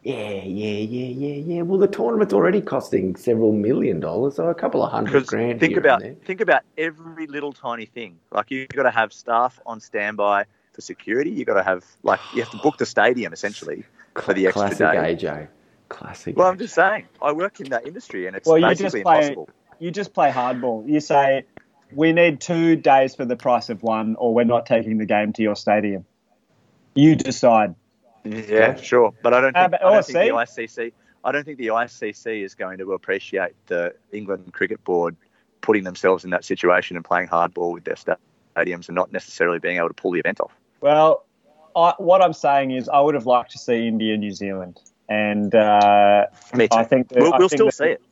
Yeah, 0.02 0.42
yeah, 0.42 0.78
yeah, 0.78 1.08
yeah, 1.08 1.56
yeah. 1.56 1.62
Well, 1.62 1.78
the 1.78 1.86
tournament's 1.86 2.32
already 2.32 2.62
costing 2.62 3.16
several 3.16 3.52
million 3.52 4.00
dollars, 4.00 4.36
so 4.36 4.48
a 4.48 4.54
couple 4.54 4.82
of 4.82 4.90
hundred 4.90 5.26
grand 5.26 5.60
think 5.60 5.72
here 5.72 5.80
about 5.80 6.02
and 6.02 6.16
there. 6.16 6.24
think 6.24 6.40
about 6.40 6.62
every 6.78 7.26
little 7.26 7.52
tiny 7.52 7.84
thing. 7.84 8.18
Like 8.32 8.50
you've 8.50 8.68
got 8.68 8.84
to 8.84 8.90
have 8.90 9.12
staff 9.12 9.60
on 9.66 9.78
standby 9.78 10.46
for 10.80 10.86
security. 10.86 11.30
You've 11.30 11.46
got 11.46 11.54
to 11.54 11.62
have 11.62 11.84
like 12.02 12.20
you 12.34 12.42
have 12.42 12.50
to 12.50 12.56
book 12.58 12.78
the 12.78 12.86
stadium 12.86 13.32
essentially 13.32 13.84
for 14.14 14.34
the 14.34 14.46
extra 14.46 14.68
Classic 14.74 14.78
day. 14.78 15.14
AJ. 15.28 15.48
Classic. 15.88 16.36
Well, 16.36 16.46
I'm 16.48 16.58
just 16.58 16.74
saying, 16.74 17.06
I 17.20 17.32
work 17.32 17.60
in 17.60 17.70
that 17.70 17.86
industry 17.86 18.26
and 18.26 18.36
it's 18.36 18.46
Well, 18.48 18.58
you 18.58 18.66
just 18.68 18.80
basically 18.82 19.02
play- 19.02 19.16
impossible. 19.18 19.48
You 19.78 19.90
just 19.90 20.12
play 20.14 20.30
hardball. 20.30 20.88
You 20.88 21.00
say, 21.00 21.44
we 21.92 22.12
need 22.12 22.40
two 22.40 22.76
days 22.76 23.14
for 23.14 23.24
the 23.24 23.36
price 23.36 23.70
of 23.70 23.82
one, 23.82 24.14
or 24.16 24.34
we're 24.34 24.44
not 24.44 24.66
taking 24.66 24.98
the 24.98 25.06
game 25.06 25.32
to 25.32 25.42
your 25.42 25.56
stadium. 25.56 26.04
You 26.94 27.16
decide. 27.16 27.74
Yeah, 28.24 28.76
sure, 28.76 29.14
but 29.22 29.32
I 29.32 29.40
don't 29.40 29.56
How 29.56 29.62
think, 29.62 29.68
about- 29.74 29.80
I 29.82 29.90
don't 29.90 29.98
oh, 29.98 30.02
think 30.02 30.18
the 30.18 30.34
ICC. 30.36 30.92
I 31.24 31.32
don't 31.32 31.44
think 31.44 31.58
the 31.58 31.68
ICC 31.68 32.44
is 32.44 32.54
going 32.54 32.78
to 32.78 32.92
appreciate 32.92 33.52
the 33.66 33.94
England 34.12 34.52
Cricket 34.52 34.82
Board 34.84 35.16
putting 35.60 35.84
themselves 35.84 36.24
in 36.24 36.30
that 36.30 36.44
situation 36.44 36.96
and 36.96 37.04
playing 37.04 37.28
hardball 37.28 37.72
with 37.74 37.84
their 37.84 37.96
stadiums 37.96 38.88
and 38.88 38.94
not 38.94 39.12
necessarily 39.12 39.58
being 39.58 39.78
able 39.78 39.88
to 39.88 39.94
pull 39.94 40.12
the 40.12 40.18
event 40.20 40.40
off. 40.40 40.52
Well, 40.80 41.24
I, 41.76 41.94
what 41.98 42.22
I'm 42.22 42.32
saying 42.32 42.72
is, 42.72 42.88
I 42.88 43.00
would 43.00 43.14
have 43.14 43.26
liked 43.26 43.52
to 43.52 43.58
see 43.58 43.86
India, 43.86 44.16
New 44.16 44.32
Zealand, 44.32 44.80
and 45.08 45.54
uh, 45.54 46.26
Me 46.54 46.68
too. 46.68 46.76
I 46.76 46.84
think 46.84 47.08
that, 47.08 47.20
we'll 47.20 47.34
I 47.34 47.38
we'll 47.38 47.48
think 47.48 47.58
still 47.58 47.66
that- 47.66 47.74
see 47.74 47.84
it. 47.86 48.02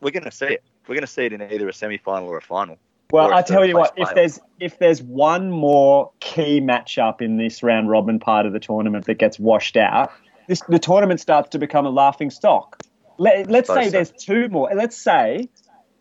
We're 0.00 0.10
going 0.10 0.24
to 0.24 0.30
see 0.30 0.46
it. 0.46 0.62
We're 0.86 0.94
going 0.94 1.06
to 1.06 1.06
see 1.06 1.24
it 1.24 1.32
in 1.32 1.40
either 1.42 1.68
a 1.68 1.72
semi-final 1.72 2.28
or 2.28 2.36
a 2.36 2.42
final. 2.42 2.76
Well, 3.10 3.28
or 3.28 3.32
a 3.32 3.36
I 3.36 3.42
tell 3.42 3.64
you 3.64 3.76
what, 3.76 3.96
place 3.96 4.08
if 4.08 4.14
there's 4.14 4.40
if 4.60 4.78
there's 4.78 5.02
one 5.02 5.50
more 5.50 6.10
key 6.20 6.60
matchup 6.60 7.22
in 7.22 7.38
this 7.38 7.62
round 7.62 7.88
robin 7.88 8.18
part 8.18 8.46
of 8.46 8.52
the 8.52 8.60
tournament 8.60 9.06
that 9.06 9.14
gets 9.14 9.38
washed 9.38 9.76
out, 9.76 10.12
this 10.48 10.60
the 10.68 10.78
tournament 10.78 11.20
starts 11.20 11.48
to 11.50 11.58
become 11.58 11.86
a 11.86 11.90
laughing 11.90 12.30
stock. 12.30 12.82
Let, 13.18 13.48
let's 13.48 13.68
Suppose 13.68 13.84
say 13.84 13.88
so. 13.88 13.92
there's 13.92 14.10
two 14.10 14.48
more. 14.48 14.70
Let's 14.74 14.96
say 14.98 15.48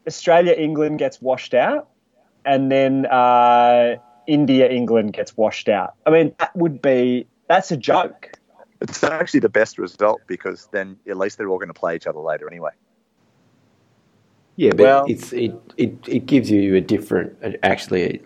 Australia 0.08 0.54
England 0.54 1.00
gets 1.00 1.22
washed 1.22 1.54
out, 1.54 1.90
and 2.44 2.70
then 2.72 3.06
uh, 3.06 3.96
India 4.28 4.70
England 4.70 5.14
gets 5.14 5.36
washed 5.38 5.70
out. 5.70 5.96
I 6.06 6.10
mean, 6.12 6.34
that 6.40 6.56
would 6.56 6.82
be 6.82 7.28
that's 7.48 7.72
a 7.72 7.78
joke. 7.78 8.32
It's 8.82 9.04
actually 9.04 9.40
the 9.40 9.50
best 9.50 9.78
result 9.78 10.22
because 10.28 10.68
then 10.72 10.98
at 11.08 11.18
least 11.18 11.38
they're 11.38 11.50
all 11.50 11.58
going 11.58 11.70
to 11.70 11.74
play 11.74 11.96
each 11.96 12.08
other 12.08 12.20
later 12.20 12.48
anyway. 12.48 12.72
Yeah, 14.58 14.72
but 14.72 14.80
Well- 14.80 15.06
it's 15.08 15.34
it, 15.34 15.54
it 15.78 15.94
it 16.08 16.26
gives 16.26 16.50
you 16.50 16.76
a 16.76 16.82
different 16.82 17.36
actually 17.64 18.22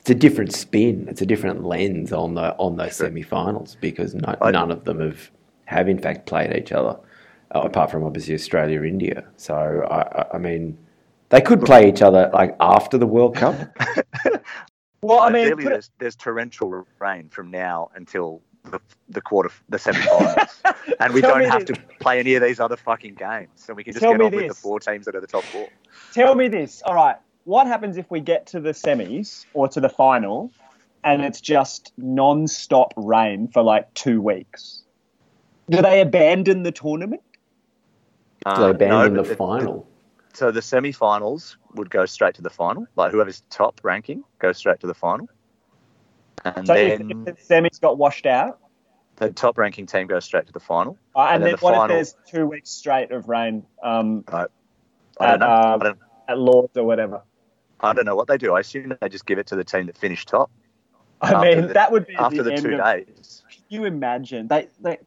it's 0.00 0.10
a 0.10 0.14
different 0.14 0.52
spin. 0.52 1.06
It's 1.08 1.22
a 1.22 1.26
different 1.26 1.64
lens 1.64 2.12
on 2.12 2.34
the 2.34 2.54
on 2.58 2.76
those 2.76 2.96
Sure. 2.96 3.06
semi-finals 3.06 3.76
because 3.80 4.14
no, 4.14 4.36
I- 4.40 4.50
none 4.50 4.70
of 4.70 4.84
them 4.84 5.00
have 5.00 5.30
have 5.66 5.88
in 5.88 5.98
fact 5.98 6.26
played 6.26 6.54
each 6.56 6.72
other, 6.72 6.96
uh, 7.54 7.60
apart 7.60 7.90
from 7.90 8.04
obviously 8.04 8.34
Australia 8.34 8.82
India. 8.82 9.24
So 9.36 9.54
I, 9.90 10.20
I, 10.22 10.26
I 10.34 10.38
mean, 10.38 10.78
they 11.30 11.40
could 11.40 11.60
play 11.62 11.88
each 11.88 12.02
other 12.02 12.30
like 12.32 12.54
after 12.60 12.98
the 12.98 13.06
World 13.06 13.34
Cup. 13.36 13.56
Well, 15.06 15.20
I 15.20 15.30
mean, 15.30 15.42
Ideally, 15.46 15.62
put 15.64 15.72
it- 15.72 15.74
there's, 15.74 15.90
there's 15.98 16.16
torrential 16.16 16.86
rain 16.98 17.28
from 17.28 17.50
now 17.50 17.90
until 17.94 18.42
the, 18.64 18.80
the 19.08 19.20
quarter, 19.20 19.50
the 19.68 19.78
semi-finals, 19.78 20.62
and 21.00 21.14
we 21.14 21.20
Tell 21.20 21.34
don't 21.38 21.44
have 21.48 21.64
this. 21.66 21.76
to 21.76 21.82
play 22.00 22.18
any 22.18 22.34
of 22.34 22.42
these 22.42 22.58
other 22.58 22.76
fucking 22.76 23.14
games, 23.14 23.50
so 23.54 23.72
we 23.74 23.84
can 23.84 23.92
just 23.92 24.02
Tell 24.02 24.12
get 24.12 24.18
me 24.20 24.26
on 24.26 24.32
with 24.34 24.48
the 24.48 24.54
four 24.54 24.80
teams 24.80 25.06
that 25.06 25.14
are 25.14 25.20
the 25.20 25.26
top 25.28 25.44
four. 25.44 25.68
Tell 26.12 26.34
me 26.34 26.48
this. 26.48 26.82
All 26.84 26.94
right. 26.94 27.16
What 27.44 27.68
happens 27.68 27.96
if 27.96 28.10
we 28.10 28.18
get 28.18 28.46
to 28.48 28.60
the 28.60 28.70
semis 28.70 29.46
or 29.54 29.68
to 29.68 29.80
the 29.80 29.88
final 29.88 30.50
and 31.04 31.22
it's 31.22 31.40
just 31.40 31.92
non 31.96 32.48
stop 32.48 32.92
rain 32.96 33.46
for 33.46 33.62
like 33.62 33.94
two 33.94 34.20
weeks? 34.20 34.82
Do 35.70 35.80
they 35.80 36.00
abandon 36.00 36.64
the 36.64 36.72
tournament? 36.72 37.22
So 38.44 38.50
Uh, 38.50 38.64
they 38.64 38.70
abandon 38.70 39.14
no, 39.14 39.22
the 39.22 39.28
but 39.28 39.38
final. 39.38 39.86
So 40.36 40.50
the 40.50 40.62
semi-finals 40.62 41.56
would 41.74 41.88
go 41.90 42.04
straight 42.06 42.34
to 42.34 42.42
the 42.42 42.50
final. 42.50 42.86
Like 42.94 43.10
whoever's 43.12 43.42
top 43.50 43.80
ranking 43.82 44.22
goes 44.38 44.58
straight 44.58 44.80
to 44.80 44.86
the 44.86 44.94
final, 44.94 45.28
and 46.44 46.66
So 46.66 46.74
if, 46.74 46.98
then 46.98 47.10
if 47.26 47.48
the 47.48 47.54
semis 47.54 47.80
got 47.80 47.96
washed 47.98 48.26
out, 48.26 48.58
the 49.16 49.30
top 49.30 49.56
ranking 49.56 49.86
team 49.86 50.06
goes 50.06 50.24
straight 50.26 50.46
to 50.46 50.52
the 50.52 50.60
final. 50.60 50.98
uh, 51.14 51.20
and, 51.20 51.36
And 51.36 51.42
then, 51.42 51.46
then 51.52 51.56
the 51.58 51.64
what 51.64 51.74
final- 51.74 51.84
if 51.84 51.90
there's 51.90 52.16
two 52.26 52.46
weeks 52.46 52.70
straight 52.70 53.10
of 53.12 53.28
rain 53.28 53.64
um, 53.82 54.24
I 54.28 54.42
at, 54.42 54.50
don't 55.20 55.40
know. 55.40 55.46
uh, 55.46 55.78
I 55.80 55.84
don't. 55.84 55.98
at 56.28 56.38
Lords 56.38 56.76
or 56.76 56.84
whatever? 56.84 57.22
I 57.80 57.92
don't 57.94 58.04
know 58.04 58.16
what 58.16 58.28
they 58.28 58.36
do. 58.38 58.54
I 58.54 58.60
assume 58.60 58.96
they 59.00 59.08
just 59.08 59.26
give 59.26 59.38
it 59.38 59.46
to 59.48 59.56
the 59.56 59.64
team 59.64 59.86
that 59.86 59.96
finished 59.96 60.28
top 60.28 60.50
I 61.22 61.42
mean, 61.42 61.68
the- 61.68 61.72
that 61.74 61.90
would 61.92 62.06
be 62.06 62.14
after 62.14 62.42
the, 62.42 62.50
the 62.50 62.56
two 62.56 62.74
of, 62.74 62.84
days. 62.84 63.42
Can 63.50 63.62
you 63.70 63.84
imagine? 63.86 64.48
They, 64.48 64.68
they 64.80 64.98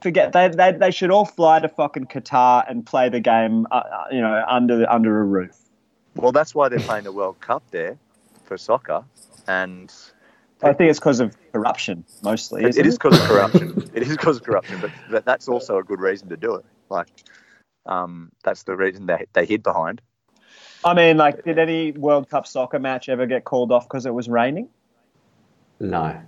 forget 0.00 0.32
they, 0.32 0.48
they 0.48 0.72
they 0.72 0.90
should 0.90 1.10
all 1.10 1.24
fly 1.24 1.60
to 1.60 1.68
fucking 1.68 2.06
Qatar 2.06 2.68
and 2.68 2.84
play 2.84 3.08
the 3.08 3.20
game, 3.20 3.66
uh, 3.70 3.74
uh, 3.74 4.04
you 4.10 4.20
know, 4.20 4.44
under 4.48 4.88
under 4.90 5.20
a 5.20 5.24
roof. 5.24 5.56
Well, 6.16 6.32
that's 6.32 6.54
why 6.54 6.68
they're 6.68 6.80
playing 6.80 7.04
the 7.04 7.12
World 7.12 7.40
Cup 7.40 7.62
there 7.70 7.98
for 8.44 8.56
soccer, 8.58 9.04
and 9.46 9.92
I 10.62 10.72
think 10.72 10.90
it's 10.90 10.98
because 10.98 11.20
of 11.20 11.36
corruption 11.52 12.04
mostly. 12.22 12.62
it, 12.62 12.70
isn't 12.70 12.80
it 12.80 12.86
is 12.86 12.98
because 12.98 13.20
of 13.20 13.26
corruption. 13.28 13.90
it 13.94 14.02
is 14.02 14.08
because 14.10 14.36
of 14.38 14.42
corruption, 14.42 14.78
but, 14.80 14.90
but 15.10 15.24
that's 15.24 15.48
also 15.48 15.78
a 15.78 15.82
good 15.82 16.00
reason 16.00 16.28
to 16.28 16.36
do 16.36 16.56
it. 16.56 16.64
Like, 16.88 17.08
um, 17.86 18.30
that's 18.44 18.64
the 18.64 18.76
reason 18.76 19.06
they 19.06 19.26
they 19.32 19.46
hid 19.46 19.62
behind. 19.62 20.00
I 20.82 20.94
mean, 20.94 21.18
like, 21.18 21.44
did 21.44 21.58
any 21.58 21.92
World 21.92 22.30
Cup 22.30 22.46
soccer 22.46 22.78
match 22.78 23.08
ever 23.08 23.26
get 23.26 23.44
called 23.44 23.70
off 23.70 23.86
because 23.86 24.06
it 24.06 24.14
was 24.14 24.28
raining? 24.28 24.68
No, 25.78 26.20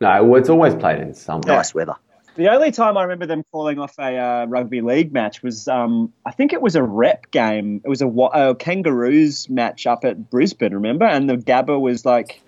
no. 0.00 0.24
Well, 0.24 0.40
it's 0.40 0.48
always 0.48 0.74
played 0.74 1.00
in 1.00 1.14
summer. 1.14 1.42
Nice 1.46 1.72
weather. 1.72 1.96
The 2.36 2.48
only 2.48 2.70
time 2.70 2.98
I 2.98 3.02
remember 3.02 3.26
them 3.26 3.42
calling 3.50 3.78
off 3.78 3.98
a 3.98 4.16
uh, 4.16 4.46
rugby 4.46 4.82
league 4.82 5.12
match 5.12 5.42
was, 5.42 5.68
um, 5.68 6.12
I 6.26 6.32
think 6.32 6.52
it 6.52 6.60
was 6.60 6.76
a 6.76 6.82
rep 6.82 7.30
game. 7.30 7.80
It 7.84 7.88
was 7.88 8.02
a, 8.02 8.08
a 8.08 8.54
Kangaroos 8.54 9.48
match 9.48 9.86
up 9.86 10.04
at 10.04 10.30
Brisbane, 10.30 10.74
remember? 10.74 11.06
And 11.06 11.30
the 11.30 11.36
Gabba 11.36 11.80
was 11.80 12.04
like, 12.04 12.42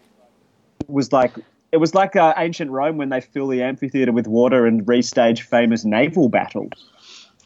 was 0.88 1.10
like, 1.10 1.34
it 1.72 1.78
was 1.78 1.94
like 1.94 2.16
uh, 2.16 2.34
ancient 2.36 2.70
Rome 2.70 2.98
when 2.98 3.08
they 3.08 3.20
fill 3.22 3.48
the 3.48 3.62
amphitheater 3.62 4.12
with 4.12 4.26
water 4.26 4.66
and 4.66 4.84
restage 4.84 5.40
famous 5.40 5.84
naval 5.84 6.28
battles. 6.28 6.72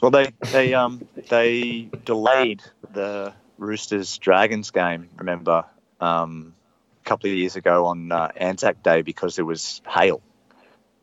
Well, 0.01 0.11
they 0.11 0.33
they 0.51 0.75
um 0.75 1.07
they 1.29 1.89
delayed 2.05 2.63
the 2.93 3.33
Roosters 3.59 4.19
Dragons 4.19 4.73
game. 4.73 5.09
Remember, 5.17 5.65
um, 6.01 6.55
a 7.05 7.09
couple 7.09 7.31
of 7.31 7.37
years 7.37 7.55
ago 7.55 7.87
on 7.87 8.11
uh, 8.11 8.29
Anzac 8.37 8.83
Day 8.83 9.03
because 9.03 9.37
there 9.37 9.45
was 9.45 9.81
hail, 9.89 10.21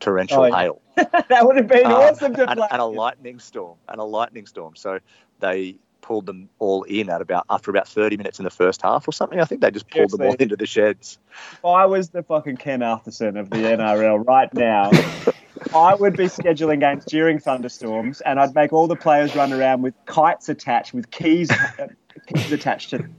torrential 0.02 0.44
Oh, 0.44 0.46
yeah. 0.48 0.58
hail. 0.64 0.82
that 1.30 1.46
would 1.46 1.56
have 1.58 1.68
been 1.68 1.86
Uh, 1.86 1.96
awesome 1.96 2.34
to 2.36 2.50
and, 2.50 2.58
play. 2.58 2.68
and 2.72 2.82
a 2.82 2.86
lightning 2.86 3.40
storm 3.40 3.78
and 3.88 4.00
a 4.00 4.04
lightning 4.04 4.46
storm. 4.46 4.76
So 4.76 5.00
they 5.40 5.76
pulled 6.02 6.26
them 6.26 6.50
all 6.60 6.84
in 6.84 7.10
at 7.10 7.22
about 7.22 7.46
after 7.50 7.70
about 7.72 7.88
30 7.88 8.18
minutes 8.18 8.40
in 8.40 8.44
the 8.44 8.50
first 8.50 8.82
half 8.82 9.08
or 9.08 9.12
something. 9.12 9.40
I 9.40 9.46
think 9.46 9.62
they 9.62 9.70
just 9.72 9.90
pulled 9.90 10.12
them 10.12 10.22
all 10.22 10.34
into 10.34 10.56
the 10.56 10.66
sheds. 10.66 11.20
If 11.54 11.66
I 11.66 11.86
was 11.86 12.10
the 12.10 12.24
fucking 12.24 12.58
Ken 12.58 12.80
Arthurson 12.80 13.40
of 13.40 13.50
the 13.50 13.58
NRL 13.58 14.26
right 14.26 14.52
now, 14.54 14.90
I 15.76 15.94
would 15.96 16.16
be 16.16 16.26
scheduling 16.26 16.80
games 16.80 17.04
during 17.06 17.38
thunderstorms, 17.38 18.22
and 18.22 18.40
I'd 18.40 18.56
make 18.56 18.72
all 18.74 18.88
the 18.88 18.96
players 18.96 19.36
run 19.36 19.52
around 19.54 19.82
with 19.82 19.94
kites 20.06 20.48
attached, 20.50 20.94
with 20.94 21.12
keys, 21.12 21.52
uh, 21.52 21.88
keys 22.34 22.52
attached 22.52 22.92
to 22.92 23.00
them. 23.00 23.16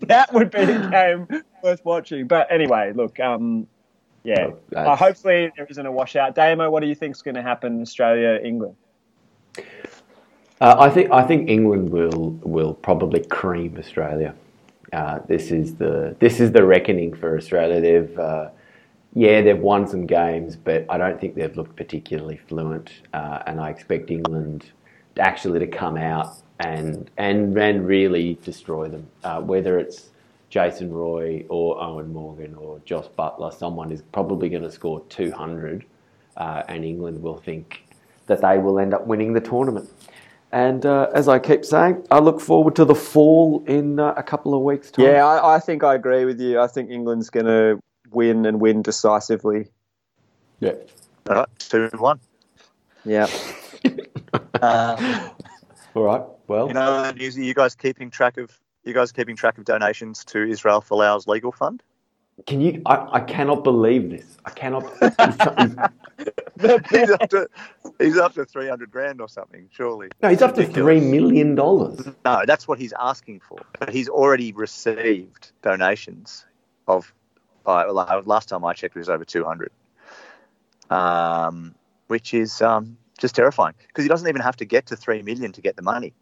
That 0.00 0.32
would 0.32 0.50
be 0.50 0.58
a 0.58 0.90
game 0.90 1.28
worth 1.62 1.84
watching. 1.84 2.26
But 2.26 2.50
anyway, 2.50 2.92
look, 2.94 3.20
um, 3.20 3.68
yeah. 4.24 4.50
Uh, 4.74 4.94
hopefully 4.96 5.50
there 5.56 5.66
isn't 5.68 5.86
a 5.86 5.92
washout. 5.92 6.34
Damo, 6.34 6.70
what 6.70 6.80
do 6.80 6.88
you 6.88 6.94
think's 6.94 7.22
going 7.22 7.34
to 7.34 7.42
happen? 7.42 7.76
in 7.76 7.82
Australia, 7.82 8.38
England. 8.42 8.76
Uh, 10.60 10.76
I 10.78 10.90
think 10.90 11.10
I 11.10 11.22
think 11.22 11.48
England 11.48 11.90
will 11.90 12.38
will 12.42 12.74
probably 12.74 13.24
cream 13.24 13.76
Australia. 13.78 14.34
Uh, 14.92 15.20
this 15.26 15.50
is 15.50 15.76
the 15.76 16.14
this 16.18 16.40
is 16.40 16.52
the 16.52 16.64
reckoning 16.64 17.14
for 17.14 17.36
Australia. 17.36 17.80
They've 17.80 18.18
uh, 18.18 18.50
yeah 19.14 19.40
they've 19.40 19.58
won 19.58 19.86
some 19.88 20.06
games, 20.06 20.56
but 20.56 20.84
I 20.90 20.98
don't 20.98 21.18
think 21.18 21.34
they've 21.34 21.56
looked 21.56 21.76
particularly 21.76 22.36
fluent. 22.36 22.90
Uh, 23.14 23.42
and 23.46 23.58
I 23.58 23.70
expect 23.70 24.10
England 24.10 24.66
actually 25.18 25.60
to 25.60 25.66
come 25.66 25.96
out 25.96 26.36
and 26.58 27.10
and 27.16 27.56
and 27.56 27.86
really 27.86 28.38
destroy 28.44 28.88
them. 28.88 29.06
Uh, 29.24 29.40
whether 29.40 29.78
it's 29.78 30.09
Jason 30.50 30.92
Roy 30.92 31.46
or 31.48 31.76
Eoin 31.78 32.08
Morgan 32.08 32.54
or 32.56 32.80
Josh 32.84 33.06
Buttler, 33.18 33.54
someone 33.54 33.92
is 33.92 34.02
probably 34.12 34.48
going 34.48 34.64
to 34.64 34.70
score 34.70 35.00
200, 35.08 35.84
uh, 36.36 36.62
and 36.68 36.84
England 36.84 37.22
will 37.22 37.38
think 37.38 37.84
that 38.26 38.42
they 38.42 38.58
will 38.58 38.78
end 38.78 38.92
up 38.92 39.06
winning 39.06 39.32
the 39.32 39.40
tournament. 39.40 39.88
And 40.52 40.84
uh, 40.84 41.08
as 41.14 41.28
I 41.28 41.38
keep 41.38 41.64
saying, 41.64 42.04
I 42.10 42.18
look 42.18 42.40
forward 42.40 42.74
to 42.76 42.84
the 42.84 42.96
fall 42.96 43.64
in 43.68 44.00
uh, 44.00 44.14
a 44.16 44.22
couple 44.24 44.52
of 44.52 44.62
weeks' 44.62 44.90
time. 44.90 45.06
Yeah, 45.06 45.24
I, 45.24 45.54
I 45.54 45.60
think 45.60 45.84
I 45.84 45.94
agree 45.94 46.24
with 46.24 46.40
you. 46.40 46.60
I 46.60 46.66
think 46.66 46.90
England's 46.90 47.30
going 47.30 47.46
to 47.46 47.80
win 48.10 48.44
and 48.44 48.60
win 48.60 48.82
decisively. 48.82 49.68
yeah. 50.58 50.72
All 51.28 51.36
right, 51.36 51.48
two 51.58 51.88
one. 51.98 52.18
Yeah. 53.04 53.28
Uh, 54.60 55.28
All 55.94 56.02
right. 56.02 56.22
Well, 56.48 56.68
you 56.68 56.74
know, 56.74 56.80
are 56.80 57.14
you 57.16 57.54
guys 57.54 57.76
keeping 57.76 58.10
track 58.10 58.36
of 58.36 58.50
you 58.84 58.94
guys 58.94 59.12
keeping 59.12 59.36
track 59.36 59.58
of 59.58 59.64
donations 59.64 60.24
to 60.26 60.42
Israel 60.42 60.80
Folau's 60.80 61.26
legal 61.26 61.52
fund? 61.52 61.82
can 62.46 62.60
you? 62.60 62.82
I, 62.86 63.08
I 63.12 63.20
cannot 63.20 63.64
believe 63.64 64.10
this. 64.10 64.38
I 64.44 64.50
cannot. 64.50 64.84
he's 66.90 67.10
up 67.10 67.28
to 67.30 67.48
he's 67.98 68.16
up 68.16 68.34
to 68.34 68.44
three 68.44 68.68
hundred 68.68 68.90
grand 68.90 69.20
or 69.20 69.28
something, 69.28 69.68
surely. 69.72 70.08
no, 70.22 70.28
he's 70.28 70.42
up 70.42 70.54
to 70.56 70.66
three 70.66 71.00
million 71.00 71.54
dollars. 71.54 72.06
No, 72.24 72.42
that's 72.46 72.66
what 72.66 72.78
he's 72.78 72.94
asking 72.98 73.40
for. 73.40 73.58
But 73.78 73.90
he's 73.90 74.08
already 74.08 74.52
received 74.52 75.52
donations 75.62 76.44
of. 76.86 77.12
Uh, 77.66 77.92
last 78.24 78.48
time 78.48 78.64
I 78.64 78.72
checked, 78.72 78.96
it 78.96 78.98
was 78.98 79.10
over 79.10 79.24
two 79.24 79.44
hundred, 79.44 79.70
um, 80.88 81.74
which 82.06 82.32
is 82.32 82.62
um, 82.62 82.96
just 83.18 83.34
terrifying 83.34 83.74
because 83.86 84.02
he 84.04 84.08
doesn't 84.08 84.28
even 84.28 84.40
have 84.40 84.56
to 84.56 84.64
get 84.64 84.86
to 84.86 84.96
three 84.96 85.22
million 85.22 85.52
to 85.52 85.60
get 85.60 85.76
the 85.76 85.82
money. 85.82 86.14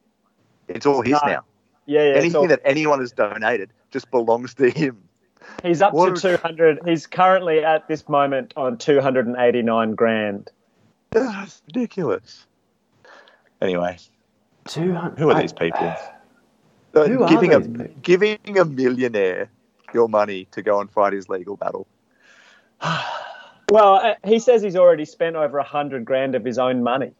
It's 0.66 0.84
all 0.84 1.00
his 1.00 1.12
No, 1.12 1.20
now. 1.24 1.44
Yeah, 1.88 2.00
yeah. 2.04 2.10
Anything 2.16 2.30
so 2.32 2.46
that 2.46 2.60
anyone 2.66 3.00
has 3.00 3.12
donated 3.12 3.70
just 3.90 4.10
belongs 4.10 4.52
to 4.54 4.68
him. 4.70 5.02
he's 5.62 5.80
up 5.80 5.94
what 5.94 6.16
to 6.16 6.34
a- 6.34 6.36
200. 6.36 6.80
He's 6.84 7.06
currently 7.06 7.64
at 7.64 7.88
this 7.88 8.06
moment 8.10 8.52
on 8.56 8.76
289 8.76 9.94
grand. 9.94 10.50
That's 11.10 11.62
ridiculous. 11.66 12.46
Anyway, 13.62 13.96
Two 14.66 14.92
hundred. 14.94 15.18
who 15.18 15.30
are 15.30 15.40
these 15.40 15.52
people? 15.52 15.92
Uh, 16.94 17.06
Who 17.06 17.22
are 17.22 17.28
giving 17.28 17.50
these 17.50 17.66
a 17.66 17.70
people? 17.84 17.94
giving 18.00 18.58
a 18.58 18.64
millionaire 18.64 19.50
your 19.92 20.08
money 20.08 20.46
to 20.52 20.62
go 20.62 20.80
and 20.80 20.90
fight 20.90 21.12
his 21.12 21.28
legal 21.28 21.54
battle. 21.56 21.86
Well, 23.70 23.96
uh, 23.96 24.14
he 24.24 24.38
says 24.38 24.62
he's 24.62 24.76
already 24.76 25.04
spent 25.04 25.36
over 25.36 25.58
100 25.58 26.06
grand 26.06 26.34
of 26.34 26.42
his 26.42 26.58
own 26.58 26.82
money. 26.82 27.12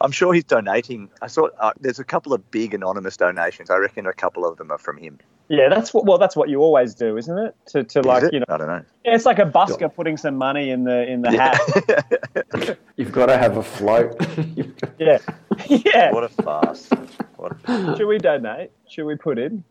I'm 0.00 0.10
sure 0.10 0.34
he's 0.34 0.44
donating. 0.44 1.08
I 1.22 1.28
saw 1.28 1.48
uh, 1.60 1.72
there's 1.80 1.98
a 1.98 2.04
couple 2.04 2.32
of 2.32 2.50
big 2.50 2.74
anonymous 2.74 3.16
donations. 3.16 3.70
I 3.70 3.76
reckon 3.76 4.06
a 4.06 4.12
couple 4.12 4.44
of 4.44 4.56
them 4.56 4.70
are 4.70 4.78
from 4.78 4.98
him. 4.98 5.18
Yeah, 5.48 5.68
that's 5.68 5.92
what. 5.92 6.06
Well, 6.06 6.18
that's 6.18 6.36
what 6.36 6.48
you 6.48 6.60
always 6.60 6.94
do, 6.94 7.16
isn't 7.16 7.38
it? 7.38 7.54
To, 7.66 7.84
to 7.84 8.02
like 8.02 8.32
you 8.32 8.40
know, 8.40 8.46
I 8.48 8.56
don't 8.56 8.66
know. 8.66 8.82
yeah, 9.04 9.14
it's 9.14 9.26
like 9.26 9.38
a 9.38 9.44
busker 9.44 9.94
putting 9.94 10.16
some 10.16 10.36
money 10.36 10.70
in 10.70 10.84
the 10.84 11.06
in 11.06 11.22
the 11.22 11.30
hat. 11.30 12.78
You've 12.96 13.12
got 13.12 13.26
to 13.26 13.36
have 13.36 13.56
a 13.56 13.62
float. 13.62 14.16
Yeah, 14.98 15.18
yeah. 15.66 16.12
what 16.12 16.24
a 16.24 16.28
farce! 16.28 16.88
What 17.36 17.56
a... 17.64 17.96
Should 17.96 18.06
we 18.06 18.18
donate? 18.18 18.70
Should 18.88 19.04
we 19.04 19.16
put 19.16 19.38
in? 19.38 19.64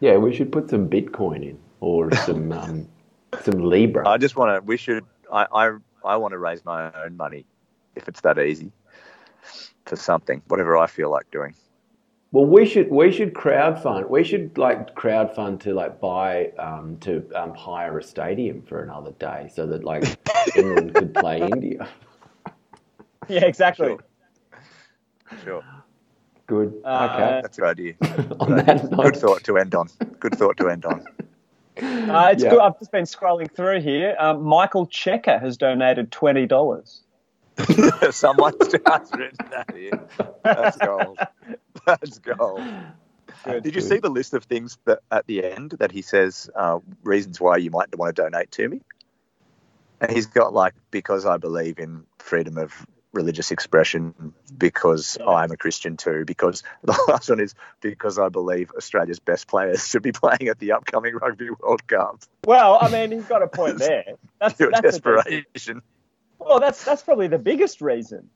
yeah, 0.00 0.16
we 0.16 0.34
should 0.34 0.52
put 0.52 0.70
some 0.70 0.88
Bitcoin 0.88 1.42
in 1.42 1.58
or 1.80 2.14
some 2.14 2.52
um, 2.52 2.88
some 3.42 3.60
Libra. 3.60 4.08
I 4.08 4.18
just 4.18 4.36
want 4.36 4.56
to. 4.56 4.66
We 4.66 4.76
should. 4.76 5.04
I, 5.32 5.46
I 5.52 5.76
I 6.04 6.16
want 6.16 6.32
to 6.32 6.38
raise 6.38 6.64
my 6.64 6.92
own 7.04 7.16
money, 7.16 7.44
if 7.96 8.08
it's 8.08 8.20
that 8.22 8.38
easy, 8.38 8.72
for 9.86 9.96
something, 9.96 10.42
whatever 10.48 10.76
I 10.76 10.86
feel 10.86 11.10
like 11.10 11.30
doing. 11.30 11.54
Well, 12.30 12.44
we 12.44 12.66
should 12.66 12.90
we 12.90 13.10
should 13.10 13.32
crowdfund. 13.32 14.10
We 14.10 14.22
should 14.22 14.58
like 14.58 14.94
crowdfund 14.94 15.60
to 15.60 15.72
like 15.72 15.98
buy 15.98 16.52
um, 16.58 16.98
to 17.00 17.26
um, 17.34 17.54
hire 17.54 17.98
a 17.98 18.02
stadium 18.02 18.60
for 18.62 18.82
another 18.82 19.12
day, 19.12 19.50
so 19.54 19.66
that 19.66 19.82
like 19.82 20.04
England 20.56 20.94
could 20.94 21.14
play 21.14 21.40
India. 21.40 21.88
Yeah, 23.30 23.44
exactly. 23.44 23.88
Sure. 23.88 23.98
Sure, 25.44 25.62
Good. 26.46 26.80
Uh, 26.82 27.08
okay. 27.12 27.40
that's 27.42 27.58
a 27.58 27.60
good 27.60 27.68
idea. 27.68 27.94
On 28.40 28.56
that 28.56 28.90
note, 28.90 29.02
Good 29.02 29.16
thought 29.16 29.44
to 29.44 29.58
end 29.58 29.74
on. 29.74 29.88
Good 30.18 30.34
thought 30.36 30.56
to 30.56 30.68
end 30.70 30.86
on. 30.86 31.04
Uh, 31.76 32.30
it's 32.32 32.42
Yeah. 32.42 32.50
good. 32.50 32.60
I've 32.60 32.78
just 32.78 32.90
been 32.90 33.04
scrolling 33.04 33.50
through 33.54 33.82
here. 33.82 34.16
Um, 34.18 34.42
Michael 34.42 34.86
Cheika 34.86 35.38
has 35.40 35.58
donated 35.58 36.10
twenty 36.10 36.46
dollars. 36.46 37.02
Someone's 38.10 38.68
just 38.68 39.14
written 39.16 39.50
that 39.50 39.74
in. 39.74 40.00
That's 40.44 40.76
gold. 40.76 41.18
That's 41.86 42.18
gold. 42.18 42.62
Good. 43.44 43.62
Did 43.62 43.74
you 43.74 43.80
see 43.80 43.98
the 43.98 44.10
list 44.10 44.34
of 44.34 44.44
things 44.44 44.78
that 44.84 45.00
at 45.10 45.26
the 45.26 45.44
end 45.44 45.72
that 45.78 45.92
he 45.92 46.02
says 46.02 46.50
uh, 46.54 46.78
reasons 47.02 47.40
why 47.40 47.56
you 47.58 47.70
might 47.70 47.94
want 47.96 48.14
to 48.14 48.22
donate 48.22 48.50
to 48.52 48.68
me? 48.68 48.80
And 50.00 50.10
he's 50.10 50.26
got 50.26 50.52
like 50.52 50.74
because 50.90 51.26
I 51.26 51.36
believe 51.36 51.78
in 51.78 52.04
freedom 52.18 52.58
of 52.58 52.86
religious 53.12 53.50
expression, 53.50 54.34
because 54.56 55.18
I'm 55.26 55.50
a 55.50 55.56
Christian 55.56 55.96
too, 55.96 56.24
because 56.24 56.62
the 56.82 56.98
last 57.08 57.28
one 57.28 57.40
is 57.40 57.54
because 57.80 58.18
I 58.18 58.28
believe 58.28 58.70
Australia's 58.76 59.18
best 59.18 59.48
players 59.48 59.86
should 59.86 60.02
be 60.02 60.12
playing 60.12 60.48
at 60.48 60.58
the 60.58 60.72
upcoming 60.72 61.14
Rugby 61.14 61.50
World 61.50 61.86
Cup. 61.86 62.20
Well, 62.44 62.78
I 62.80 62.90
mean, 62.90 63.12
he's 63.12 63.26
got 63.26 63.42
a 63.42 63.48
point 63.48 63.78
there. 63.78 64.04
That's, 64.40 64.60
a 64.60 64.70
desperation. 64.70 65.82
Well, 66.38 66.60
that's 66.60 66.84
that's 66.84 67.02
probably 67.02 67.28
the 67.28 67.38
biggest 67.38 67.80
reason. 67.80 68.28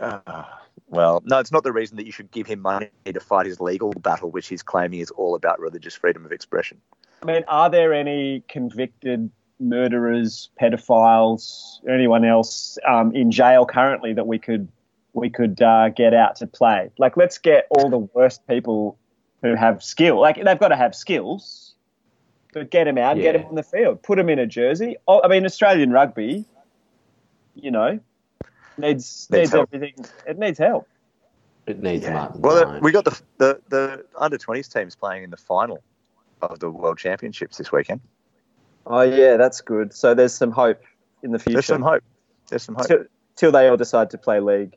Ah, 0.00 0.60
well, 0.88 1.22
no, 1.24 1.38
it's 1.38 1.52
not 1.52 1.64
the 1.64 1.72
reason 1.72 1.96
that 1.96 2.06
you 2.06 2.12
should 2.12 2.30
give 2.30 2.46
him 2.46 2.60
money 2.60 2.90
to 3.04 3.20
fight 3.20 3.46
his 3.46 3.60
legal 3.60 3.92
battle, 3.92 4.30
which 4.30 4.48
he's 4.48 4.62
claiming 4.62 5.00
is 5.00 5.10
all 5.10 5.34
about 5.34 5.60
religious 5.60 5.94
freedom 5.94 6.24
of 6.24 6.32
expression. 6.32 6.80
I 7.22 7.26
mean, 7.26 7.44
are 7.48 7.70
there 7.70 7.92
any 7.92 8.42
convicted 8.48 9.30
murderers, 9.58 10.50
pedophiles, 10.60 11.80
anyone 11.88 12.24
else 12.24 12.78
um, 12.88 13.14
in 13.14 13.30
jail 13.30 13.66
currently 13.66 14.14
that 14.14 14.26
we 14.26 14.38
could 14.38 14.68
we 15.12 15.28
could 15.28 15.60
uh, 15.60 15.90
get 15.90 16.14
out 16.14 16.36
to 16.36 16.46
play? 16.46 16.90
Like, 16.98 17.16
let's 17.16 17.38
get 17.38 17.66
all 17.70 17.90
the 17.90 17.98
worst 17.98 18.46
people 18.46 18.98
who 19.42 19.54
have 19.54 19.82
skill. 19.82 20.20
Like, 20.20 20.42
they've 20.42 20.58
got 20.58 20.68
to 20.68 20.76
have 20.76 20.94
skills, 20.94 21.74
but 22.52 22.70
get 22.70 22.84
them 22.84 22.98
out, 22.98 23.12
and 23.12 23.22
get 23.22 23.32
them 23.32 23.46
on 23.46 23.54
the 23.54 23.62
field, 23.62 24.02
put 24.02 24.16
them 24.16 24.28
in 24.28 24.38
a 24.38 24.46
jersey. 24.46 24.96
Oh, 25.06 25.20
I 25.22 25.28
mean, 25.28 25.44
Australian 25.44 25.90
rugby, 25.90 26.44
you 27.54 27.70
know, 27.70 27.98
needs 28.78 29.28
Needs 29.30 29.30
needs, 29.30 29.50
help. 29.52 29.70
everything. 29.72 30.04
It 30.26 30.38
needs 30.38 30.58
help. 30.58 30.88
it 31.66 31.82
needs 31.82 32.06
Martin. 32.06 32.40
Well, 32.40 32.64
Ryan. 32.64 32.82
we 32.82 32.92
got 32.92 33.04
the, 33.04 33.20
the 33.38 33.60
the 33.68 34.04
under 34.16 34.38
twenties 34.38 34.68
teams 34.68 34.94
playing 34.96 35.24
in 35.24 35.30
the 35.30 35.36
final 35.36 35.82
of 36.42 36.58
the 36.58 36.70
World 36.70 36.98
Championships 36.98 37.58
this 37.58 37.70
weekend. 37.70 38.00
Oh 38.86 39.02
yeah, 39.02 39.36
that's 39.36 39.60
good. 39.60 39.92
So 39.92 40.14
there's 40.14 40.34
some 40.34 40.50
hope 40.50 40.82
in 41.22 41.32
the 41.32 41.38
future. 41.38 41.54
There's 41.56 41.66
some 41.66 41.82
hope. 41.82 42.02
there's 42.48 42.62
some 42.62 42.74
hope. 42.74 42.86
till, 42.86 43.04
till 43.36 43.52
they 43.52 43.68
all 43.68 43.76
decide 43.76 44.10
to 44.10 44.18
play 44.18 44.40
league. 44.40 44.76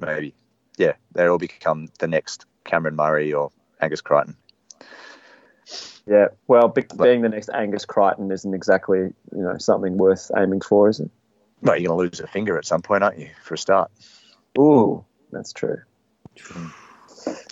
Maybe. 0.00 0.34
Yeah, 0.76 0.92
they'll 1.12 1.32
all 1.32 1.38
become 1.38 1.88
the 1.98 2.06
next 2.08 2.46
Cameron 2.64 2.96
Murray 2.96 3.32
or 3.32 3.50
Angus 3.80 4.00
Crichton. 4.00 4.36
Yeah, 6.06 6.28
well, 6.46 6.68
be, 6.68 6.84
being 7.00 7.20
the 7.22 7.28
next 7.28 7.50
Angus 7.50 7.84
Crichton 7.84 8.30
isn't 8.32 8.54
exactly 8.54 8.98
you 8.98 9.14
know 9.32 9.58
something 9.58 9.96
worth 9.98 10.30
aiming 10.36 10.62
for, 10.62 10.88
is 10.88 11.00
it? 11.00 11.10
Well, 11.62 11.76
you're 11.76 11.88
going 11.88 12.08
to 12.10 12.10
lose 12.10 12.20
a 12.20 12.26
finger 12.26 12.56
at 12.56 12.64
some 12.64 12.82
point, 12.82 13.02
aren't 13.02 13.18
you, 13.18 13.30
for 13.42 13.54
a 13.54 13.58
start? 13.58 13.90
Ooh, 14.58 15.04
that's 15.32 15.52
true. 15.52 15.78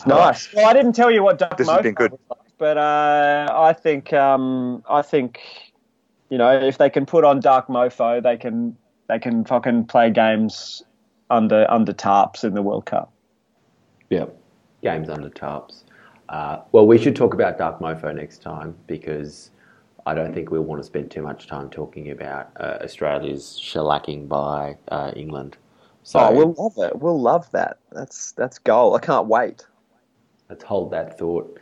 Nice. 0.06 0.52
Well, 0.54 0.66
I 0.66 0.72
didn't 0.72 0.92
tell 0.92 1.10
you 1.10 1.22
what 1.22 1.38
Duck 1.38 1.56
This 1.56 1.68
has 1.68 1.82
been 1.82 1.94
good. 1.94 2.12
was 2.12 2.20
like, 2.30 2.38
but 2.58 2.78
uh, 2.78 3.48
I 3.52 3.72
think 3.72 4.12
um, 4.12 4.82
I 4.88 5.02
think 5.02 5.40
you 6.30 6.38
know 6.38 6.50
if 6.50 6.78
they 6.78 6.88
can 6.88 7.04
put 7.04 7.24
on 7.24 7.40
Dark 7.40 7.66
Mofo, 7.68 8.22
they 8.22 8.36
can 8.36 8.76
they 9.08 9.18
can 9.18 9.44
fucking 9.44 9.86
play 9.86 10.10
games 10.10 10.82
under 11.30 11.70
under 11.70 11.92
tarps 11.92 12.44
in 12.44 12.54
the 12.54 12.62
World 12.62 12.86
Cup. 12.86 13.12
Yep. 14.10 14.36
Games 14.82 15.08
under 15.08 15.28
tarps. 15.30 15.82
Uh, 16.28 16.60
well, 16.72 16.86
we 16.86 16.98
should 16.98 17.16
talk 17.16 17.34
about 17.34 17.58
Dark 17.58 17.80
Mofo 17.80 18.14
next 18.14 18.42
time 18.42 18.74
because 18.86 19.50
I 20.06 20.14
don't 20.14 20.32
think 20.32 20.50
we'll 20.50 20.62
want 20.62 20.80
to 20.80 20.86
spend 20.86 21.10
too 21.10 21.22
much 21.22 21.48
time 21.48 21.68
talking 21.68 22.12
about 22.12 22.50
uh, 22.58 22.78
Australia's 22.82 23.60
shellacking 23.60 24.28
by 24.28 24.78
uh, 24.88 25.12
England. 25.16 25.56
So 26.04 26.20
oh, 26.20 26.32
we'll 26.32 26.54
love 26.56 26.74
it. 26.78 26.98
We'll 27.00 27.20
love 27.20 27.50
that. 27.50 27.78
That's 27.90 28.32
that's 28.32 28.58
goal. 28.60 28.94
I 28.94 29.00
can't 29.00 29.26
wait. 29.26 29.66
let's 30.48 30.62
hold 30.62 30.92
that 30.92 31.18
thought. 31.18 31.58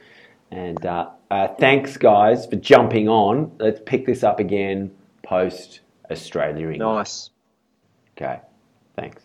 And 0.51 0.85
uh, 0.85 1.11
uh, 1.31 1.49
thanks, 1.59 1.97
guys, 1.97 2.47
for 2.47 2.57
jumping 2.57 3.09
on. 3.09 3.53
Let's 3.59 3.81
pick 3.85 4.07
this 4.07 4.23
up 4.23 4.39
again 4.41 4.93
post 5.25 5.81
Australia 6.11 6.69
England. 6.69 6.97
Nice. 6.97 7.31
Okay. 8.17 8.41
Thanks. 8.97 9.24